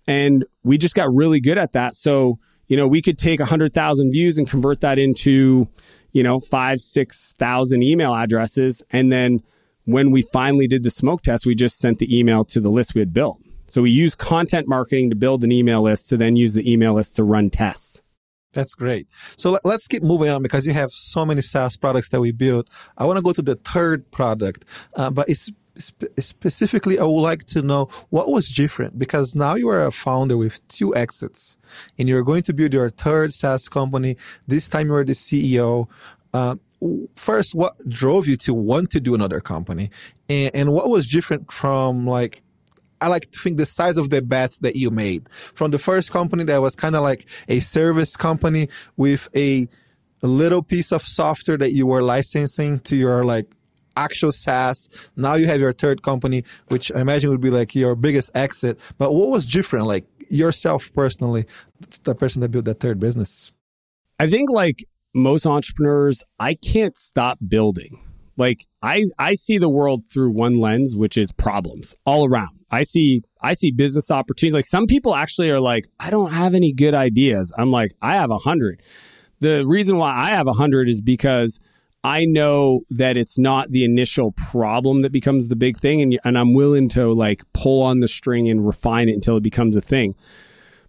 and 0.07 0.45
we 0.63 0.77
just 0.77 0.95
got 0.95 1.13
really 1.13 1.39
good 1.39 1.57
at 1.57 1.73
that. 1.73 1.95
So 1.95 2.39
you 2.67 2.77
know 2.77 2.87
we 2.87 3.01
could 3.01 3.17
take 3.17 3.39
a 3.39 3.45
hundred 3.45 3.73
thousand 3.73 4.11
views 4.11 4.37
and 4.37 4.49
convert 4.49 4.81
that 4.81 4.99
into 4.99 5.67
you 6.11 6.23
know 6.23 6.39
five 6.39 6.79
six 6.81 7.33
thousand 7.37 7.83
email 7.83 8.13
addresses, 8.13 8.83
and 8.91 9.11
then 9.11 9.43
when 9.85 10.11
we 10.11 10.21
finally 10.21 10.67
did 10.67 10.83
the 10.83 10.91
smoke 10.91 11.23
test, 11.23 11.45
we 11.45 11.55
just 11.55 11.79
sent 11.79 11.99
the 11.99 12.17
email 12.17 12.43
to 12.45 12.59
the 12.59 12.69
list 12.69 12.93
we 12.93 12.99
had 12.99 13.13
built. 13.13 13.39
So 13.67 13.81
we 13.81 13.91
use 13.91 14.15
content 14.15 14.67
marketing 14.67 15.09
to 15.09 15.15
build 15.15 15.43
an 15.43 15.51
email 15.51 15.81
list 15.81 16.09
to 16.09 16.17
then 16.17 16.35
use 16.35 16.53
the 16.53 16.71
email 16.71 16.93
list 16.93 17.15
to 17.17 17.23
run 17.23 17.49
tests. 17.49 18.01
That's 18.53 18.73
great. 18.73 19.07
So 19.37 19.59
let's 19.63 19.87
keep 19.87 20.01
moving 20.01 20.29
on 20.29 20.41
because 20.41 20.65
you 20.65 20.73
have 20.73 20.91
so 20.91 21.23
many 21.23 21.41
SaaS 21.41 21.77
products 21.77 22.09
that 22.09 22.19
we 22.19 22.31
built. 22.31 22.67
I 22.97 23.05
want 23.05 23.17
to 23.17 23.23
go 23.23 23.31
to 23.31 23.43
the 23.43 23.55
third 23.55 24.09
product, 24.11 24.65
uh, 24.95 25.11
but 25.11 25.29
it's 25.29 25.51
spe- 25.79 26.19
specifically, 26.19 26.99
I 26.99 27.03
would 27.03 27.21
like 27.21 27.45
to 27.45 27.61
know 27.61 27.85
what 28.09 28.29
was 28.29 28.49
different 28.49 28.99
because 28.99 29.35
now 29.35 29.55
you 29.55 29.69
are 29.69 29.85
a 29.85 29.91
founder 29.91 30.37
with 30.37 30.65
two 30.67 30.95
exits 30.95 31.57
and 31.97 32.07
you're 32.07 32.23
going 32.23 32.43
to 32.43 32.53
build 32.53 32.73
your 32.73 32.89
third 32.89 33.33
SaaS 33.33 33.67
company. 33.69 34.17
This 34.47 34.69
time 34.69 34.87
you're 34.87 35.05
the 35.05 35.13
CEO. 35.13 35.87
Uh, 36.33 36.55
first, 37.15 37.55
what 37.55 37.87
drove 37.89 38.27
you 38.27 38.37
to 38.37 38.53
want 38.53 38.91
to 38.91 38.99
do 38.99 39.15
another 39.15 39.39
company 39.39 39.89
and, 40.29 40.51
and 40.53 40.73
what 40.73 40.89
was 40.89 41.07
different 41.07 41.51
from 41.51 42.05
like 42.05 42.43
I 43.01 43.07
like 43.07 43.31
to 43.31 43.39
think 43.39 43.57
the 43.57 43.65
size 43.65 43.97
of 43.97 44.09
the 44.09 44.21
bets 44.21 44.59
that 44.59 44.75
you 44.75 44.91
made 44.91 45.29
from 45.29 45.71
the 45.71 45.79
first 45.79 46.11
company 46.11 46.43
that 46.45 46.61
was 46.61 46.75
kind 46.75 46.95
of 46.95 47.03
like 47.03 47.25
a 47.47 47.59
service 47.61 48.17
company 48.17 48.69
with 48.97 49.29
a, 49.35 49.69
a 50.21 50.27
little 50.27 50.61
piece 50.61 50.91
of 50.91 51.03
software 51.03 51.57
that 51.57 51.71
you 51.71 51.87
were 51.87 52.01
licensing 52.01 52.79
to 52.81 52.95
your 52.95 53.23
like 53.23 53.55
actual 53.95 54.31
SaaS. 54.31 54.89
Now 55.15 55.35
you 55.35 55.47
have 55.47 55.59
your 55.59 55.73
third 55.73 56.03
company, 56.03 56.43
which 56.67 56.91
I 56.91 57.01
imagine 57.01 57.29
would 57.29 57.41
be 57.41 57.49
like 57.49 57.75
your 57.75 57.95
biggest 57.95 58.31
exit. 58.35 58.79
But 58.97 59.13
what 59.13 59.29
was 59.29 59.45
different, 59.45 59.87
like 59.87 60.05
yourself 60.29 60.91
personally, 60.93 61.45
the 62.03 62.15
person 62.15 62.41
that 62.41 62.49
built 62.49 62.65
that 62.65 62.79
third 62.79 62.99
business? 62.99 63.51
I 64.19 64.29
think 64.29 64.49
like 64.49 64.83
most 65.13 65.45
entrepreneurs, 65.45 66.23
I 66.39 66.55
can't 66.55 66.95
stop 66.95 67.39
building. 67.47 67.99
Like 68.37 68.65
I 68.81 69.05
I 69.19 69.33
see 69.33 69.57
the 69.57 69.69
world 69.69 70.03
through 70.11 70.31
one 70.31 70.55
lens, 70.55 70.95
which 70.95 71.17
is 71.17 71.33
problems 71.33 71.93
all 72.05 72.25
around. 72.25 72.59
I 72.71 72.83
see 72.83 73.21
I 73.41 73.53
see 73.53 73.71
business 73.71 74.09
opportunities. 74.09 74.53
Like 74.53 74.65
some 74.65 74.87
people 74.87 75.13
actually 75.13 75.49
are 75.49 75.59
like, 75.59 75.87
I 75.99 76.09
don't 76.09 76.31
have 76.31 76.53
any 76.53 76.71
good 76.71 76.93
ideas. 76.93 77.51
I'm 77.57 77.69
like, 77.69 77.91
I 78.01 78.13
have 78.13 78.31
a 78.31 78.37
hundred. 78.37 78.81
The 79.41 79.65
reason 79.65 79.97
why 79.97 80.13
I 80.15 80.29
have 80.29 80.47
a 80.47 80.53
hundred 80.53 80.87
is 80.87 81.01
because 81.01 81.59
I 82.03 82.25
know 82.25 82.81
that 82.91 83.17
it's 83.17 83.37
not 83.37 83.71
the 83.71 83.83
initial 83.83 84.31
problem 84.31 85.01
that 85.01 85.11
becomes 85.11 85.49
the 85.49 85.55
big 85.55 85.77
thing, 85.77 86.01
and, 86.01 86.19
and 86.23 86.37
I'm 86.37 86.53
willing 86.53 86.87
to 86.89 87.13
like 87.13 87.43
pull 87.53 87.81
on 87.81 87.99
the 87.99 88.07
string 88.07 88.49
and 88.49 88.65
refine 88.65 89.09
it 89.09 89.13
until 89.13 89.37
it 89.37 89.43
becomes 89.43 89.75
a 89.75 89.81
thing. 89.81 90.15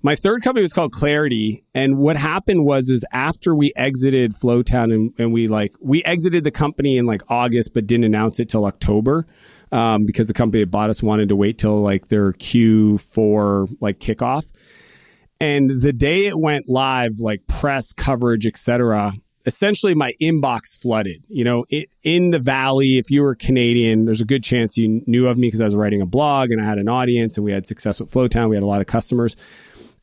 My 0.03 0.17
third 0.17 0.43
company 0.43 0.63
was 0.63 0.73
called 0.73 0.93
Clarity, 0.93 1.63
and 1.75 1.99
what 1.99 2.17
happened 2.17 2.65
was 2.65 2.89
is 2.89 3.05
after 3.13 3.55
we 3.55 3.73
exited 3.77 4.35
Flowtown 4.35 4.95
and, 4.95 5.13
and 5.19 5.33
we 5.33 5.47
like 5.49 5.75
we 5.81 6.03
exited 6.05 6.45
the 6.45 6.51
company 6.51 6.97
in 6.97 7.07
like 7.07 7.23
August, 7.29 7.75
but 7.75 7.87
didn't 7.87 8.05
announce 8.05 8.41
it 8.41 8.49
till 8.49 8.65
October 8.65 9.27
um, 9.73 10.07
because 10.07 10.29
the 10.29 10.35
company 10.35 10.63
that 10.63 10.71
bought 10.71 10.91
us 10.91 11.03
wanted 11.03 11.29
to 11.29 11.37
wait 11.37 11.59
till 11.59 11.83
like 11.83 12.09
their 12.09 12.33
Q4 12.33 13.77
like 13.81 13.99
kickoff. 13.99 14.51
And 15.39 15.83
the 15.83 15.93
day 15.93 16.27
it 16.27 16.39
went 16.39 16.69
live, 16.69 17.19
like 17.19 17.47
press 17.47 17.93
coverage, 17.93 18.47
etc., 18.47 19.13
essentially 19.47 19.95
my 19.95 20.13
inbox 20.21 20.81
flooded. 20.81 21.25
You 21.29 21.45
know, 21.45 21.65
it, 21.69 21.89
in 22.03 22.31
the 22.31 22.39
valley, 22.39 22.99
if 22.99 23.11
you 23.11 23.23
were 23.23 23.35
Canadian, 23.35 24.05
there's 24.05 24.21
a 24.21 24.27
good 24.27 24.45
chance 24.45 24.77
you 24.77 25.03
knew 25.07 25.27
of 25.27 25.39
me 25.39 25.49
because 25.49 25.61
I 25.61 25.65
was 25.65 25.75
writing 25.75 26.01
a 26.01 26.07
blog 26.07 26.51
and 26.51 26.61
I 26.61 26.65
had 26.65 26.79
an 26.79 26.89
audience 26.89 27.37
and 27.37 27.45
we 27.45 27.53
had 27.53 27.67
success 27.67 28.01
with 28.01 28.11
Flowtown. 28.11 28.49
We 28.49 28.57
had 28.57 28.63
a 28.63 28.69
lot 28.69 28.81
of 28.81 28.87
customers. 28.87 29.37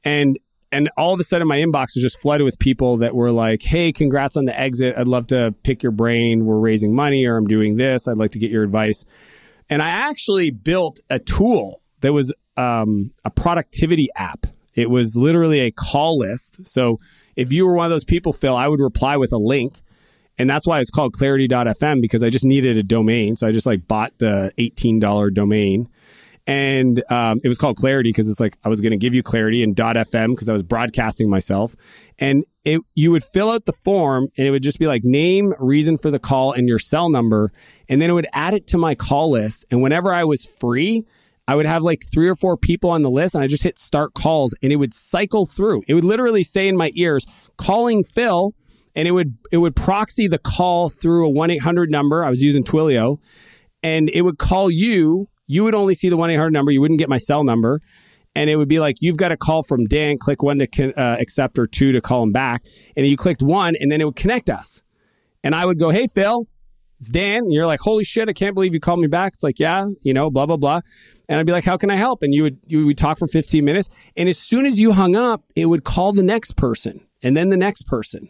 And 0.04 0.40
and 0.70 0.90
all 0.98 1.14
of 1.14 1.20
a 1.20 1.24
sudden 1.24 1.48
my 1.48 1.58
inbox 1.58 1.96
was 1.96 2.04
just 2.04 2.20
flooded 2.20 2.44
with 2.44 2.60
people 2.60 2.98
that 2.98 3.16
were 3.16 3.32
like, 3.32 3.64
"Hey, 3.64 3.94
congrats 3.94 4.36
on 4.36 4.46
the 4.46 4.60
exit. 4.60 4.98
I'd 4.98 5.08
love 5.08 5.28
to 5.28 5.56
pick 5.64 5.82
your 5.82 5.94
brain. 5.94 6.46
We're 6.46 6.60
raising 6.60 6.94
money 6.94 7.26
or 7.26 7.38
I'm 7.38 7.48
doing 7.48 7.78
this. 7.78 8.08
I'd 8.08 8.18
like 8.18 8.32
to 8.32 8.40
get 8.40 8.52
your 8.52 8.64
advice." 8.64 9.06
And 9.70 9.82
I 9.82 9.90
actually 9.90 10.52
built 10.52 11.00
a 11.10 11.20
tool 11.20 11.82
that 12.02 12.14
was 12.14 12.34
um, 12.58 13.12
a 13.24 13.30
productivity 13.30 14.10
app. 14.16 14.46
It 14.74 14.90
was 14.90 15.16
literally 15.16 15.62
a 15.62 15.72
call 15.72 16.20
list. 16.20 16.66
So 16.68 17.00
if 17.38 17.54
you 17.54 17.66
were 17.66 17.76
one 17.76 17.86
of 17.86 17.92
those 17.92 18.04
people, 18.04 18.34
Phil, 18.34 18.56
I 18.56 18.68
would 18.68 18.82
reply 18.82 19.16
with 19.16 19.32
a 19.32 19.38
link. 19.38 19.82
And 20.40 20.50
that's 20.50 20.68
why 20.68 20.80
it's 20.80 20.92
called 20.92 21.14
clarity.fm 21.14 22.02
because 22.02 22.22
I 22.22 22.30
just 22.30 22.46
needed 22.46 22.78
a 22.78 22.84
domain. 22.84 23.38
So 23.38 23.48
I 23.48 23.52
just 23.52 23.66
like 23.66 23.88
bought 23.88 24.12
the 24.20 24.52
$18 24.58 25.34
domain 25.34 25.90
and 26.48 27.04
um, 27.12 27.42
it 27.44 27.50
was 27.50 27.58
called 27.58 27.76
clarity 27.76 28.10
because 28.10 28.30
it's 28.30 28.40
like 28.40 28.58
i 28.64 28.70
was 28.70 28.82
going 28.82 28.92
to 28.92 28.98
give 28.98 29.14
you 29.14 29.22
clarity 29.22 29.62
and 29.62 29.76
fm 29.76 30.30
because 30.30 30.50
i 30.50 30.54
was 30.54 30.64
broadcasting 30.64 31.30
myself 31.30 31.76
and 32.18 32.46
it, 32.64 32.82
you 32.96 33.12
would 33.12 33.24
fill 33.24 33.50
out 33.50 33.66
the 33.66 33.74
form 33.74 34.30
and 34.38 34.48
it 34.48 34.52
would 34.52 34.64
just 34.64 34.80
be 34.80 34.88
like 34.88 35.04
name 35.04 35.54
reason 35.60 35.98
for 35.98 36.10
the 36.10 36.20
call 36.20 36.54
and 36.54 36.68
your 36.68 36.80
cell 36.80 37.10
number 37.10 37.52
and 37.90 38.02
then 38.02 38.10
it 38.10 38.14
would 38.14 38.28
add 38.34 38.54
it 38.54 38.68
to 38.68 38.78
my 38.78 38.96
call 38.96 39.30
list 39.32 39.66
and 39.70 39.82
whenever 39.82 40.14
i 40.14 40.24
was 40.24 40.46
free 40.60 41.06
i 41.48 41.56
would 41.56 41.66
have 41.66 41.84
like 41.84 42.04
three 42.12 42.28
or 42.28 42.36
four 42.36 42.58
people 42.58 42.90
on 42.90 43.02
the 43.02 43.10
list 43.10 43.36
and 43.36 43.44
i 43.44 43.48
just 43.48 43.64
hit 43.64 43.80
start 43.80 44.14
calls 44.14 44.54
and 44.62 44.72
it 44.72 44.78
would 44.78 44.94
cycle 44.94 45.46
through 45.46 45.82
it 45.88 45.94
would 45.94 46.04
literally 46.04 46.44
say 46.44 46.68
in 46.68 46.78
my 46.78 46.92
ears 46.96 47.26
calling 47.58 48.04
phil 48.04 48.54
and 48.96 49.08
it 49.08 49.12
would 49.12 49.38
it 49.52 49.58
would 49.58 49.76
proxy 49.76 50.28
the 50.28 50.40
call 50.40 50.90
through 50.90 51.28
a 51.28 51.32
1-800 51.32 51.90
number 51.90 52.24
i 52.24 52.30
was 52.30 52.42
using 52.42 52.64
twilio 52.64 53.20
and 53.84 54.10
it 54.10 54.22
would 54.22 54.38
call 54.38 54.72
you 54.72 55.28
you 55.48 55.64
would 55.64 55.74
only 55.74 55.96
see 55.96 56.10
the 56.10 56.18
1 56.18 56.30
800 56.30 56.52
number. 56.52 56.72
You 56.72 56.82
wouldn't 56.82 57.00
get 57.00 57.10
my 57.10 57.18
cell 57.18 57.44
number. 57.44 57.82
And 58.36 58.52
it 58.52 58.58
would 58.58 58.68
be 58.68 58.80
like, 58.80 58.98
you've 59.00 59.18
got 59.18 59.32
a 59.32 59.38
call 59.38 59.64
from 59.64 59.86
Dan, 59.86 60.20
click 60.20 60.44
one 60.44 60.60
to 60.60 60.94
uh, 60.94 61.18
accept 61.20 61.58
or 61.58 61.66
two 61.66 61.92
to 61.94 62.02
call 62.02 62.22
him 62.22 62.32
back. 62.32 62.64
And 62.96 63.08
you 63.08 63.18
clicked 63.18 63.42
one, 63.42 63.76
and 63.80 63.92
then 63.92 64.00
it 64.00 64.04
would 64.04 64.16
connect 64.16 64.52
us. 64.52 64.84
And 65.44 65.56
I 65.56 65.66
would 65.66 65.80
go, 65.80 65.90
hey, 65.90 66.06
Phil, 66.06 66.48
it's 67.00 67.10
Dan. 67.10 67.52
You're 67.52 67.66
like, 67.66 67.80
holy 67.80 68.04
shit, 68.04 68.30
I 68.30 68.34
can't 68.34 68.56
believe 68.56 68.74
you 68.74 68.80
called 68.80 69.00
me 69.00 69.08
back. 69.08 69.34
It's 69.34 69.44
like, 69.44 69.60
yeah, 69.60 69.88
you 70.02 70.14
know, 70.14 70.30
blah, 70.30 70.46
blah, 70.46 70.58
blah. 70.58 70.82
And 71.30 71.40
I'd 71.40 71.46
be 71.46 71.52
like, 71.52 71.66
how 71.66 71.78
can 71.78 71.92
I 71.92 71.96
help? 71.96 72.24
And 72.24 72.34
you 72.34 72.44
would, 72.44 72.58
you 72.66 72.86
would 72.86 72.98
talk 72.98 73.20
for 73.20 73.28
15 73.28 73.64
minutes. 73.64 74.12
And 74.16 74.28
as 74.28 74.38
soon 74.38 74.66
as 74.66 74.80
you 74.80 74.92
hung 74.94 75.16
up, 75.16 75.44
it 75.56 75.68
would 75.68 75.84
call 75.84 76.14
the 76.14 76.24
next 76.24 76.54
person 76.54 77.06
and 77.22 77.36
then 77.36 77.50
the 77.50 77.58
next 77.58 77.84
person. 77.84 78.30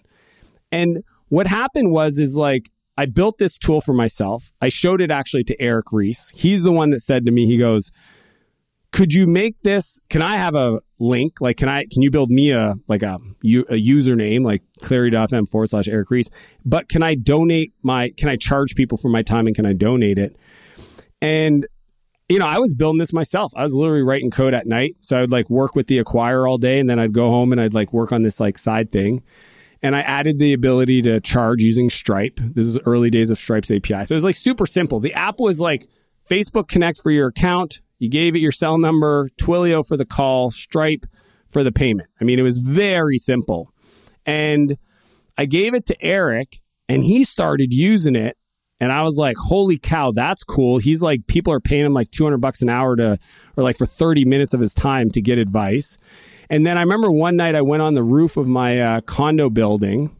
And 0.71 1.03
what 1.29 1.47
happened 1.47 1.91
was, 1.91 2.19
is 2.19 2.35
like, 2.35 2.69
I 2.97 3.05
built 3.05 3.37
this 3.37 3.57
tool 3.57 3.79
for 3.79 3.93
myself. 3.93 4.51
I 4.61 4.69
showed 4.69 5.01
it 5.01 5.11
actually 5.11 5.43
to 5.45 5.61
Eric 5.61 5.91
Ries. 5.91 6.31
He's 6.33 6.63
the 6.63 6.71
one 6.71 6.89
that 6.89 7.01
said 7.01 7.25
to 7.25 7.31
me, 7.31 7.45
he 7.45 7.57
goes, 7.57 7.91
could 8.97 9.13
you 9.13 9.27
make 9.27 9.55
this 9.61 9.99
can 10.09 10.23
i 10.23 10.37
have 10.37 10.55
a 10.55 10.79
link 10.97 11.39
like 11.39 11.55
can 11.55 11.69
i 11.69 11.85
can 11.91 12.01
you 12.01 12.09
build 12.09 12.31
me 12.31 12.49
a 12.49 12.73
like 12.87 13.03
a, 13.03 13.13
a 13.13 13.79
username 13.79 14.43
like 14.43 14.63
Clarity.fm 14.81 15.47
forward 15.47 15.69
slash 15.69 15.87
eric 15.87 16.09
Ries? 16.09 16.31
but 16.65 16.89
can 16.89 17.03
i 17.03 17.13
donate 17.13 17.73
my 17.83 18.09
can 18.17 18.27
i 18.27 18.35
charge 18.35 18.73
people 18.73 18.97
for 18.97 19.09
my 19.09 19.21
time 19.21 19.45
and 19.45 19.55
can 19.55 19.67
i 19.67 19.73
donate 19.73 20.17
it 20.17 20.35
and 21.21 21.67
you 22.27 22.39
know 22.39 22.47
i 22.47 22.57
was 22.57 22.73
building 22.73 22.97
this 22.97 23.13
myself 23.13 23.53
i 23.55 23.61
was 23.61 23.75
literally 23.75 24.01
writing 24.01 24.31
code 24.31 24.55
at 24.55 24.65
night 24.65 24.95
so 24.99 25.15
i 25.15 25.21
would 25.21 25.31
like 25.31 25.47
work 25.47 25.75
with 25.75 25.85
the 25.85 25.99
acquire 25.99 26.47
all 26.47 26.57
day 26.57 26.79
and 26.79 26.89
then 26.89 26.97
i'd 26.97 27.13
go 27.13 27.29
home 27.29 27.51
and 27.51 27.61
i'd 27.61 27.75
like 27.75 27.93
work 27.93 28.11
on 28.11 28.23
this 28.23 28.39
like 28.39 28.57
side 28.57 28.91
thing 28.91 29.21
and 29.83 29.95
I 29.95 30.01
added 30.01 30.39
the 30.39 30.53
ability 30.53 31.03
to 31.03 31.21
charge 31.21 31.61
using 31.61 31.91
Stripe. 31.91 32.39
This 32.39 32.65
is 32.65 32.79
early 32.87 33.11
days 33.11 33.29
of 33.29 33.37
Stripe's 33.37 33.69
API. 33.69 34.05
So 34.05 34.13
it 34.13 34.15
was 34.15 34.23
like 34.23 34.35
super 34.35 34.65
simple. 34.65 34.99
The 34.99 35.13
app 35.13 35.39
was 35.39 35.61
like 35.61 35.85
Facebook 36.27 36.67
Connect 36.67 36.99
for 36.99 37.11
your 37.11 37.27
account. 37.27 37.81
You 37.99 38.09
gave 38.09 38.35
it 38.35 38.39
your 38.39 38.51
cell 38.51 38.77
number, 38.77 39.29
Twilio 39.39 39.85
for 39.85 39.97
the 39.97 40.05
call, 40.05 40.51
Stripe 40.51 41.05
for 41.47 41.63
the 41.63 41.71
payment. 41.71 42.09
I 42.21 42.23
mean, 42.23 42.39
it 42.39 42.43
was 42.43 42.59
very 42.59 43.17
simple. 43.17 43.73
And 44.25 44.77
I 45.37 45.45
gave 45.45 45.73
it 45.73 45.85
to 45.87 46.01
Eric 46.03 46.61
and 46.89 47.03
he 47.03 47.23
started 47.23 47.73
using 47.73 48.15
it. 48.15 48.37
And 48.79 48.91
I 48.91 49.01
was 49.01 49.17
like, 49.17 49.37
holy 49.37 49.79
cow, 49.79 50.11
that's 50.11 50.43
cool. 50.43 50.77
He's 50.77 51.01
like, 51.01 51.25
people 51.25 51.51
are 51.51 51.59
paying 51.59 51.85
him 51.85 51.93
like 51.93 52.11
200 52.11 52.37
bucks 52.37 52.61
an 52.61 52.69
hour 52.69 52.95
to, 52.95 53.17
or 53.55 53.63
like 53.63 53.75
for 53.75 53.87
30 53.87 54.23
minutes 54.25 54.53
of 54.53 54.59
his 54.59 54.75
time 54.75 55.09
to 55.11 55.21
get 55.21 55.39
advice. 55.39 55.97
And 56.49 56.65
then 56.65 56.77
I 56.77 56.81
remember 56.81 57.09
one 57.09 57.35
night 57.35 57.55
I 57.55 57.63
went 57.63 57.81
on 57.81 57.95
the 57.95 58.03
roof 58.03 58.37
of 58.37 58.47
my 58.47 58.79
uh, 58.79 59.01
condo 59.01 59.49
building 59.49 60.15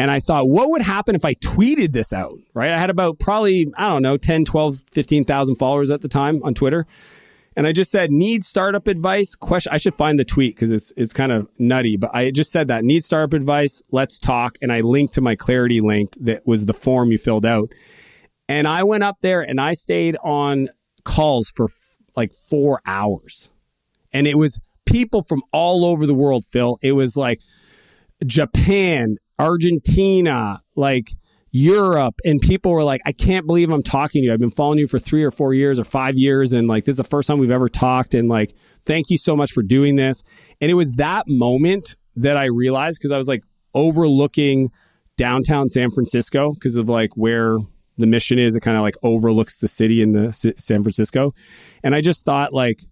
and 0.00 0.10
I 0.10 0.18
thought, 0.18 0.48
what 0.48 0.70
would 0.70 0.80
happen 0.80 1.14
if 1.14 1.26
I 1.26 1.34
tweeted 1.34 1.92
this 1.92 2.14
out? 2.14 2.38
Right. 2.54 2.70
I 2.70 2.78
had 2.78 2.88
about 2.88 3.18
probably, 3.18 3.70
I 3.76 3.86
don't 3.86 4.00
know, 4.00 4.16
10, 4.16 4.46
12, 4.46 4.84
15,000 4.90 5.56
followers 5.56 5.90
at 5.90 6.00
the 6.00 6.08
time 6.08 6.42
on 6.42 6.54
Twitter. 6.54 6.86
And 7.54 7.66
I 7.66 7.72
just 7.72 7.90
said, 7.90 8.10
need 8.10 8.42
startup 8.42 8.88
advice? 8.88 9.34
Question. 9.34 9.74
I 9.74 9.76
should 9.76 9.94
find 9.94 10.18
the 10.18 10.24
tweet 10.24 10.56
because 10.56 10.70
it's 10.70 10.90
it's 10.96 11.12
kind 11.12 11.30
of 11.30 11.50
nutty, 11.58 11.98
but 11.98 12.14
I 12.14 12.30
just 12.30 12.50
said 12.50 12.68
that 12.68 12.82
need 12.82 13.04
startup 13.04 13.34
advice. 13.34 13.82
Let's 13.90 14.18
talk. 14.18 14.56
And 14.62 14.72
I 14.72 14.80
linked 14.80 15.12
to 15.14 15.20
my 15.20 15.34
Clarity 15.34 15.82
link 15.82 16.16
that 16.20 16.46
was 16.46 16.64
the 16.64 16.72
form 16.72 17.12
you 17.12 17.18
filled 17.18 17.44
out. 17.44 17.70
And 18.48 18.66
I 18.66 18.84
went 18.84 19.04
up 19.04 19.18
there 19.20 19.42
and 19.42 19.60
I 19.60 19.74
stayed 19.74 20.16
on 20.24 20.68
calls 21.04 21.50
for 21.50 21.68
like 22.16 22.32
four 22.32 22.80
hours, 22.86 23.50
and 24.14 24.26
it 24.26 24.38
was 24.38 24.62
people 24.86 25.20
from 25.20 25.42
all 25.52 25.84
over 25.84 26.06
the 26.06 26.14
world, 26.14 26.46
Phil. 26.46 26.78
It 26.80 26.92
was 26.92 27.18
like 27.18 27.42
Japan, 28.24 29.16
Argentina, 29.40 30.62
like 30.76 31.10
Europe, 31.50 32.14
and 32.24 32.40
people 32.40 32.70
were 32.72 32.84
like, 32.84 33.00
I 33.06 33.12
can't 33.12 33.46
believe 33.46 33.72
I'm 33.72 33.82
talking 33.82 34.22
to 34.22 34.26
you. 34.26 34.32
I've 34.32 34.38
been 34.38 34.50
following 34.50 34.78
you 34.78 34.86
for 34.86 34.98
three 34.98 35.24
or 35.24 35.30
four 35.30 35.54
years 35.54 35.80
or 35.80 35.84
five 35.84 36.16
years, 36.16 36.52
and 36.52 36.68
like 36.68 36.84
this 36.84 36.94
is 36.94 36.98
the 36.98 37.04
first 37.04 37.28
time 37.28 37.38
we've 37.38 37.50
ever 37.50 37.68
talked. 37.68 38.14
And 38.14 38.28
like, 38.28 38.54
thank 38.82 39.10
you 39.10 39.18
so 39.18 39.34
much 39.34 39.52
for 39.52 39.62
doing 39.62 39.96
this. 39.96 40.22
And 40.60 40.70
it 40.70 40.74
was 40.74 40.92
that 40.92 41.24
moment 41.26 41.96
that 42.16 42.36
I 42.36 42.46
realized 42.46 42.98
because 43.00 43.12
I 43.12 43.18
was 43.18 43.28
like 43.28 43.42
overlooking 43.74 44.70
downtown 45.16 45.68
San 45.68 45.90
Francisco 45.90 46.52
because 46.52 46.76
of 46.76 46.88
like 46.88 47.16
where 47.16 47.58
the 47.98 48.06
mission 48.06 48.38
is. 48.38 48.56
It 48.56 48.60
kind 48.60 48.76
of 48.76 48.82
like 48.82 48.96
overlooks 49.02 49.58
the 49.58 49.68
city 49.68 50.02
in 50.02 50.12
the 50.12 50.32
San 50.32 50.82
Francisco. 50.82 51.34
And 51.82 51.94
I 51.94 52.00
just 52.00 52.24
thought 52.24 52.52
like 52.52 52.82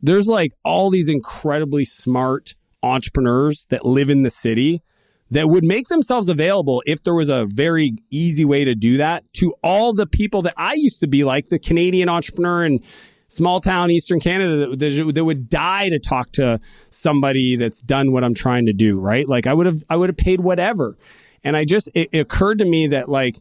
there's 0.00 0.26
like 0.26 0.52
all 0.64 0.90
these 0.90 1.08
incredibly 1.08 1.84
smart 1.84 2.54
entrepreneurs 2.82 3.66
that 3.70 3.86
live 3.86 4.10
in 4.10 4.22
the 4.22 4.30
city 4.30 4.82
that 5.30 5.48
would 5.48 5.64
make 5.64 5.88
themselves 5.88 6.28
available 6.28 6.82
if 6.86 7.02
there 7.02 7.14
was 7.14 7.28
a 7.28 7.46
very 7.46 7.96
easy 8.10 8.44
way 8.44 8.64
to 8.64 8.74
do 8.74 8.96
that 8.98 9.24
to 9.34 9.54
all 9.62 9.92
the 9.92 10.06
people 10.06 10.42
that 10.42 10.54
I 10.56 10.74
used 10.74 11.00
to 11.00 11.06
be 11.06 11.24
like 11.24 11.48
the 11.48 11.58
Canadian 11.58 12.08
entrepreneur 12.08 12.64
in 12.64 12.80
small 13.28 13.60
town 13.60 13.90
Eastern 13.90 14.20
Canada 14.20 14.76
that, 14.76 15.12
that 15.14 15.24
would 15.24 15.48
die 15.48 15.88
to 15.88 15.98
talk 15.98 16.32
to 16.32 16.60
somebody 16.90 17.56
that's 17.56 17.80
done 17.80 18.12
what 18.12 18.22
I'm 18.22 18.34
trying 18.34 18.66
to 18.66 18.72
do, 18.72 19.00
right? 19.00 19.28
Like 19.28 19.46
I 19.46 19.54
would 19.54 19.66
have, 19.66 19.82
I 19.88 19.96
would 19.96 20.10
have 20.10 20.16
paid 20.16 20.40
whatever. 20.40 20.96
And 21.42 21.56
I 21.56 21.64
just, 21.64 21.88
it, 21.94 22.10
it 22.12 22.20
occurred 22.20 22.58
to 22.58 22.64
me 22.64 22.86
that 22.88 23.08
like, 23.08 23.40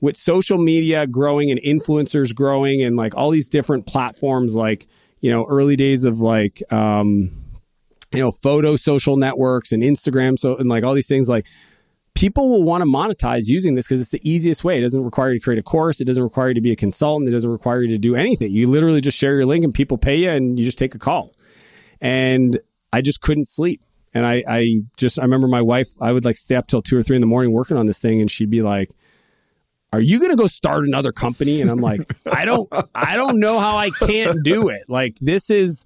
with 0.00 0.16
social 0.18 0.58
media 0.58 1.06
growing 1.06 1.50
and 1.50 1.58
influencers 1.62 2.34
growing 2.34 2.82
and 2.82 2.94
like 2.94 3.14
all 3.14 3.30
these 3.30 3.48
different 3.48 3.86
platforms 3.86 4.54
like 4.54 4.86
you 5.24 5.30
know, 5.30 5.46
early 5.46 5.74
days 5.74 6.04
of 6.04 6.20
like, 6.20 6.62
um, 6.70 7.30
you 8.14 8.22
know, 8.22 8.30
photo 8.30 8.76
social 8.76 9.16
networks 9.16 9.72
and 9.72 9.82
Instagram. 9.82 10.38
So, 10.38 10.56
and 10.56 10.68
like 10.68 10.84
all 10.84 10.94
these 10.94 11.08
things, 11.08 11.28
like 11.28 11.46
people 12.14 12.48
will 12.48 12.62
want 12.62 12.82
to 12.82 12.86
monetize 12.86 13.42
using 13.46 13.74
this 13.74 13.86
because 13.86 14.00
it's 14.00 14.10
the 14.10 14.20
easiest 14.28 14.62
way. 14.64 14.78
It 14.78 14.82
doesn't 14.82 15.04
require 15.04 15.32
you 15.32 15.40
to 15.40 15.44
create 15.44 15.58
a 15.58 15.62
course. 15.62 16.00
It 16.00 16.04
doesn't 16.04 16.22
require 16.22 16.48
you 16.48 16.54
to 16.54 16.60
be 16.60 16.72
a 16.72 16.76
consultant. 16.76 17.28
It 17.28 17.32
doesn't 17.32 17.50
require 17.50 17.82
you 17.82 17.88
to 17.88 17.98
do 17.98 18.14
anything. 18.14 18.52
You 18.52 18.68
literally 18.68 19.00
just 19.00 19.18
share 19.18 19.34
your 19.34 19.46
link 19.46 19.64
and 19.64 19.74
people 19.74 19.98
pay 19.98 20.16
you 20.16 20.30
and 20.30 20.58
you 20.58 20.64
just 20.64 20.78
take 20.78 20.94
a 20.94 20.98
call. 20.98 21.32
And 22.00 22.60
I 22.92 23.00
just 23.00 23.20
couldn't 23.20 23.48
sleep. 23.48 23.82
And 24.14 24.24
I, 24.24 24.44
I 24.48 24.80
just, 24.96 25.18
I 25.18 25.22
remember 25.22 25.48
my 25.48 25.62
wife, 25.62 25.88
I 26.00 26.12
would 26.12 26.24
like 26.24 26.36
stay 26.36 26.54
up 26.54 26.68
till 26.68 26.82
two 26.82 26.96
or 26.96 27.02
three 27.02 27.16
in 27.16 27.20
the 27.20 27.26
morning 27.26 27.52
working 27.52 27.76
on 27.76 27.86
this 27.86 27.98
thing. 27.98 28.20
And 28.20 28.30
she'd 28.30 28.50
be 28.50 28.62
like, 28.62 28.92
are 29.92 30.00
you 30.00 30.20
going 30.20 30.30
to 30.30 30.36
go 30.36 30.46
start 30.46 30.84
another 30.84 31.10
company? 31.10 31.60
And 31.60 31.70
I'm 31.70 31.80
like, 31.80 32.14
I 32.26 32.44
don't, 32.44 32.68
I 32.94 33.16
don't 33.16 33.40
know 33.40 33.58
how 33.58 33.76
I 33.76 33.90
can't 33.90 34.44
do 34.44 34.68
it. 34.68 34.82
Like 34.88 35.16
this 35.20 35.50
is, 35.50 35.84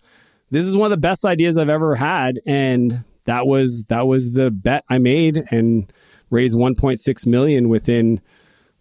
this 0.51 0.65
is 0.65 0.77
one 0.77 0.87
of 0.87 0.91
the 0.91 1.01
best 1.01 1.25
ideas 1.25 1.59
I've 1.59 1.69
ever 1.69 1.95
had. 1.97 2.41
And 2.47 3.05
that 3.25 3.47
was, 3.47 3.85
that 3.89 4.07
was 4.07 4.33
the 4.33 4.51
bet 4.51 4.85
I 4.89 4.99
made 4.99 5.45
and 5.51 5.93
raised 6.31 6.57
1.6 6.57 7.27
million 7.27 7.69
within 7.69 8.21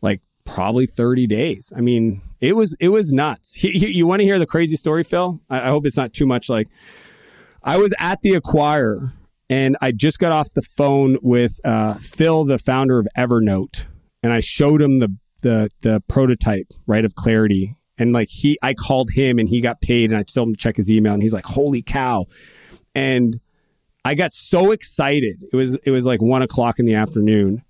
like 0.02 0.22
probably 0.46 0.86
30 0.86 1.28
days. 1.28 1.74
I 1.76 1.82
mean, 1.82 2.22
it 2.40 2.56
was, 2.56 2.76
it 2.80 2.90
was 2.90 3.12
nuts. 3.12 3.64
You, 3.64 3.88
you 3.88 4.08
want 4.08 4.20
to 4.22 4.26
hear 4.26 4.40
the 4.40 4.46
crazy 4.46 4.78
story, 4.78 5.04
Phil? 5.04 5.42
I, 5.50 5.62
I 5.62 5.68
hope 5.68 5.86
it's 5.86 5.98
not 5.98 6.14
too 6.14 6.26
much 6.26 6.50
like 6.50 6.68
I 7.64 7.78
was 7.78 7.94
at 8.00 8.22
the 8.22 8.34
acquire 8.34 9.14
and 9.50 9.78
I 9.82 9.92
just 9.92 10.20
got 10.20 10.32
off 10.32 10.54
the 10.54 10.62
phone 10.62 11.18
with 11.22 11.60
uh, 11.66 11.96
Phil, 11.96 12.46
the 12.46 12.58
founder 12.58 13.00
of 13.00 13.08
Evernote 13.18 13.86
and 14.24 14.34
I 14.34 14.40
showed 14.40 14.82
him 14.82 15.00
the 15.00 15.16
the 15.42 15.70
the 15.82 16.02
prototype 16.08 16.74
right 16.86 17.06
of 17.06 17.16
Clarity, 17.16 17.78
and 17.98 18.14
like 18.14 18.30
he, 18.30 18.58
I 18.62 18.74
called 18.74 19.10
him 19.12 19.40
and 19.40 19.48
he 19.50 19.62
got 19.62 19.82
paid, 19.82 20.12
and 20.12 20.20
I 20.20 20.24
told 20.24 20.50
him 20.50 20.56
to 20.56 20.60
check 20.60 20.78
his 20.78 20.92
email, 20.92 21.14
and 21.14 21.22
he's 21.22 21.34
like, 21.34 21.46
"Holy 21.46 21.82
cow!" 21.82 22.26
And 22.96 23.40
I 24.06 24.16
got 24.16 24.32
so 24.32 24.72
excited. 24.72 25.44
It 25.52 25.56
was 25.56 25.76
it 25.76 25.92
was 25.92 26.06
like 26.06 26.22
one 26.22 26.42
o'clock 26.42 26.80
in 26.80 26.86
the 26.86 26.96
afternoon 26.96 27.64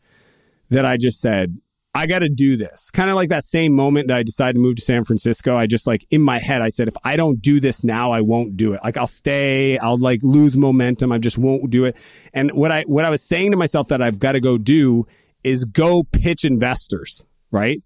that 0.70 0.86
I 0.86 0.98
just 0.98 1.20
said, 1.20 1.58
I 1.98 2.06
got 2.06 2.20
to 2.20 2.30
do 2.30 2.58
this. 2.58 2.92
Kind 2.92 3.10
of 3.10 3.16
like 3.16 3.30
that 3.30 3.44
same 3.44 3.74
moment 3.74 4.10
that 4.10 4.18
I 4.18 4.24
decided 4.24 4.54
to 4.54 4.60
move 4.60 4.76
to 4.76 4.84
San 4.84 5.04
Francisco. 5.04 5.58
I 5.58 5.66
just 5.66 5.88
like 5.88 6.06
in 6.12 6.22
my 6.22 6.38
head, 6.38 6.62
I 6.62 6.70
said, 6.70 6.88
if 6.88 6.96
I 7.04 7.16
don't 7.16 7.42
do 7.42 7.60
this 7.60 7.84
now, 7.84 8.12
I 8.12 8.22
won't 8.22 8.56
do 8.56 8.74
it. 8.74 8.82
Like 8.84 8.98
I'll 8.98 9.08
stay, 9.08 9.80
I'll 9.80 9.98
like 9.98 10.22
lose 10.22 10.60
momentum. 10.60 11.12
I 11.12 11.18
just 11.18 11.40
won't 11.40 11.72
do 11.72 11.86
it. 11.86 11.98
And 12.34 12.52
what 12.52 12.72
I 12.72 12.84
what 12.84 13.04
I 13.04 13.10
was 13.10 13.24
saying 13.24 13.52
to 13.52 13.58
myself 13.58 13.88
that 13.88 14.02
I've 14.02 14.20
got 14.20 14.34
to 14.34 14.40
go 14.40 14.60
do 14.60 15.08
is 15.44 15.66
go 15.66 16.04
pitch 16.04 16.46
investors, 16.46 17.26
right? 17.50 17.82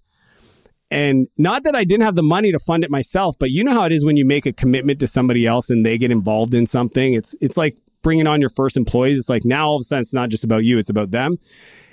And 0.92 1.28
not 1.38 1.64
that 1.64 1.74
I 1.74 1.86
didn't 1.86 2.04
have 2.04 2.16
the 2.16 2.24
money 2.24 2.52
to 2.52 2.60
fund 2.60 2.84
it 2.84 2.92
myself, 2.92 3.38
but 3.40 3.50
you 3.50 3.64
know 3.64 3.74
how 3.74 3.86
it 3.86 3.94
is 3.94 4.06
when 4.06 4.18
you 4.18 4.26
make 4.26 4.46
a 4.46 4.52
commitment 4.52 5.00
to 5.00 5.08
somebody 5.08 5.48
else 5.48 5.70
and 5.70 5.86
they 5.86 5.98
get 5.98 6.12
involved 6.12 6.54
in 6.54 6.66
something. 6.66 7.14
It's 7.14 7.34
it's 7.40 7.56
like 7.56 7.78
bringing 8.02 8.28
on 8.28 8.42
your 8.42 8.50
first 8.50 8.76
employees. 8.76 9.18
It's 9.18 9.30
like 9.30 9.46
now 9.46 9.70
all 9.70 9.78
of 9.78 9.82
a 9.82 9.84
sudden 9.86 10.02
it's 10.02 10.14
not 10.14 10.30
just 10.30 10.44
about 10.44 10.66
you, 10.66 10.78
it's 10.78 10.90
about 10.90 11.12
them. 11.12 11.38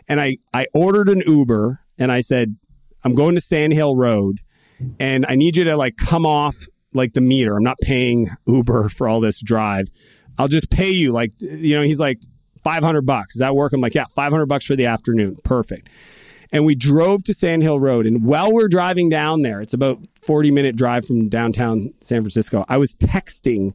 And 0.09 0.21
I 0.21 0.39
I 0.53 0.67
ordered 0.75 1.09
an 1.09 1.23
Uber 1.25 1.81
and 1.97 2.11
I 2.11 2.21
said, 2.21 2.57
I'm 3.05 3.15
going 3.15 3.37
to 3.37 3.41
Sand 3.41 3.73
Hill 3.73 3.95
Road 3.95 4.41
and 4.99 5.25
I 5.29 5.37
need 5.37 5.57
you 5.57 5.65
to 5.65 5.77
like 5.77 5.97
come 5.97 6.27
off 6.27 6.57
like 6.93 7.15
the 7.15 7.21
meter. 7.21 7.57
I'm 7.57 7.63
not 7.63 7.79
paying 7.81 8.29
Uber 8.47 8.89
for 8.89 9.09
all 9.09 9.21
this 9.21 9.41
drive. 9.41 9.89
I'll 10.39 10.49
just 10.49 10.71
pay 10.71 10.91
you 10.91 11.13
like 11.13 11.31
you 11.39 11.77
know, 11.77 11.83
he's 11.83 12.01
like 12.01 12.19
500 12.65 13.03
bucks. 13.03 13.35
Does 13.35 13.41
that 13.41 13.55
work? 13.55 13.73
I'm 13.73 13.81
like, 13.81 13.95
yeah, 13.95 14.07
500 14.07 14.47
bucks 14.47 14.67
for 14.67 14.75
the 14.75 14.87
afternoon. 14.87 15.37
Perfect. 15.45 15.89
And 16.51 16.65
we 16.65 16.75
drove 16.75 17.25
to 17.25 17.35
Sand 17.35 17.63
Hill 17.63 17.79
Road. 17.79 18.07
And 18.07 18.25
while 18.25 18.53
we're 18.53 18.69
driving 18.69 19.09
down 19.09 19.43
there, 19.43 19.61
it's 19.61 19.75
about 19.75 19.99
40 20.23 20.51
minute 20.51 20.77
drive 20.77 21.07
from 21.07 21.29
downtown 21.29 21.93
San 22.01 22.23
Francisco. 22.23 22.65
I 22.69 22.79
was 22.79 22.97
texting 22.97 23.75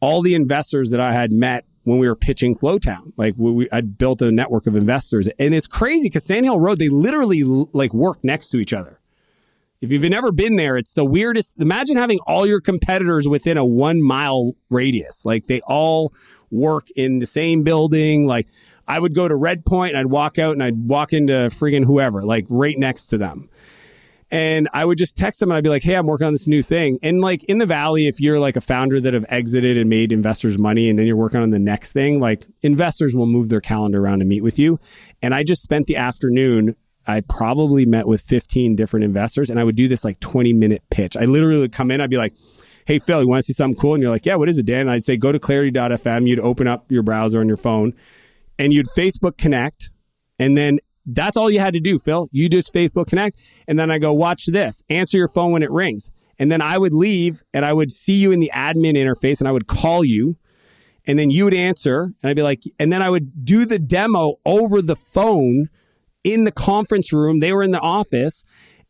all 0.00 0.22
the 0.22 0.34
investors 0.34 0.90
that 0.90 1.00
I 1.00 1.12
had 1.12 1.32
met 1.32 1.64
when 1.84 1.98
we 1.98 2.08
were 2.08 2.16
pitching 2.16 2.56
Flowtown. 2.56 3.12
Like 3.16 3.34
we, 3.36 3.52
we 3.52 3.70
I'd 3.70 3.96
built 3.96 4.22
a 4.22 4.32
network 4.32 4.66
of 4.66 4.76
investors, 4.76 5.28
and 5.38 5.54
it's 5.54 5.66
crazy 5.66 6.08
because 6.08 6.26
Sand 6.26 6.44
Hill 6.44 6.58
Road 6.58 6.78
they 6.78 6.88
literally 6.88 7.42
like 7.44 7.94
work 7.94 8.18
next 8.22 8.48
to 8.50 8.58
each 8.58 8.72
other. 8.72 9.00
If 9.80 9.92
you've 9.92 10.02
never 10.04 10.32
been 10.32 10.56
there, 10.56 10.78
it's 10.78 10.94
the 10.94 11.04
weirdest. 11.04 11.60
Imagine 11.60 11.98
having 11.98 12.18
all 12.26 12.46
your 12.46 12.60
competitors 12.60 13.28
within 13.28 13.58
a 13.58 13.64
one 13.66 14.00
mile 14.00 14.52
radius. 14.70 15.26
Like 15.26 15.46
they 15.46 15.60
all 15.66 16.14
work 16.50 16.88
in 16.96 17.18
the 17.18 17.26
same 17.26 17.62
building. 17.62 18.26
Like 18.26 18.48
I 18.86 18.98
would 18.98 19.14
go 19.14 19.28
to 19.28 19.34
Redpoint 19.34 19.90
and 19.90 19.98
I'd 19.98 20.06
walk 20.06 20.38
out 20.38 20.52
and 20.52 20.62
I'd 20.62 20.88
walk 20.88 21.12
into 21.12 21.32
friggin' 21.32 21.84
whoever, 21.84 22.22
like 22.22 22.46
right 22.48 22.78
next 22.78 23.06
to 23.08 23.18
them. 23.18 23.48
And 24.30 24.68
I 24.72 24.84
would 24.84 24.98
just 24.98 25.16
text 25.16 25.40
them 25.40 25.50
and 25.50 25.56
I'd 25.56 25.64
be 25.64 25.70
like, 25.70 25.82
hey, 25.82 25.94
I'm 25.94 26.06
working 26.06 26.26
on 26.26 26.32
this 26.32 26.48
new 26.48 26.62
thing. 26.62 26.98
And 27.02 27.20
like 27.20 27.44
in 27.44 27.58
the 27.58 27.66
Valley, 27.66 28.08
if 28.08 28.20
you're 28.20 28.40
like 28.40 28.56
a 28.56 28.60
founder 28.60 29.00
that 29.00 29.14
have 29.14 29.26
exited 29.28 29.78
and 29.78 29.88
made 29.88 30.10
investors 30.12 30.58
money 30.58 30.88
and 30.88 30.98
then 30.98 31.06
you're 31.06 31.16
working 31.16 31.40
on 31.40 31.50
the 31.50 31.58
next 31.58 31.92
thing, 31.92 32.20
like 32.20 32.46
investors 32.62 33.14
will 33.14 33.26
move 33.26 33.48
their 33.48 33.60
calendar 33.60 34.02
around 34.02 34.20
to 34.20 34.24
meet 34.24 34.42
with 34.42 34.58
you. 34.58 34.80
And 35.22 35.34
I 35.34 35.44
just 35.44 35.62
spent 35.62 35.86
the 35.86 35.96
afternoon 35.96 36.74
I 37.06 37.20
probably 37.20 37.84
met 37.86 38.06
with 38.06 38.22
15 38.22 38.76
different 38.76 39.04
investors 39.04 39.50
and 39.50 39.60
I 39.60 39.64
would 39.64 39.76
do 39.76 39.88
this 39.88 40.04
like 40.04 40.20
20 40.20 40.52
minute 40.52 40.82
pitch. 40.90 41.16
I 41.16 41.26
literally 41.26 41.60
would 41.60 41.72
come 41.72 41.90
in, 41.90 42.00
I'd 42.00 42.10
be 42.10 42.16
like, 42.16 42.34
Hey, 42.86 42.98
Phil, 42.98 43.22
you 43.22 43.28
want 43.28 43.40
to 43.40 43.42
see 43.44 43.52
something 43.52 43.80
cool? 43.80 43.94
And 43.94 44.02
you're 44.02 44.12
like, 44.12 44.26
Yeah, 44.26 44.36
what 44.36 44.48
is 44.48 44.58
it, 44.58 44.66
Dan? 44.66 44.82
And 44.82 44.90
I'd 44.90 45.04
say, 45.04 45.16
Go 45.16 45.32
to 45.32 45.38
clarity.fm. 45.38 46.26
You'd 46.26 46.40
open 46.40 46.66
up 46.66 46.90
your 46.90 47.02
browser 47.02 47.40
on 47.40 47.48
your 47.48 47.56
phone 47.56 47.94
and 48.58 48.72
you'd 48.72 48.86
Facebook 48.96 49.36
connect. 49.36 49.90
And 50.38 50.56
then 50.56 50.78
that's 51.06 51.36
all 51.36 51.50
you 51.50 51.60
had 51.60 51.74
to 51.74 51.80
do, 51.80 51.98
Phil. 51.98 52.28
You 52.32 52.48
just 52.48 52.72
Facebook 52.72 53.06
connect. 53.06 53.40
And 53.68 53.78
then 53.78 53.90
I 53.90 53.98
go, 53.98 54.12
Watch 54.12 54.46
this, 54.46 54.82
answer 54.88 55.18
your 55.18 55.28
phone 55.28 55.52
when 55.52 55.62
it 55.62 55.70
rings. 55.70 56.10
And 56.38 56.50
then 56.50 56.60
I 56.60 56.78
would 56.78 56.92
leave 56.92 57.42
and 57.52 57.64
I 57.64 57.72
would 57.72 57.92
see 57.92 58.14
you 58.14 58.32
in 58.32 58.40
the 58.40 58.50
admin 58.52 58.96
interface 58.96 59.40
and 59.40 59.46
I 59.46 59.52
would 59.52 59.68
call 59.68 60.04
you 60.04 60.36
and 61.06 61.18
then 61.18 61.30
you 61.30 61.44
would 61.44 61.54
answer 61.54 62.02
and 62.02 62.30
I'd 62.30 62.36
be 62.36 62.42
like, 62.42 62.62
and 62.78 62.92
then 62.92 63.02
I 63.02 63.10
would 63.10 63.44
do 63.44 63.64
the 63.66 63.78
demo 63.78 64.36
over 64.44 64.80
the 64.80 64.96
phone 64.96 65.68
in 66.22 66.44
the 66.44 66.52
conference 66.52 67.12
room. 67.12 67.40
They 67.40 67.52
were 67.52 67.62
in 67.62 67.70
the 67.70 67.80
office. 67.80 68.42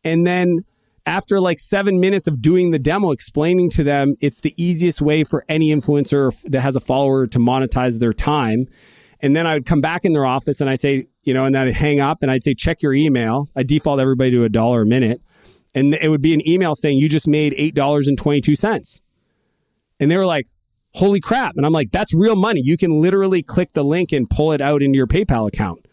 And 0.03 0.25
then 0.25 0.59
after 1.05 1.39
like 1.39 1.59
seven 1.59 1.99
minutes 1.99 2.27
of 2.27 2.41
doing 2.41 2.71
the 2.71 2.79
demo, 2.79 3.11
explaining 3.11 3.69
to 3.71 3.83
them 3.83 4.15
it's 4.21 4.41
the 4.41 4.53
easiest 4.61 5.01
way 5.01 5.23
for 5.23 5.45
any 5.47 5.69
influencer 5.69 6.39
that 6.43 6.61
has 6.61 6.75
a 6.75 6.79
follower 6.79 7.27
to 7.27 7.39
monetize 7.39 7.99
their 7.99 8.13
time. 8.13 8.67
And 9.19 9.35
then 9.35 9.47
I 9.47 9.53
would 9.53 9.65
come 9.65 9.81
back 9.81 10.05
in 10.05 10.13
their 10.13 10.25
office 10.25 10.61
and 10.61 10.69
I 10.69 10.75
say, 10.75 11.07
you 11.23 11.33
know, 11.33 11.45
and 11.45 11.55
then 11.55 11.67
I'd 11.67 11.73
hang 11.73 11.99
up 11.99 12.21
and 12.21 12.29
I'd 12.29 12.43
say, 12.43 12.53
check 12.53 12.81
your 12.81 12.93
email. 12.93 13.47
I 13.55 13.63
default 13.63 13.99
everybody 13.99 14.31
to 14.31 14.43
a 14.43 14.49
dollar 14.49 14.81
a 14.81 14.85
minute. 14.85 15.21
And 15.73 15.93
it 15.93 16.09
would 16.09 16.21
be 16.21 16.33
an 16.33 16.47
email 16.47 16.75
saying, 16.75 16.97
you 16.97 17.09
just 17.09 17.27
made 17.27 17.53
$8.22. 17.53 19.01
And 19.99 20.11
they 20.11 20.17
were 20.17 20.25
like, 20.25 20.47
holy 20.93 21.19
crap. 21.19 21.53
And 21.57 21.65
I'm 21.65 21.73
like, 21.73 21.91
that's 21.91 22.13
real 22.13 22.35
money. 22.35 22.61
You 22.63 22.77
can 22.77 23.01
literally 23.01 23.43
click 23.43 23.73
the 23.73 23.83
link 23.83 24.11
and 24.11 24.29
pull 24.29 24.53
it 24.53 24.61
out 24.61 24.81
into 24.81 24.97
your 24.97 25.07
PayPal 25.07 25.47
account. 25.47 25.85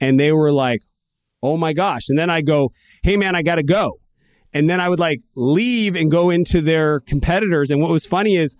And 0.00 0.18
they 0.18 0.32
were 0.32 0.50
like, 0.50 0.82
oh 1.42 1.56
my 1.56 1.72
gosh. 1.72 2.08
And 2.08 2.18
then 2.18 2.30
I 2.30 2.40
go, 2.40 2.72
hey 3.02 3.16
man, 3.16 3.36
I 3.36 3.42
got 3.42 3.56
to 3.56 3.62
go. 3.62 3.98
And 4.54 4.68
then 4.68 4.80
I 4.80 4.88
would 4.88 4.98
like 4.98 5.20
leave 5.34 5.96
and 5.96 6.10
go 6.10 6.30
into 6.30 6.60
their 6.60 7.00
competitors. 7.00 7.70
And 7.70 7.80
what 7.80 7.90
was 7.90 8.06
funny 8.06 8.36
is 8.36 8.56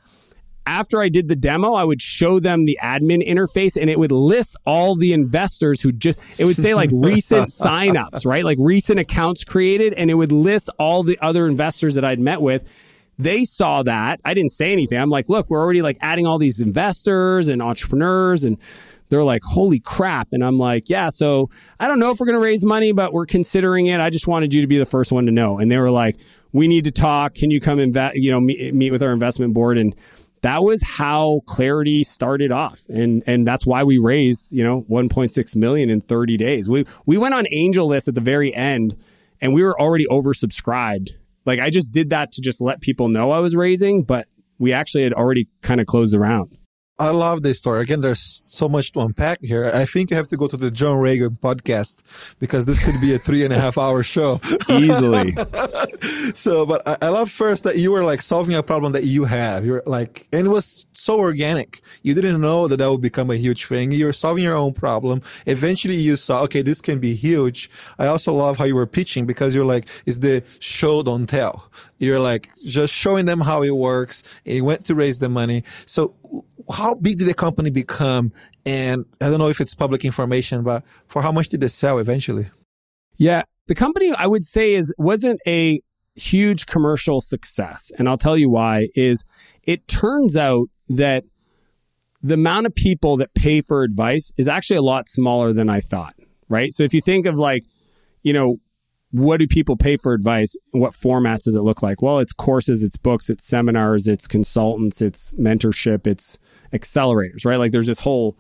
after 0.67 1.03
I 1.03 1.09
did 1.09 1.29
the 1.29 1.37
demo, 1.37 1.75
I 1.75 1.85
would 1.85 2.01
show 2.01 2.39
them 2.41 2.65
the 2.65 2.79
admin 2.83 3.27
interface 3.27 3.77
and 3.81 3.91
it 3.91 3.99
would 3.99 4.13
list 4.13 4.57
all 4.65 4.97
the 4.97 5.13
investors 5.13 5.81
who 5.81 5.93
just, 5.93 6.41
it 6.41 6.45
would 6.45 6.57
say 6.57 6.75
like 6.75 6.91
recent 6.93 7.49
signups, 7.49 8.25
right? 8.25 8.45
Like 8.45 8.59
recent 8.61 9.01
accounts 9.01 9.45
created. 9.45 9.93
And 9.95 10.11
it 10.11 10.15
would 10.15 10.33
list 10.33 10.71
all 10.79 11.03
the 11.03 11.19
other 11.21 11.47
investors 11.47 11.95
that 11.97 12.05
I'd 12.05 12.21
met 12.21 12.41
with. 12.41 12.71
They 13.19 13.45
saw 13.45 13.83
that. 13.83 14.21
I 14.25 14.35
didn't 14.35 14.53
say 14.53 14.73
anything. 14.73 14.99
I'm 14.99 15.11
like, 15.11 15.29
look, 15.29 15.51
we're 15.51 15.61
already 15.61 15.83
like 15.83 15.99
adding 16.01 16.27
all 16.27 16.39
these 16.39 16.61
investors 16.61 17.49
and 17.49 17.61
entrepreneurs 17.61 18.43
and 18.45 18.57
they're 19.13 19.23
like, 19.23 19.43
holy 19.45 19.79
crap. 19.79 20.29
And 20.33 20.43
I'm 20.43 20.59
like, 20.59 20.89
yeah, 20.89 21.11
so 21.11 21.51
I 21.79 21.87
don't 21.87 21.99
know 21.99 22.11
if 22.11 22.19
we're 22.19 22.27
going 22.27 22.39
to 22.39 22.45
raise 22.45 22.65
money, 22.65 22.93
but 22.93 23.13
we're 23.13 23.27
considering 23.27 23.87
it. 23.87 24.01
I 24.01 24.09
just 24.09 24.27
wanted 24.27 24.55
you 24.55 24.63
to 24.63 24.67
be 24.67 24.79
the 24.79 24.87
first 24.87 25.13
one 25.13 25.27
to 25.27 25.33
know. 25.33 25.59
And 25.59 25.71
they 25.71 25.77
were 25.77 25.91
like, 25.91 26.17
we 26.53 26.67
need 26.67 26.85
to 26.85 26.91
talk. 26.91 27.35
Can 27.35 27.51
you 27.51 27.61
come 27.61 27.79
and, 27.79 27.95
you 28.15 28.31
know, 28.31 28.41
meet, 28.41 28.75
meet 28.75 28.91
with 28.91 29.03
our 29.03 29.13
investment 29.13 29.53
board? 29.53 29.77
And 29.77 29.95
that 30.41 30.63
was 30.63 30.83
how 30.83 31.43
clarity 31.45 32.05
started 32.05 32.53
off. 32.53 32.81
And, 32.89 33.23
and 33.27 33.47
that's 33.47 33.67
why 33.67 33.83
we 33.85 33.99
raised, 33.99 34.51
you 34.51 34.65
know, 34.65 34.83
1.6 34.89 35.57
million 35.57 35.91
in 35.91 36.01
30 36.01 36.39
days. 36.39 36.71
We, 36.71 36.87
we 37.05 37.19
went 37.19 37.35
on 37.35 37.45
AngelList 37.55 38.09
at 38.09 38.15
the 38.15 38.23
very 38.23 38.55
end 38.55 38.97
and 39.43 39.53
we 39.53 39.63
were 39.63 39.79
already 39.79 40.07
oversubscribed. 40.07 41.11
Like 41.45 41.61
I 41.61 41.69
just 41.69 41.93
did 41.93 42.11
that 42.11 42.33
to 42.33 42.41
just 42.41 42.63
let 42.63 42.81
people 42.81 43.09
know 43.09 43.31
I 43.31 43.41
was 43.41 43.55
raising, 43.55 44.05
but 44.05 44.27
we 44.59 44.73
actually 44.73 45.05
had 45.05 45.13
already 45.13 45.49
kind 45.61 45.83
of 45.83 45.87
closed 45.87 46.15
the 46.15 46.19
round. 46.19 46.57
I 46.99 47.09
love 47.09 47.43
this 47.43 47.59
story. 47.59 47.83
Again, 47.83 48.03
there's 48.03 48.43
so 48.45 48.69
much 48.69 48.93
to 48.93 49.01
unpack 49.01 49.39
here. 49.43 49.65
I 49.65 49.87
think 49.87 50.11
you 50.11 50.17
have 50.17 50.29
to 50.29 50.37
go 50.37 50.47
to 50.47 50.59
the 50.59 50.71
Joe 50.71 50.95
Rogan 50.95 51.39
podcast 51.43 52.03
because 52.39 52.67
this 52.67 52.85
could 52.85 53.01
be 53.01 53.15
a 53.15 53.19
three 53.19 53.45
and 53.45 53.53
a 53.53 53.59
half 53.59 53.79
hour 53.79 54.03
show. 54.03 54.41
Easily. 54.69 55.35
so, 56.35 56.67
but 56.67 56.87
I, 56.87 56.99
I, 57.03 57.09
love 57.09 57.31
first 57.31 57.65
that 57.65 57.79
you 57.79 57.93
were 57.93 58.05
like 58.05 58.21
solving 58.21 58.55
a 58.55 58.63
problem 58.63 58.93
that 58.93 59.05
you 59.05 59.25
have. 59.25 59.65
You're 59.65 59.83
like, 59.87 60.29
and 60.33 60.47
it 60.47 60.51
was 60.51 60.85
so 60.93 61.19
organic. 61.19 61.81
You 62.03 62.15
didn't 62.15 62.41
know 62.41 62.69
that 62.69 62.77
that 62.77 62.91
would 62.91 63.01
become 63.01 63.31
a 63.31 63.37
huge 63.37 63.65
thing. 63.65 63.91
You 63.91 64.05
were 64.05 64.13
solving 64.13 64.45
your 64.45 64.55
own 64.55 64.75
problem. 64.75 65.23
Eventually 65.47 65.97
you 65.97 66.17
saw, 66.17 66.43
okay, 66.43 66.61
this 66.61 66.83
can 66.83 67.01
be 67.01 67.15
huge. 67.15 67.71
I 67.99 68.07
also 68.07 68.35
love 68.35 68.59
how 68.59 68.65
you 68.65 68.77
were 68.77 68.87
pitching 68.87 69.25
because 69.25 69.55
you're 69.55 69.65
like, 69.65 69.89
it's 70.05 70.19
the 70.19 70.45
show, 70.59 71.03
don't 71.03 71.27
tell. 71.27 71.71
You're 71.99 72.21
like 72.21 72.51
just 72.65 72.93
showing 72.93 73.25
them 73.25 73.41
how 73.41 73.63
it 73.63 73.71
works. 73.71 74.23
You 74.45 74.65
went 74.65 74.85
to 74.85 74.95
raise 74.95 75.21
the 75.21 75.31
money. 75.31 75.65
So 75.87 76.15
how 76.71 76.95
big 76.95 77.19
did 77.19 77.29
the 77.29 77.35
company 77.35 77.71
become? 77.71 78.33
And 78.65 79.05
I 79.21 79.31
don't 79.31 79.39
know 79.39 79.49
if 79.49 79.61
it's 79.61 79.75
public 79.75 80.05
information, 80.05 80.63
but 80.63 80.85
for 81.07 81.23
how 81.23 81.33
much 81.33 81.49
did 81.49 81.61
they 81.61 81.69
sell 81.69 81.99
eventually? 81.99 82.51
Yeah, 83.17 83.43
the 83.67 83.75
company 83.75 84.13
I 84.17 84.27
would 84.27 84.45
say 84.45 84.75
is 84.75 84.95
wasn't 84.99 85.41
a 85.47 85.81
huge 86.15 86.67
commercial 86.67 87.21
success, 87.21 87.91
and 87.99 88.09
I'll 88.09 88.19
tell 88.19 88.37
you 88.37 88.51
why. 88.51 88.89
Is 88.95 89.25
it 89.65 89.87
turns 89.89 90.37
out 90.37 90.69
that 90.89 91.25
the 92.23 92.35
amount 92.35 92.67
of 92.67 92.75
people 92.75 93.17
that 93.17 93.35
pay 93.35 93.61
for 93.61 93.83
advice 93.83 94.31
is 94.37 94.49
actually 94.49 94.77
a 94.77 94.83
lot 94.83 95.09
smaller 95.09 95.53
than 95.53 95.69
I 95.69 95.81
thought. 95.81 96.15
Right. 96.49 96.73
So 96.73 96.85
if 96.85 96.95
you 96.95 97.01
think 97.01 97.27
of 97.27 97.35
like, 97.37 97.65
you 98.23 98.33
know, 98.33 98.59
what 99.13 99.39
do 99.39 99.47
people 99.47 99.77
pay 99.77 99.97
for 99.97 100.15
advice? 100.15 100.57
What 100.73 100.95
formats 100.95 101.45
does 101.45 101.55
it 101.55 101.63
look 101.63 101.83
like? 101.83 102.03
Well, 102.03 102.19
it's 102.19 102.33
courses, 102.33 102.83
it's 102.83 102.97
books, 102.97 103.29
it's 103.29 103.47
seminars, 103.47 104.09
it's 104.09 104.27
consultants, 104.27 105.03
it's 105.03 105.33
mentorship, 105.35 106.07
it's 106.07 106.39
accelerators, 106.73 107.45
right? 107.45 107.59
Like 107.59 107.73
there's 107.73 107.87
this 107.87 108.01
whole 108.01 108.37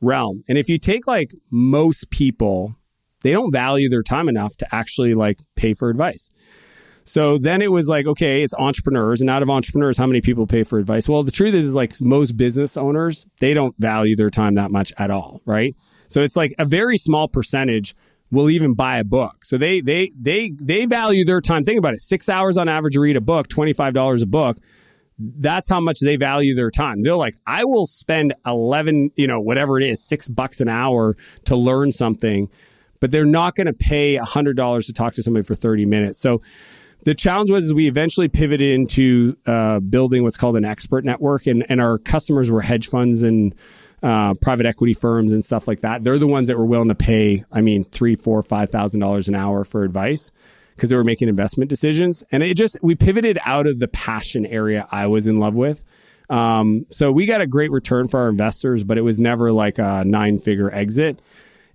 realm. 0.00 0.44
And 0.48 0.56
if 0.56 0.68
you 0.68 0.78
take 0.78 1.06
like 1.06 1.32
most 1.50 2.10
people, 2.10 2.76
they 3.22 3.32
don't 3.32 3.52
value 3.52 3.88
their 3.88 4.02
time 4.02 4.28
enough 4.28 4.56
to 4.58 4.74
actually 4.74 5.14
like 5.14 5.38
pay 5.56 5.74
for 5.74 5.90
advice. 5.90 6.30
So 7.04 7.36
then 7.36 7.62
it 7.62 7.72
was 7.72 7.88
like, 7.88 8.06
okay, 8.06 8.44
it's 8.44 8.54
entrepreneurs. 8.54 9.20
And 9.20 9.28
out 9.28 9.42
of 9.42 9.50
entrepreneurs, 9.50 9.98
how 9.98 10.06
many 10.06 10.20
people 10.20 10.46
pay 10.46 10.62
for 10.62 10.78
advice? 10.78 11.08
Well, 11.08 11.24
the 11.24 11.32
truth 11.32 11.52
is, 11.52 11.66
is 11.66 11.74
like 11.74 12.00
most 12.00 12.36
business 12.36 12.76
owners, 12.76 13.26
they 13.40 13.54
don't 13.54 13.74
value 13.78 14.14
their 14.14 14.30
time 14.30 14.54
that 14.54 14.70
much 14.70 14.92
at 14.98 15.10
all, 15.10 15.40
right? 15.44 15.74
So 16.06 16.20
it's 16.22 16.36
like 16.36 16.54
a 16.60 16.64
very 16.64 16.96
small 16.96 17.26
percentage 17.26 17.96
will 18.32 18.50
even 18.50 18.74
buy 18.74 18.98
a 18.98 19.04
book. 19.04 19.44
So 19.44 19.56
they 19.56 19.80
they 19.80 20.10
they 20.18 20.50
they 20.50 20.86
value 20.86 21.24
their 21.24 21.40
time. 21.40 21.64
Think 21.64 21.78
about 21.78 21.94
it: 21.94 22.00
six 22.00 22.28
hours 22.28 22.56
on 22.56 22.68
average 22.68 22.94
to 22.94 23.00
read 23.00 23.16
a 23.16 23.20
book, 23.20 23.46
twenty 23.46 23.72
five 23.72 23.92
dollars 23.94 24.22
a 24.22 24.26
book. 24.26 24.56
that's 25.18 25.68
how 25.68 25.78
much 25.78 26.00
they 26.00 26.16
value 26.16 26.54
their 26.54 26.70
time. 26.70 27.02
They're 27.02 27.14
like, 27.14 27.36
I 27.46 27.64
will 27.64 27.86
spend 27.86 28.34
11, 28.44 29.12
you 29.14 29.28
know, 29.28 29.38
whatever 29.38 29.78
it 29.78 29.84
is, 29.84 30.02
six 30.02 30.28
bucks 30.28 30.60
an 30.60 30.68
hour 30.68 31.16
to 31.44 31.54
learn 31.54 31.92
something, 31.92 32.48
but 32.98 33.12
they're 33.12 33.26
not 33.26 33.54
going 33.54 33.68
to 33.68 33.72
pay 33.74 34.16
$100 34.16 34.86
to 34.86 34.92
talk 34.92 35.14
to 35.14 35.22
somebody 35.22 35.44
for 35.44 35.54
30 35.54 35.84
minutes. 35.84 36.18
So 36.18 36.40
the 37.04 37.14
challenge 37.14 37.50
was 37.50 37.64
is 37.64 37.74
we 37.74 37.86
eventually 37.86 38.28
pivoted 38.28 38.72
into 38.72 39.36
uh, 39.46 39.80
building 39.80 40.22
what's 40.22 40.36
called 40.36 40.56
an 40.56 40.64
expert 40.64 41.04
network, 41.04 41.46
and, 41.46 41.64
and 41.68 41.80
our 41.80 41.98
customers 41.98 42.50
were 42.50 42.62
hedge 42.62 42.88
funds 42.88 43.22
and 43.22 43.54
uh, 44.02 44.34
private 44.34 44.66
equity 44.66 44.94
firms 44.94 45.32
and 45.32 45.44
stuff 45.44 45.68
like 45.68 45.80
that. 45.80 46.02
They're 46.02 46.18
the 46.18 46.26
ones 46.26 46.48
that 46.48 46.58
were 46.58 46.66
willing 46.66 46.88
to 46.88 46.94
pay, 46.94 47.44
I 47.52 47.60
mean, 47.60 47.84
three, 47.84 48.16
four, 48.16 48.42
five 48.42 48.70
thousand 48.70 49.00
dollars 49.00 49.28
an 49.28 49.34
hour 49.34 49.64
for 49.64 49.84
advice 49.84 50.32
because 50.74 50.90
they 50.90 50.96
were 50.96 51.04
making 51.04 51.28
investment 51.28 51.70
decisions. 51.70 52.24
And 52.32 52.42
it 52.42 52.56
just 52.56 52.78
we 52.82 52.94
pivoted 52.94 53.38
out 53.44 53.66
of 53.66 53.78
the 53.78 53.88
passion 53.88 54.46
area 54.46 54.88
I 54.90 55.06
was 55.06 55.26
in 55.26 55.38
love 55.38 55.54
with. 55.54 55.84
Um, 56.30 56.86
so 56.90 57.12
we 57.12 57.26
got 57.26 57.40
a 57.40 57.46
great 57.46 57.70
return 57.70 58.08
for 58.08 58.20
our 58.20 58.28
investors, 58.28 58.84
but 58.84 58.98
it 58.98 59.02
was 59.02 59.18
never 59.18 59.52
like 59.52 59.78
a 59.78 60.04
nine 60.04 60.38
figure 60.38 60.72
exit. 60.72 61.20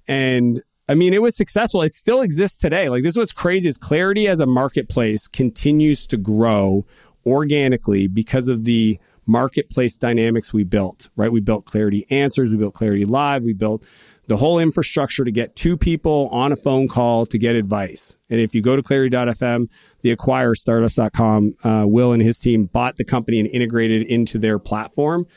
And 0.07 0.61
I 0.89 0.95
mean, 0.95 1.13
it 1.13 1.21
was 1.21 1.35
successful. 1.35 1.81
It 1.81 1.93
still 1.93 2.21
exists 2.21 2.57
today. 2.57 2.89
Like 2.89 3.03
this 3.03 3.11
is 3.11 3.17
what's 3.17 3.33
crazy 3.33 3.69
is 3.69 3.77
Clarity 3.77 4.27
as 4.27 4.39
a 4.39 4.45
marketplace 4.45 5.27
continues 5.27 6.07
to 6.07 6.17
grow 6.17 6.85
organically 7.25 8.07
because 8.07 8.47
of 8.47 8.63
the 8.63 8.97
marketplace 9.27 9.97
dynamics 9.97 10.53
we 10.53 10.63
built, 10.63 11.09
right? 11.15 11.31
We 11.31 11.41
built 11.41 11.65
Clarity 11.65 12.05
Answers, 12.09 12.51
we 12.51 12.57
built 12.57 12.73
Clarity 12.73 13.05
Live, 13.05 13.43
we 13.43 13.53
built 13.53 13.85
the 14.27 14.37
whole 14.37 14.59
infrastructure 14.59 15.23
to 15.23 15.31
get 15.31 15.55
two 15.55 15.77
people 15.77 16.29
on 16.31 16.51
a 16.51 16.55
phone 16.55 16.87
call 16.87 17.25
to 17.25 17.37
get 17.37 17.55
advice. 17.55 18.17
And 18.29 18.39
if 18.39 18.53
you 18.53 18.61
go 18.61 18.75
to 18.75 18.83
clarity.fm, 18.83 19.69
the 20.01 20.11
acquire 20.11 20.53
startups.com, 20.53 21.55
uh, 21.63 21.85
Will 21.87 22.11
and 22.11 22.21
his 22.21 22.37
team 22.37 22.65
bought 22.65 22.97
the 22.97 23.05
company 23.05 23.39
and 23.39 23.47
integrated 23.47 24.03
into 24.03 24.37
their 24.37 24.59
platform. 24.59 25.27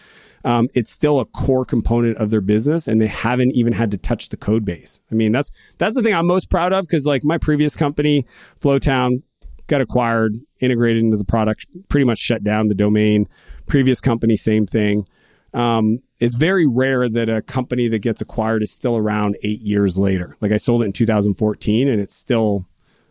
Um, 0.44 0.68
it's 0.74 0.90
still 0.90 1.20
a 1.20 1.26
core 1.26 1.64
component 1.64 2.16
of 2.16 2.30
their 2.30 2.40
business 2.40 2.88
and 2.88 3.00
they 3.00 3.06
haven't 3.06 3.52
even 3.52 3.74
had 3.74 3.90
to 3.90 3.98
touch 3.98 4.30
the 4.30 4.36
code 4.36 4.64
base. 4.64 5.02
I 5.10 5.14
mean, 5.14 5.32
that's, 5.32 5.74
that's 5.78 5.94
the 5.94 6.02
thing 6.02 6.14
I'm 6.14 6.26
most 6.26 6.50
proud 6.50 6.72
of 6.72 6.86
because 6.86 7.06
like 7.06 7.22
my 7.24 7.38
previous 7.38 7.76
company, 7.76 8.24
Flowtown, 8.60 9.22
got 9.66 9.80
acquired, 9.80 10.36
integrated 10.60 11.02
into 11.02 11.16
the 11.16 11.24
product, 11.24 11.66
pretty 11.88 12.04
much 12.04 12.18
shut 12.18 12.42
down 12.42 12.68
the 12.68 12.74
domain. 12.74 13.28
Previous 13.70 14.00
company, 14.00 14.36
same 14.36 14.66
thing. 14.66 15.06
Um, 15.54 16.00
it's 16.18 16.34
very 16.34 16.66
rare 16.66 17.08
that 17.08 17.28
a 17.28 17.40
company 17.42 17.88
that 17.88 18.00
gets 18.00 18.20
acquired 18.20 18.62
is 18.62 18.70
still 18.70 18.96
around 18.96 19.36
eight 19.42 19.60
years 19.60 19.98
later. 19.98 20.36
Like 20.40 20.52
I 20.52 20.56
sold 20.56 20.82
it 20.82 20.86
in 20.86 20.92
2014 20.92 21.88
and 21.88 22.00
it's 22.00 22.14
still 22.14 22.66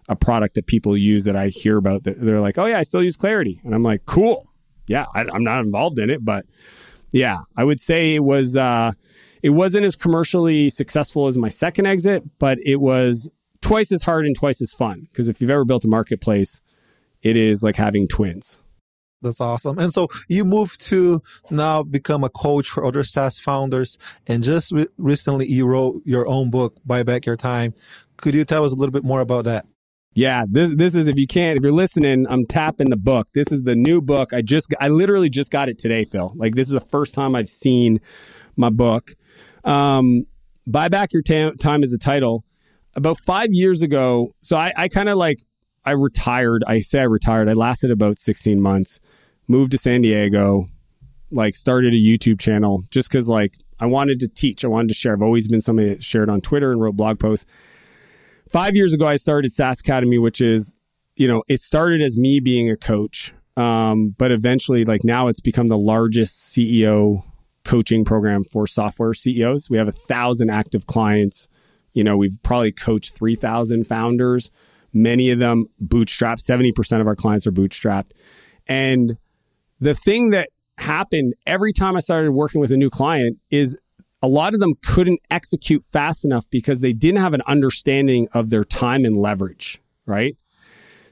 a 0.07 0.15
product 0.15 0.55
that 0.55 0.67
people 0.67 0.97
use 0.97 1.25
that 1.25 1.35
I 1.35 1.47
hear 1.47 1.77
about 1.77 2.03
that 2.03 2.19
they're 2.19 2.39
like, 2.41 2.57
oh 2.57 2.65
yeah, 2.65 2.79
I 2.79 2.83
still 2.83 3.03
use 3.03 3.17
Clarity. 3.17 3.61
And 3.63 3.73
I'm 3.73 3.83
like, 3.83 4.05
cool. 4.05 4.51
Yeah, 4.87 5.05
I, 5.13 5.21
am 5.21 5.43
not 5.43 5.63
involved 5.63 5.99
in 5.99 6.09
it, 6.09 6.25
but 6.25 6.45
yeah, 7.11 7.39
I 7.55 7.63
would 7.63 7.79
say 7.79 8.15
it 8.15 8.23
was, 8.23 8.55
uh, 8.55 8.91
it 9.41 9.51
wasn't 9.51 9.85
as 9.85 9.95
commercially 9.95 10.69
successful 10.69 11.27
as 11.27 11.37
my 11.37 11.49
second 11.49 11.85
exit, 11.85 12.23
but 12.39 12.57
it 12.65 12.77
was 12.77 13.29
twice 13.61 13.91
as 13.91 14.03
hard 14.03 14.25
and 14.25 14.35
twice 14.35 14.61
as 14.61 14.73
fun. 14.73 15.07
Because 15.11 15.29
if 15.29 15.41
you've 15.41 15.49
ever 15.49 15.65
built 15.65 15.85
a 15.85 15.87
marketplace, 15.87 16.61
it 17.21 17.37
is 17.37 17.63
like 17.63 17.75
having 17.75 18.07
twins. 18.07 18.61
That's 19.21 19.41
awesome. 19.41 19.77
And 19.79 19.91
so 19.93 20.07
you 20.27 20.45
moved 20.45 20.79
to 20.87 21.21
now 21.49 21.83
become 21.83 22.23
a 22.23 22.29
coach 22.29 22.69
for 22.69 22.85
other 22.85 23.03
SaaS 23.03 23.39
founders. 23.39 23.97
And 24.27 24.43
just 24.43 24.71
re- 24.71 24.87
recently, 24.97 25.47
you 25.47 25.65
wrote 25.65 26.01
your 26.05 26.27
own 26.27 26.49
book, 26.49 26.77
Buy 26.85 27.03
Back 27.03 27.25
Your 27.25 27.35
Time. 27.35 27.73
Could 28.17 28.33
you 28.33 28.45
tell 28.45 28.63
us 28.63 28.71
a 28.71 28.75
little 28.75 28.93
bit 28.93 29.03
more 29.03 29.21
about 29.21 29.45
that? 29.45 29.65
Yeah, 30.15 30.45
this 30.49 30.75
this 30.75 30.95
is 30.95 31.07
if 31.07 31.17
you 31.17 31.27
can't 31.27 31.57
if 31.57 31.63
you're 31.63 31.71
listening, 31.71 32.25
I'm 32.29 32.45
tapping 32.45 32.89
the 32.89 32.97
book. 32.97 33.27
This 33.33 33.51
is 33.51 33.61
the 33.61 33.75
new 33.75 34.01
book. 34.01 34.33
I 34.33 34.41
just 34.41 34.73
I 34.79 34.87
literally 34.87 35.29
just 35.29 35.51
got 35.51 35.69
it 35.69 35.77
today, 35.77 36.03
Phil. 36.03 36.33
Like 36.35 36.55
this 36.55 36.67
is 36.67 36.73
the 36.73 36.81
first 36.81 37.13
time 37.13 37.35
I've 37.35 37.49
seen 37.49 37.99
my 38.57 38.69
book. 38.69 39.15
Um, 39.63 40.25
Buy 40.65 40.87
Back 40.87 41.13
Your 41.13 41.21
Tam- 41.21 41.57
Time 41.57 41.83
is 41.83 41.91
the 41.91 41.97
title. 41.97 42.43
About 42.95 43.19
five 43.19 43.49
years 43.51 43.83
ago, 43.83 44.31
so 44.41 44.57
I, 44.57 44.73
I 44.75 44.87
kind 44.87 45.09
of 45.09 45.17
like 45.17 45.39
I 45.89 45.93
retired. 45.93 46.63
I 46.67 46.81
say 46.81 46.99
I 46.99 47.05
retired. 47.05 47.49
I 47.49 47.53
lasted 47.53 47.89
about 47.89 48.19
16 48.19 48.61
months 48.61 48.99
moved 49.47 49.71
to 49.71 49.77
San 49.79 50.03
Diego, 50.03 50.69
like 51.31 51.55
started 51.55 51.95
a 51.95 51.97
YouTube 51.97 52.39
channel 52.39 52.83
just 52.91 53.09
because 53.09 53.27
like 53.27 53.55
I 53.79 53.87
wanted 53.87 54.19
to 54.19 54.27
teach. 54.27 54.63
I 54.63 54.67
wanted 54.67 54.89
to 54.89 54.93
share. 54.93 55.13
I've 55.13 55.23
always 55.23 55.47
been 55.47 55.61
somebody 55.61 55.89
that 55.89 56.03
shared 56.03 56.29
on 56.29 56.41
Twitter 56.41 56.69
and 56.69 56.79
wrote 56.79 56.95
blog 56.95 57.19
posts. 57.19 57.47
Five 58.51 58.75
years 58.75 58.93
ago, 58.93 59.07
I 59.07 59.15
started 59.15 59.51
SaaS 59.51 59.79
Academy, 59.79 60.19
which 60.19 60.41
is, 60.41 60.75
you 61.15 61.27
know, 61.27 61.41
it 61.47 61.59
started 61.59 62.03
as 62.03 62.19
me 62.19 62.39
being 62.39 62.69
a 62.69 62.77
coach, 62.77 63.33
um, 63.57 64.13
but 64.15 64.31
eventually, 64.31 64.85
like 64.85 65.03
now, 65.03 65.27
it's 65.27 65.41
become 65.41 65.69
the 65.69 65.77
largest 65.77 66.53
CEO 66.55 67.23
coaching 67.65 68.05
program 68.05 68.43
for 68.43 68.67
software 68.67 69.15
CEOs. 69.15 69.71
We 69.71 69.77
have 69.77 69.87
a 69.87 69.91
thousand 69.91 70.51
active 70.51 70.85
clients. 70.85 71.49
You 71.93 72.03
know, 72.03 72.15
we've 72.15 72.37
probably 72.43 72.71
coached 72.71 73.15
three 73.15 73.35
thousand 73.35 73.87
founders. 73.87 74.51
Many 74.93 75.31
of 75.31 75.39
them 75.39 75.65
bootstrapped. 75.83 76.39
Seventy 76.39 76.71
percent 76.71 77.01
of 77.01 77.07
our 77.07 77.15
clients 77.15 77.45
are 77.47 77.51
bootstrapped, 77.51 78.11
and 78.67 79.17
the 79.79 79.93
thing 79.93 80.31
that 80.31 80.49
happened 80.77 81.33
every 81.45 81.73
time 81.73 81.95
I 81.95 81.99
started 81.99 82.31
working 82.31 82.61
with 82.61 82.71
a 82.71 82.77
new 82.77 82.89
client 82.89 83.37
is 83.49 83.77
a 84.21 84.27
lot 84.27 84.53
of 84.53 84.59
them 84.59 84.73
couldn't 84.85 85.19
execute 85.29 85.83
fast 85.83 86.25
enough 86.25 86.45
because 86.49 86.81
they 86.81 86.93
didn't 86.93 87.19
have 87.19 87.33
an 87.33 87.41
understanding 87.47 88.27
of 88.33 88.49
their 88.49 88.63
time 88.63 89.05
and 89.05 89.15
leverage, 89.15 89.81
right? 90.05 90.35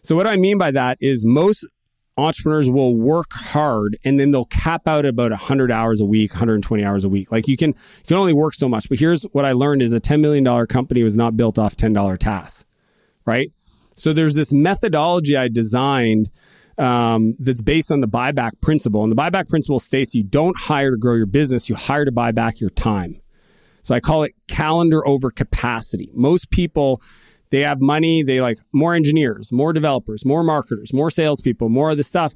So, 0.01 0.15
what 0.15 0.27
I 0.27 0.37
mean 0.37 0.57
by 0.57 0.71
that 0.71 0.97
is 1.01 1.25
most 1.25 1.65
entrepreneurs 2.17 2.69
will 2.69 2.95
work 2.95 3.31
hard 3.31 3.97
and 4.03 4.19
then 4.19 4.31
they'll 4.31 4.45
cap 4.45 4.87
out 4.87 5.05
about 5.05 5.31
100 5.31 5.71
hours 5.71 6.01
a 6.01 6.05
week 6.05 6.31
120 6.31 6.83
hours 6.83 7.03
a 7.03 7.09
week 7.09 7.31
like 7.31 7.47
you 7.47 7.55
can 7.55 7.69
you 7.69 8.03
can 8.07 8.17
only 8.17 8.33
work 8.33 8.55
so 8.55 8.67
much 8.67 8.89
but 8.89 8.97
here's 8.97 9.21
what 9.33 9.45
i 9.45 9.51
learned 9.51 9.83
is 9.83 9.93
a 9.93 10.01
$10 10.01 10.19
million 10.19 10.65
company 10.65 11.03
was 11.03 11.15
not 11.15 11.37
built 11.37 11.59
off 11.59 11.77
$10 11.77 12.17
tasks 12.17 12.65
right 13.25 13.51
so 13.97 14.13
there's 14.13 14.35
this 14.35 14.53
methodology 14.53 15.35
i 15.35 15.47
designed 15.47 16.29
um, 16.77 17.35
that's 17.39 17.61
based 17.61 17.91
on 17.91 18.01
the 18.01 18.07
buyback 18.07 18.51
principle. 18.61 19.03
And 19.03 19.11
the 19.11 19.15
buyback 19.15 19.49
principle 19.49 19.79
states 19.79 20.13
you 20.13 20.23
don't 20.23 20.57
hire 20.57 20.91
to 20.91 20.97
grow 20.97 21.15
your 21.15 21.25
business, 21.25 21.69
you 21.69 21.75
hire 21.75 22.05
to 22.05 22.11
buy 22.11 22.31
back 22.31 22.59
your 22.59 22.69
time. 22.69 23.19
So 23.83 23.95
I 23.95 23.99
call 23.99 24.23
it 24.23 24.33
calendar 24.47 25.05
over 25.07 25.31
capacity. 25.31 26.11
Most 26.13 26.51
people, 26.51 27.01
they 27.51 27.61
have 27.61 27.79
money, 27.79 28.21
they 28.21 28.41
like 28.41 28.57
more 28.73 28.93
engineers, 28.93 29.51
more 29.53 29.71
developers, 29.71 30.25
more 30.25 30.43
marketers, 30.43 30.93
more 30.93 31.09
salespeople, 31.09 31.69
more 31.69 31.91
of 31.91 31.97
the 31.97 32.03
stuff. 32.03 32.33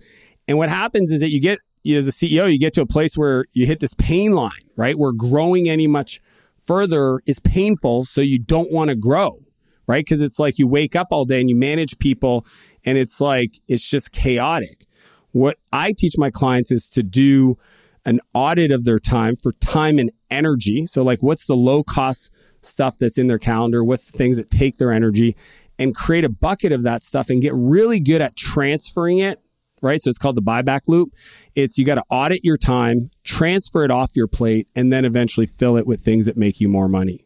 And 0.47 0.57
what 0.57 0.69
happens 0.69 1.11
is 1.11 1.19
that 1.21 1.29
you 1.29 1.41
get, 1.41 1.59
as 1.85 2.07
a 2.07 2.11
CEO, 2.11 2.51
you 2.51 2.57
get 2.57 2.73
to 2.75 2.81
a 2.81 2.85
place 2.85 3.17
where 3.17 3.45
you 3.51 3.65
hit 3.65 3.79
this 3.79 3.93
pain 3.95 4.31
line, 4.31 4.51
right? 4.77 4.97
Where 4.97 5.11
growing 5.11 5.67
any 5.67 5.87
much 5.87 6.21
further 6.57 7.19
is 7.25 7.39
painful. 7.39 8.05
So 8.05 8.21
you 8.21 8.39
don't 8.39 8.71
want 8.71 8.89
to 8.89 8.95
grow, 8.95 9.39
right? 9.87 10.05
Because 10.05 10.21
it's 10.21 10.39
like 10.39 10.59
you 10.59 10.67
wake 10.67 10.95
up 10.95 11.07
all 11.11 11.25
day 11.25 11.39
and 11.39 11.49
you 11.49 11.55
manage 11.55 11.97
people 11.99 12.45
and 12.85 12.97
it's 12.97 13.19
like, 13.21 13.51
it's 13.67 13.87
just 13.87 14.11
chaotic. 14.11 14.85
What 15.31 15.57
I 15.71 15.93
teach 15.97 16.13
my 16.17 16.29
clients 16.29 16.71
is 16.71 16.89
to 16.91 17.03
do 17.03 17.57
an 18.05 18.19
audit 18.33 18.71
of 18.71 18.83
their 18.83 18.99
time 18.99 19.35
for 19.35 19.51
time 19.53 19.99
and 19.99 20.11
energy. 20.29 20.85
So, 20.85 21.03
like, 21.03 21.21
what's 21.21 21.45
the 21.45 21.55
low 21.55 21.83
cost 21.83 22.31
stuff 22.61 22.97
that's 22.97 23.17
in 23.17 23.27
their 23.27 23.39
calendar? 23.39 23.83
What's 23.83 24.11
the 24.11 24.17
things 24.17 24.37
that 24.37 24.49
take 24.49 24.77
their 24.77 24.91
energy? 24.91 25.35
And 25.77 25.95
create 25.95 26.23
a 26.23 26.29
bucket 26.29 26.71
of 26.71 26.83
that 26.83 27.03
stuff 27.03 27.29
and 27.29 27.41
get 27.41 27.53
really 27.55 27.99
good 27.99 28.21
at 28.21 28.35
transferring 28.35 29.19
it. 29.19 29.39
Right. 29.81 30.01
So 30.01 30.11
it's 30.11 30.19
called 30.19 30.35
the 30.35 30.43
buyback 30.43 30.81
loop. 30.87 31.09
It's 31.55 31.79
you 31.79 31.85
got 31.85 31.95
to 31.95 32.03
audit 32.11 32.43
your 32.43 32.57
time, 32.57 33.09
transfer 33.23 33.83
it 33.83 33.89
off 33.89 34.11
your 34.15 34.27
plate, 34.27 34.67
and 34.75 34.93
then 34.93 35.05
eventually 35.05 35.47
fill 35.47 35.75
it 35.75 35.87
with 35.87 36.01
things 36.01 36.27
that 36.27 36.37
make 36.37 36.61
you 36.61 36.69
more 36.69 36.87
money. 36.87 37.25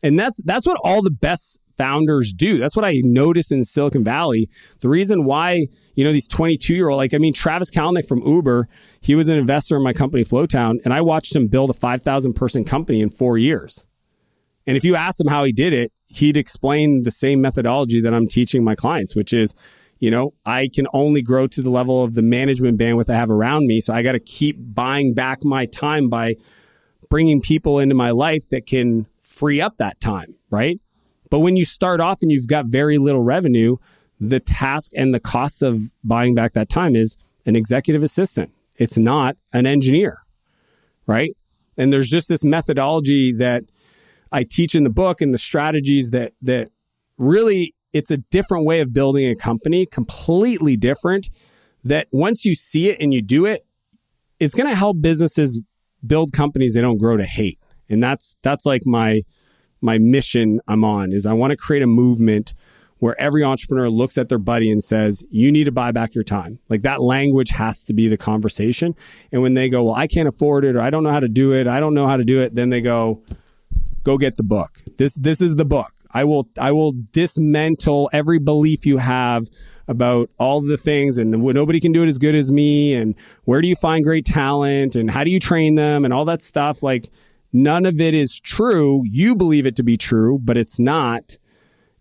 And 0.00 0.16
that's 0.16 0.40
that's 0.44 0.68
what 0.68 0.78
all 0.84 1.02
the 1.02 1.10
best 1.10 1.58
founders 1.80 2.34
do. 2.34 2.58
That's 2.58 2.76
what 2.76 2.84
I 2.84 3.00
noticed 3.02 3.52
in 3.52 3.64
Silicon 3.64 4.04
Valley. 4.04 4.50
The 4.80 4.88
reason 4.90 5.24
why, 5.24 5.66
you 5.94 6.04
know, 6.04 6.12
these 6.12 6.28
22 6.28 6.74
year 6.74 6.90
old, 6.90 6.98
like, 6.98 7.14
I 7.14 7.18
mean, 7.18 7.32
Travis 7.32 7.70
Kalanick 7.70 8.06
from 8.06 8.20
Uber, 8.20 8.68
he 9.00 9.14
was 9.14 9.30
an 9.30 9.38
investor 9.38 9.76
in 9.76 9.82
my 9.82 9.94
company, 9.94 10.22
Flowtown, 10.22 10.74
and 10.84 10.92
I 10.92 11.00
watched 11.00 11.34
him 11.34 11.46
build 11.46 11.70
a 11.70 11.72
5,000 11.72 12.34
person 12.34 12.64
company 12.64 13.00
in 13.00 13.08
four 13.08 13.38
years. 13.38 13.86
And 14.66 14.76
if 14.76 14.84
you 14.84 14.94
ask 14.94 15.18
him 15.18 15.28
how 15.28 15.42
he 15.44 15.52
did 15.52 15.72
it, 15.72 15.90
he'd 16.08 16.36
explain 16.36 17.04
the 17.04 17.10
same 17.10 17.40
methodology 17.40 18.02
that 18.02 18.12
I'm 18.12 18.28
teaching 18.28 18.62
my 18.62 18.74
clients, 18.74 19.16
which 19.16 19.32
is, 19.32 19.54
you 20.00 20.10
know, 20.10 20.34
I 20.44 20.68
can 20.74 20.86
only 20.92 21.22
grow 21.22 21.46
to 21.46 21.62
the 21.62 21.70
level 21.70 22.04
of 22.04 22.14
the 22.14 22.22
management 22.22 22.78
bandwidth 22.78 23.08
I 23.08 23.16
have 23.16 23.30
around 23.30 23.66
me. 23.66 23.80
So 23.80 23.94
I 23.94 24.02
got 24.02 24.12
to 24.12 24.20
keep 24.20 24.58
buying 24.58 25.14
back 25.14 25.44
my 25.44 25.64
time 25.64 26.10
by 26.10 26.34
bringing 27.08 27.40
people 27.40 27.78
into 27.78 27.94
my 27.94 28.10
life 28.10 28.46
that 28.50 28.66
can 28.66 29.06
free 29.22 29.62
up 29.62 29.78
that 29.78 29.98
time, 29.98 30.34
right? 30.50 30.78
But 31.30 31.40
when 31.40 31.56
you 31.56 31.64
start 31.64 32.00
off 32.00 32.22
and 32.22 32.30
you've 32.30 32.48
got 32.48 32.66
very 32.66 32.98
little 32.98 33.22
revenue, 33.22 33.76
the 34.18 34.40
task 34.40 34.92
and 34.96 35.14
the 35.14 35.20
cost 35.20 35.62
of 35.62 35.90
buying 36.04 36.34
back 36.34 36.52
that 36.52 36.68
time 36.68 36.94
is 36.94 37.16
an 37.46 37.56
executive 37.56 38.02
assistant. 38.02 38.52
It's 38.76 38.98
not 38.98 39.36
an 39.52 39.66
engineer, 39.66 40.18
right? 41.06 41.34
And 41.76 41.92
there's 41.92 42.10
just 42.10 42.28
this 42.28 42.44
methodology 42.44 43.32
that 43.32 43.64
I 44.32 44.44
teach 44.44 44.74
in 44.74 44.84
the 44.84 44.90
book 44.90 45.20
and 45.20 45.32
the 45.32 45.38
strategies 45.38 46.10
that 46.10 46.32
that 46.42 46.68
really 47.16 47.74
it's 47.92 48.10
a 48.10 48.18
different 48.18 48.64
way 48.64 48.80
of 48.80 48.92
building 48.92 49.28
a 49.28 49.34
company, 49.34 49.86
completely 49.86 50.76
different 50.76 51.28
that 51.84 52.06
once 52.12 52.44
you 52.44 52.54
see 52.54 52.88
it 52.88 52.98
and 53.00 53.12
you 53.12 53.22
do 53.22 53.46
it, 53.46 53.64
it's 54.38 54.54
going 54.54 54.68
to 54.68 54.76
help 54.76 55.00
businesses 55.00 55.60
build 56.06 56.32
companies 56.32 56.74
they 56.74 56.80
don't 56.80 56.98
grow 56.98 57.16
to 57.16 57.24
hate. 57.24 57.58
And 57.88 58.02
that's 58.02 58.36
that's 58.42 58.64
like 58.64 58.82
my 58.86 59.22
my 59.80 59.98
mission 59.98 60.60
I'm 60.68 60.84
on 60.84 61.12
is 61.12 61.26
I 61.26 61.32
want 61.32 61.50
to 61.52 61.56
create 61.56 61.82
a 61.82 61.86
movement 61.86 62.54
where 62.98 63.18
every 63.20 63.42
entrepreneur 63.42 63.88
looks 63.88 64.18
at 64.18 64.28
their 64.28 64.38
buddy 64.38 64.70
and 64.70 64.84
says, 64.84 65.24
"You 65.30 65.50
need 65.50 65.64
to 65.64 65.72
buy 65.72 65.90
back 65.90 66.14
your 66.14 66.24
time." 66.24 66.58
Like 66.68 66.82
that 66.82 67.00
language 67.00 67.50
has 67.50 67.82
to 67.84 67.92
be 67.92 68.08
the 68.08 68.18
conversation. 68.18 68.94
And 69.32 69.42
when 69.42 69.54
they 69.54 69.68
go, 69.68 69.84
"Well, 69.84 69.94
I 69.94 70.06
can't 70.06 70.28
afford 70.28 70.64
it 70.64 70.76
or 70.76 70.82
I 70.82 70.90
don't 70.90 71.02
know 71.02 71.12
how 71.12 71.20
to 71.20 71.28
do 71.28 71.52
it. 71.52 71.66
I 71.66 71.80
don't 71.80 71.94
know 71.94 72.06
how 72.06 72.16
to 72.16 72.24
do 72.24 72.40
it." 72.40 72.54
Then 72.54 72.68
they 72.70 72.80
go, 72.80 73.22
"Go 74.04 74.18
get 74.18 74.36
the 74.36 74.42
book. 74.42 74.82
This 74.98 75.14
this 75.14 75.40
is 75.40 75.56
the 75.56 75.64
book. 75.64 75.92
I 76.12 76.24
will 76.24 76.48
I 76.58 76.72
will 76.72 76.92
dismantle 77.12 78.10
every 78.12 78.38
belief 78.38 78.84
you 78.84 78.98
have 78.98 79.48
about 79.88 80.30
all 80.38 80.60
the 80.60 80.76
things 80.76 81.18
and 81.18 81.30
nobody 81.30 81.80
can 81.80 81.90
do 81.90 82.02
it 82.02 82.08
as 82.08 82.18
good 82.18 82.34
as 82.34 82.52
me 82.52 82.94
and 82.94 83.14
where 83.44 83.60
do 83.60 83.66
you 83.66 83.74
find 83.74 84.04
great 84.04 84.24
talent 84.24 84.94
and 84.94 85.10
how 85.10 85.24
do 85.24 85.32
you 85.32 85.40
train 85.40 85.74
them 85.74 86.04
and 86.04 86.14
all 86.14 86.24
that 86.24 86.42
stuff 86.42 86.80
like 86.82 87.10
none 87.52 87.86
of 87.86 88.00
it 88.00 88.14
is 88.14 88.38
true 88.38 89.02
you 89.04 89.34
believe 89.34 89.66
it 89.66 89.76
to 89.76 89.82
be 89.82 89.96
true 89.96 90.38
but 90.42 90.56
it's 90.56 90.78
not 90.78 91.36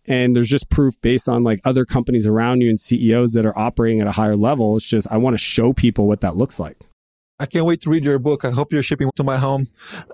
and 0.05 0.35
there's 0.35 0.49
just 0.49 0.69
proof 0.69 0.99
based 1.01 1.29
on 1.29 1.43
like 1.43 1.59
other 1.65 1.85
companies 1.85 2.27
around 2.27 2.61
you 2.61 2.69
and 2.69 2.79
CEOs 2.79 3.33
that 3.33 3.45
are 3.45 3.57
operating 3.57 4.01
at 4.01 4.07
a 4.07 4.11
higher 4.11 4.35
level 4.35 4.77
it's 4.77 4.87
just 4.87 5.07
I 5.11 5.17
want 5.17 5.33
to 5.33 5.37
show 5.37 5.73
people 5.73 6.07
what 6.07 6.21
that 6.21 6.35
looks 6.35 6.59
like 6.59 6.89
I 7.41 7.45
can't 7.45 7.65
wait 7.65 7.79
to 7.81 7.89
read 7.89 8.03
your 8.03 8.19
book. 8.19 8.43
I 8.43 8.51
hope 8.51 8.73
you're 8.73 8.83
shipping 8.83 9.09
to 9.15 9.23
my 9.23 9.37
home. 9.37 9.67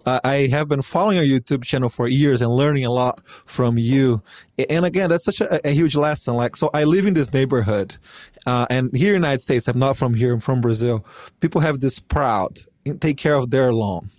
Uh, 0.05 0.19
I 0.23 0.47
have 0.47 0.67
been 0.67 0.83
following 0.83 1.17
your 1.17 1.39
YouTube 1.39 1.63
channel 1.63 1.89
for 1.89 2.07
years 2.07 2.43
and 2.43 2.55
learning 2.55 2.85
a 2.85 2.91
lot 2.91 3.19
from 3.47 3.79
you. 3.79 4.21
And 4.69 4.85
again, 4.85 5.09
that's 5.09 5.25
such 5.25 5.41
a, 5.41 5.67
a 5.67 5.71
huge 5.71 5.95
lesson. 5.95 6.35
Like, 6.35 6.55
so 6.55 6.69
I 6.71 6.83
live 6.83 7.07
in 7.07 7.15
this 7.15 7.33
neighborhood, 7.33 7.97
uh, 8.45 8.67
and 8.69 8.95
here 8.95 9.15
in 9.15 9.21
the 9.21 9.27
United 9.27 9.41
States, 9.41 9.67
I'm 9.67 9.79
not 9.79 9.97
from 9.97 10.13
here. 10.13 10.33
I'm 10.33 10.39
from 10.39 10.61
Brazil. 10.61 11.03
People 11.39 11.61
have 11.61 11.79
this 11.79 11.99
proud 11.99 12.59
take 12.99 13.17
care 13.17 13.35
of 13.35 13.49
their 13.49 13.73
lawn. 13.73 14.09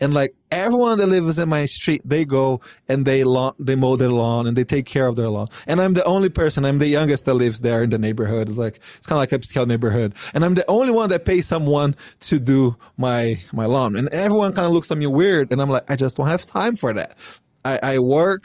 And 0.00 0.14
like 0.14 0.34
everyone 0.50 0.98
that 0.98 1.06
lives 1.06 1.38
in 1.38 1.48
my 1.48 1.66
street, 1.66 2.02
they 2.04 2.24
go 2.24 2.60
and 2.88 3.06
they 3.06 3.24
lawn, 3.24 3.54
they 3.58 3.76
mow 3.76 3.96
their 3.96 4.10
lawn 4.10 4.46
and 4.46 4.56
they 4.56 4.64
take 4.64 4.86
care 4.86 5.06
of 5.06 5.16
their 5.16 5.28
lawn. 5.28 5.48
And 5.66 5.80
I'm 5.80 5.94
the 5.94 6.04
only 6.04 6.28
person, 6.28 6.64
I'm 6.64 6.78
the 6.78 6.86
youngest 6.86 7.24
that 7.26 7.34
lives 7.34 7.60
there 7.60 7.82
in 7.82 7.90
the 7.90 7.98
neighborhood. 7.98 8.48
It's 8.48 8.58
like, 8.58 8.80
it's 8.98 9.06
kind 9.06 9.16
of 9.16 9.20
like 9.20 9.32
a 9.32 9.38
upscale 9.38 9.66
neighborhood. 9.66 10.14
And 10.34 10.44
I'm 10.44 10.54
the 10.54 10.68
only 10.68 10.92
one 10.92 11.08
that 11.10 11.24
pays 11.24 11.46
someone 11.46 11.94
to 12.20 12.38
do 12.38 12.76
my, 12.96 13.38
my 13.52 13.66
lawn. 13.66 13.96
And 13.96 14.08
everyone 14.08 14.52
kind 14.52 14.66
of 14.66 14.72
looks 14.72 14.90
at 14.90 14.98
me 14.98 15.06
weird. 15.06 15.52
And 15.52 15.60
I'm 15.60 15.70
like, 15.70 15.88
I 15.90 15.96
just 15.96 16.16
don't 16.16 16.28
have 16.28 16.46
time 16.46 16.76
for 16.76 16.92
that. 16.92 17.16
I, 17.64 17.78
I 17.82 17.98
work 17.98 18.44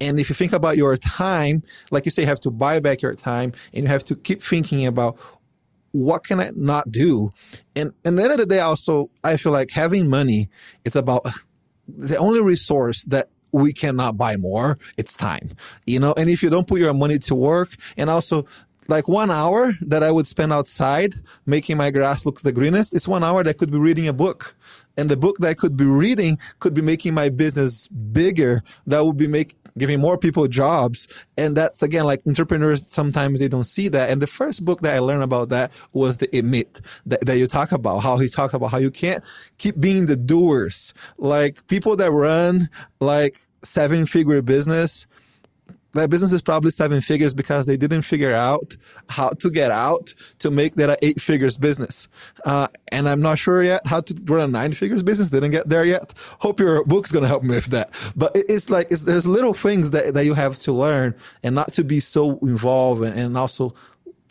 and 0.00 0.20
if 0.20 0.28
you 0.28 0.34
think 0.34 0.52
about 0.52 0.76
your 0.76 0.96
time, 0.96 1.62
like 1.90 2.04
you 2.04 2.10
say, 2.10 2.22
you 2.22 2.28
have 2.28 2.40
to 2.40 2.50
buy 2.50 2.80
back 2.80 3.02
your 3.02 3.14
time 3.14 3.52
and 3.72 3.84
you 3.84 3.88
have 3.88 4.04
to 4.04 4.16
keep 4.16 4.42
thinking 4.42 4.86
about 4.86 5.16
what 5.96 6.24
can 6.24 6.40
I 6.40 6.50
not 6.54 6.92
do? 6.92 7.32
And, 7.74 7.92
and 8.04 8.18
at 8.18 8.22
the 8.22 8.22
end 8.22 8.32
of 8.32 8.38
the 8.38 8.46
day, 8.46 8.60
also, 8.60 9.10
I 9.24 9.36
feel 9.36 9.52
like 9.52 9.70
having 9.70 10.08
money, 10.08 10.48
it's 10.84 10.96
about 10.96 11.26
the 11.88 12.16
only 12.16 12.40
resource 12.40 13.04
that 13.06 13.30
we 13.52 13.72
cannot 13.72 14.16
buy 14.16 14.36
more. 14.36 14.78
It's 14.96 15.14
time, 15.14 15.50
you 15.86 15.98
know, 15.98 16.12
and 16.16 16.28
if 16.28 16.42
you 16.42 16.50
don't 16.50 16.66
put 16.66 16.80
your 16.80 16.92
money 16.92 17.18
to 17.20 17.34
work 17.34 17.70
and 17.96 18.10
also 18.10 18.46
like 18.88 19.08
one 19.08 19.30
hour 19.30 19.72
that 19.80 20.02
I 20.02 20.10
would 20.10 20.26
spend 20.26 20.52
outside 20.52 21.14
making 21.44 21.76
my 21.76 21.90
grass 21.90 22.26
look 22.26 22.40
the 22.42 22.52
greenest, 22.52 22.94
it's 22.94 23.08
one 23.08 23.24
hour 23.24 23.42
that 23.42 23.58
could 23.58 23.70
be 23.70 23.78
reading 23.78 24.06
a 24.06 24.12
book. 24.12 24.54
And 24.96 25.08
the 25.08 25.16
book 25.16 25.38
that 25.38 25.48
I 25.48 25.54
could 25.54 25.76
be 25.76 25.86
reading 25.86 26.38
could 26.60 26.74
be 26.74 26.82
making 26.82 27.14
my 27.14 27.28
business 27.30 27.88
bigger. 27.88 28.62
That 28.86 29.04
would 29.04 29.16
be 29.16 29.26
make, 29.26 29.56
giving 29.78 30.00
more 30.00 30.18
people 30.18 30.48
jobs. 30.48 31.08
And 31.36 31.56
that's 31.56 31.82
again, 31.82 32.04
like 32.04 32.22
entrepreneurs, 32.26 32.84
sometimes 32.88 33.40
they 33.40 33.48
don't 33.48 33.64
see 33.64 33.88
that. 33.88 34.10
And 34.10 34.22
the 34.22 34.26
first 34.26 34.64
book 34.64 34.80
that 34.82 34.94
I 34.94 34.98
learned 34.98 35.22
about 35.22 35.48
that 35.50 35.72
was 35.92 36.16
the 36.16 36.34
E-Myth 36.36 36.80
that, 37.06 37.24
that 37.26 37.38
you 37.38 37.46
talk 37.46 37.72
about, 37.72 37.98
how 38.00 38.16
he 38.18 38.28
talked 38.28 38.54
about 38.54 38.70
how 38.70 38.78
you 38.78 38.90
can't 38.90 39.22
keep 39.58 39.78
being 39.78 40.06
the 40.06 40.16
doers. 40.16 40.94
Like 41.18 41.66
people 41.66 41.96
that 41.96 42.10
run 42.10 42.70
like 43.00 43.36
seven 43.62 44.06
figure 44.06 44.42
business, 44.42 45.06
that 45.96 46.10
business 46.10 46.32
is 46.32 46.42
probably 46.42 46.70
seven 46.70 47.00
figures 47.00 47.34
because 47.34 47.66
they 47.66 47.76
didn't 47.76 48.02
figure 48.02 48.32
out 48.32 48.76
how 49.08 49.30
to 49.30 49.50
get 49.50 49.70
out 49.70 50.14
to 50.38 50.50
make 50.50 50.76
that 50.76 50.90
an 50.90 50.96
eight 51.02 51.20
figures 51.20 51.58
business. 51.58 52.08
Uh, 52.44 52.68
and 52.92 53.08
I'm 53.08 53.20
not 53.20 53.38
sure 53.38 53.62
yet 53.62 53.86
how 53.86 54.00
to 54.00 54.14
run 54.24 54.40
a 54.40 54.46
nine 54.48 54.72
figures 54.72 55.02
business. 55.02 55.30
Didn't 55.30 55.50
get 55.50 55.68
there 55.68 55.84
yet. 55.84 56.14
Hope 56.38 56.60
your 56.60 56.84
book's 56.84 57.12
going 57.12 57.22
to 57.22 57.28
help 57.28 57.42
me 57.42 57.54
with 57.54 57.66
that. 57.66 57.90
But 58.14 58.32
it's 58.34 58.70
like, 58.70 58.88
it's, 58.90 59.04
there's 59.04 59.26
little 59.26 59.54
things 59.54 59.90
that, 59.90 60.14
that 60.14 60.24
you 60.24 60.34
have 60.34 60.58
to 60.60 60.72
learn 60.72 61.14
and 61.42 61.54
not 61.54 61.72
to 61.74 61.84
be 61.84 62.00
so 62.00 62.38
involved 62.38 63.02
and, 63.02 63.18
and 63.18 63.36
also 63.36 63.74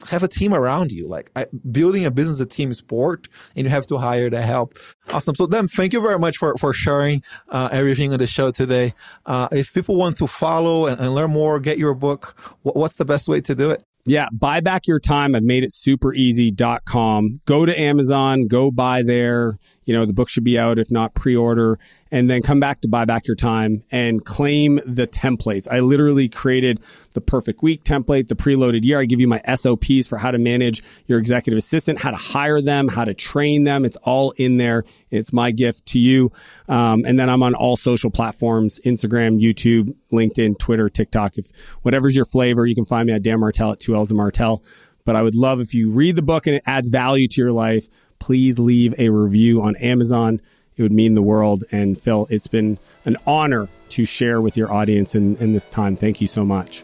have 0.07 0.23
a 0.23 0.27
team 0.27 0.53
around 0.53 0.91
you. 0.91 1.07
Like 1.07 1.31
I, 1.35 1.45
building 1.71 2.05
a 2.05 2.11
business, 2.11 2.39
a 2.39 2.45
team 2.45 2.73
sport, 2.73 3.27
and 3.55 3.65
you 3.65 3.69
have 3.69 3.87
to 3.87 3.97
hire 3.97 4.29
the 4.29 4.41
help. 4.41 4.77
Awesome. 5.09 5.35
So 5.35 5.45
then, 5.45 5.67
thank 5.67 5.93
you 5.93 6.01
very 6.01 6.19
much 6.19 6.37
for 6.37 6.55
for 6.57 6.73
sharing 6.73 7.23
uh, 7.49 7.69
everything 7.71 8.13
on 8.13 8.19
the 8.19 8.27
show 8.27 8.51
today. 8.51 8.93
Uh, 9.25 9.47
if 9.51 9.73
people 9.73 9.95
want 9.95 10.17
to 10.17 10.27
follow 10.27 10.87
and, 10.87 10.99
and 10.99 11.13
learn 11.13 11.31
more, 11.31 11.59
get 11.59 11.77
your 11.77 11.93
book. 11.93 12.35
what's 12.63 12.97
the 12.97 13.05
best 13.05 13.27
way 13.27 13.41
to 13.41 13.55
do 13.55 13.69
it? 13.71 13.83
Yeah, 14.07 14.27
buy 14.31 14.59
back 14.59 14.85
your 14.85 14.99
time. 14.99 15.33
I've 15.33 15.43
made 15.43 15.63
it 15.63 15.73
super 15.73 16.13
easy.com. 16.13 17.41
Go 17.45 17.65
to 17.65 17.79
Amazon, 17.79 18.45
go 18.47 18.69
buy 18.69 19.01
there. 19.01 19.57
You 19.85 19.93
know, 19.93 20.05
the 20.05 20.13
book 20.13 20.29
should 20.29 20.43
be 20.43 20.57
out, 20.57 20.79
if 20.79 20.91
not 20.91 21.13
pre 21.13 21.35
order 21.35 21.79
and 22.15 22.29
then 22.29 22.41
come 22.41 22.61
back 22.61 22.79
to 22.79 22.87
buy 22.87 23.03
back 23.03 23.27
your 23.27 23.35
time 23.35 23.83
and 23.91 24.23
claim 24.23 24.79
the 24.85 25.05
templates. 25.05 25.67
I 25.69 25.81
literally 25.81 26.29
created 26.29 26.81
the 27.11 27.19
perfect 27.19 27.61
week 27.61 27.83
template, 27.83 28.29
the 28.29 28.35
preloaded 28.35 28.85
year. 28.85 29.01
I 29.01 29.05
give 29.05 29.19
you 29.19 29.27
my 29.27 29.41
SOPs 29.53 30.07
for 30.07 30.17
how 30.17 30.31
to 30.31 30.37
manage 30.37 30.81
your 31.07 31.19
executive 31.19 31.57
assistant, 31.57 31.99
how 31.99 32.11
to 32.11 32.17
hire 32.17 32.61
them, 32.61 32.87
how 32.87 33.03
to 33.03 33.13
train 33.13 33.65
them. 33.65 33.83
It's 33.83 33.97
all 33.97 34.31
in 34.37 34.55
there. 34.55 34.85
It's 35.11 35.33
my 35.33 35.51
gift 35.51 35.87
to 35.87 35.99
you. 35.99 36.31
Um, 36.69 37.03
and 37.05 37.19
then 37.19 37.29
I'm 37.29 37.43
on 37.43 37.53
all 37.53 37.75
social 37.75 38.11
platforms 38.11 38.79
Instagram, 38.85 39.41
YouTube, 39.41 39.93
LinkedIn, 40.13 40.57
Twitter, 40.57 40.87
TikTok. 40.87 41.37
If 41.37 41.47
whatever's 41.81 42.15
your 42.15 42.25
flavor, 42.25 42.65
you 42.65 42.75
can 42.75 42.85
find 42.85 43.07
me 43.07 43.13
at 43.13 43.23
Dan 43.23 43.41
Martell 43.41 43.73
at 43.73 43.81
two 43.81 43.93
L's 43.93 44.09
of 44.09 44.15
Martell. 44.15 44.63
But 45.05 45.15
I 45.15 45.21
would 45.21 45.35
love 45.35 45.59
if 45.59 45.73
you 45.73 45.91
read 45.91 46.15
the 46.15 46.23
book 46.23 46.47
and 46.47 46.55
it 46.55 46.63
adds 46.65 46.89
value 46.89 47.27
to 47.27 47.41
your 47.41 47.51
life, 47.51 47.87
please 48.19 48.59
leave 48.59 48.93
a 48.97 49.09
review 49.09 49.61
on 49.61 49.75
Amazon 49.77 50.41
it 50.77 50.81
would 50.81 50.91
mean 50.91 51.15
the 51.15 51.21
world. 51.21 51.63
And 51.71 51.97
Phil, 51.97 52.27
it's 52.29 52.47
been 52.47 52.77
an 53.05 53.17
honor 53.25 53.69
to 53.89 54.05
share 54.05 54.41
with 54.41 54.57
your 54.57 54.71
audience 54.71 55.15
in, 55.15 55.37
in 55.37 55.53
this 55.53 55.69
time. 55.69 55.95
Thank 55.95 56.21
you 56.21 56.27
so 56.27 56.43
much. 56.43 56.83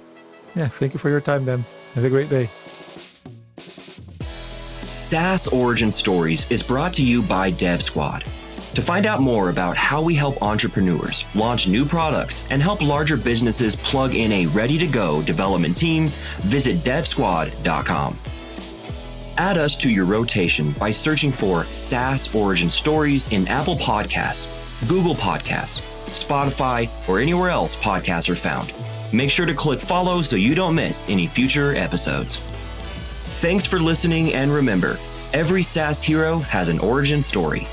Yeah, 0.55 0.67
thank 0.67 0.93
you 0.93 0.99
for 0.99 1.09
your 1.09 1.21
time, 1.21 1.45
Dan. 1.45 1.65
Have 1.95 2.03
a 2.03 2.09
great 2.09 2.29
day. 2.29 2.49
SaaS 3.57 5.47
Origin 5.47 5.91
Stories 5.91 6.49
is 6.49 6.63
brought 6.63 6.93
to 6.95 7.05
you 7.05 7.21
by 7.21 7.51
DevSquad. 7.51 8.23
To 8.75 8.81
find 8.81 9.05
out 9.05 9.19
more 9.19 9.49
about 9.49 9.75
how 9.75 10.01
we 10.01 10.15
help 10.15 10.41
entrepreneurs 10.41 11.25
launch 11.35 11.67
new 11.67 11.83
products 11.83 12.45
and 12.49 12.61
help 12.61 12.81
larger 12.81 13.17
businesses 13.17 13.75
plug 13.75 14.15
in 14.15 14.31
a 14.31 14.45
ready 14.47 14.77
to 14.77 14.87
go 14.87 15.21
development 15.23 15.75
team, 15.75 16.07
visit 16.39 16.77
devsquad.com. 16.77 18.17
Add 19.41 19.57
us 19.57 19.75
to 19.77 19.89
your 19.89 20.05
rotation 20.05 20.69
by 20.73 20.91
searching 20.91 21.31
for 21.31 21.63
SaaS 21.63 22.33
Origin 22.35 22.69
Stories 22.69 23.27
in 23.29 23.47
Apple 23.47 23.75
Podcasts, 23.75 24.47
Google 24.87 25.15
Podcasts, 25.15 25.81
Spotify, 26.11 26.87
or 27.09 27.17
anywhere 27.19 27.49
else 27.49 27.75
podcasts 27.75 28.29
are 28.29 28.35
found. 28.35 28.71
Make 29.11 29.31
sure 29.31 29.47
to 29.47 29.55
click 29.55 29.79
follow 29.79 30.21
so 30.21 30.35
you 30.35 30.53
don't 30.53 30.75
miss 30.75 31.09
any 31.09 31.25
future 31.25 31.75
episodes. 31.75 32.37
Thanks 33.41 33.65
for 33.65 33.79
listening, 33.79 34.31
and 34.31 34.53
remember 34.53 34.99
every 35.33 35.63
SaaS 35.63 36.03
hero 36.03 36.37
has 36.41 36.69
an 36.69 36.77
origin 36.77 37.23
story. 37.23 37.67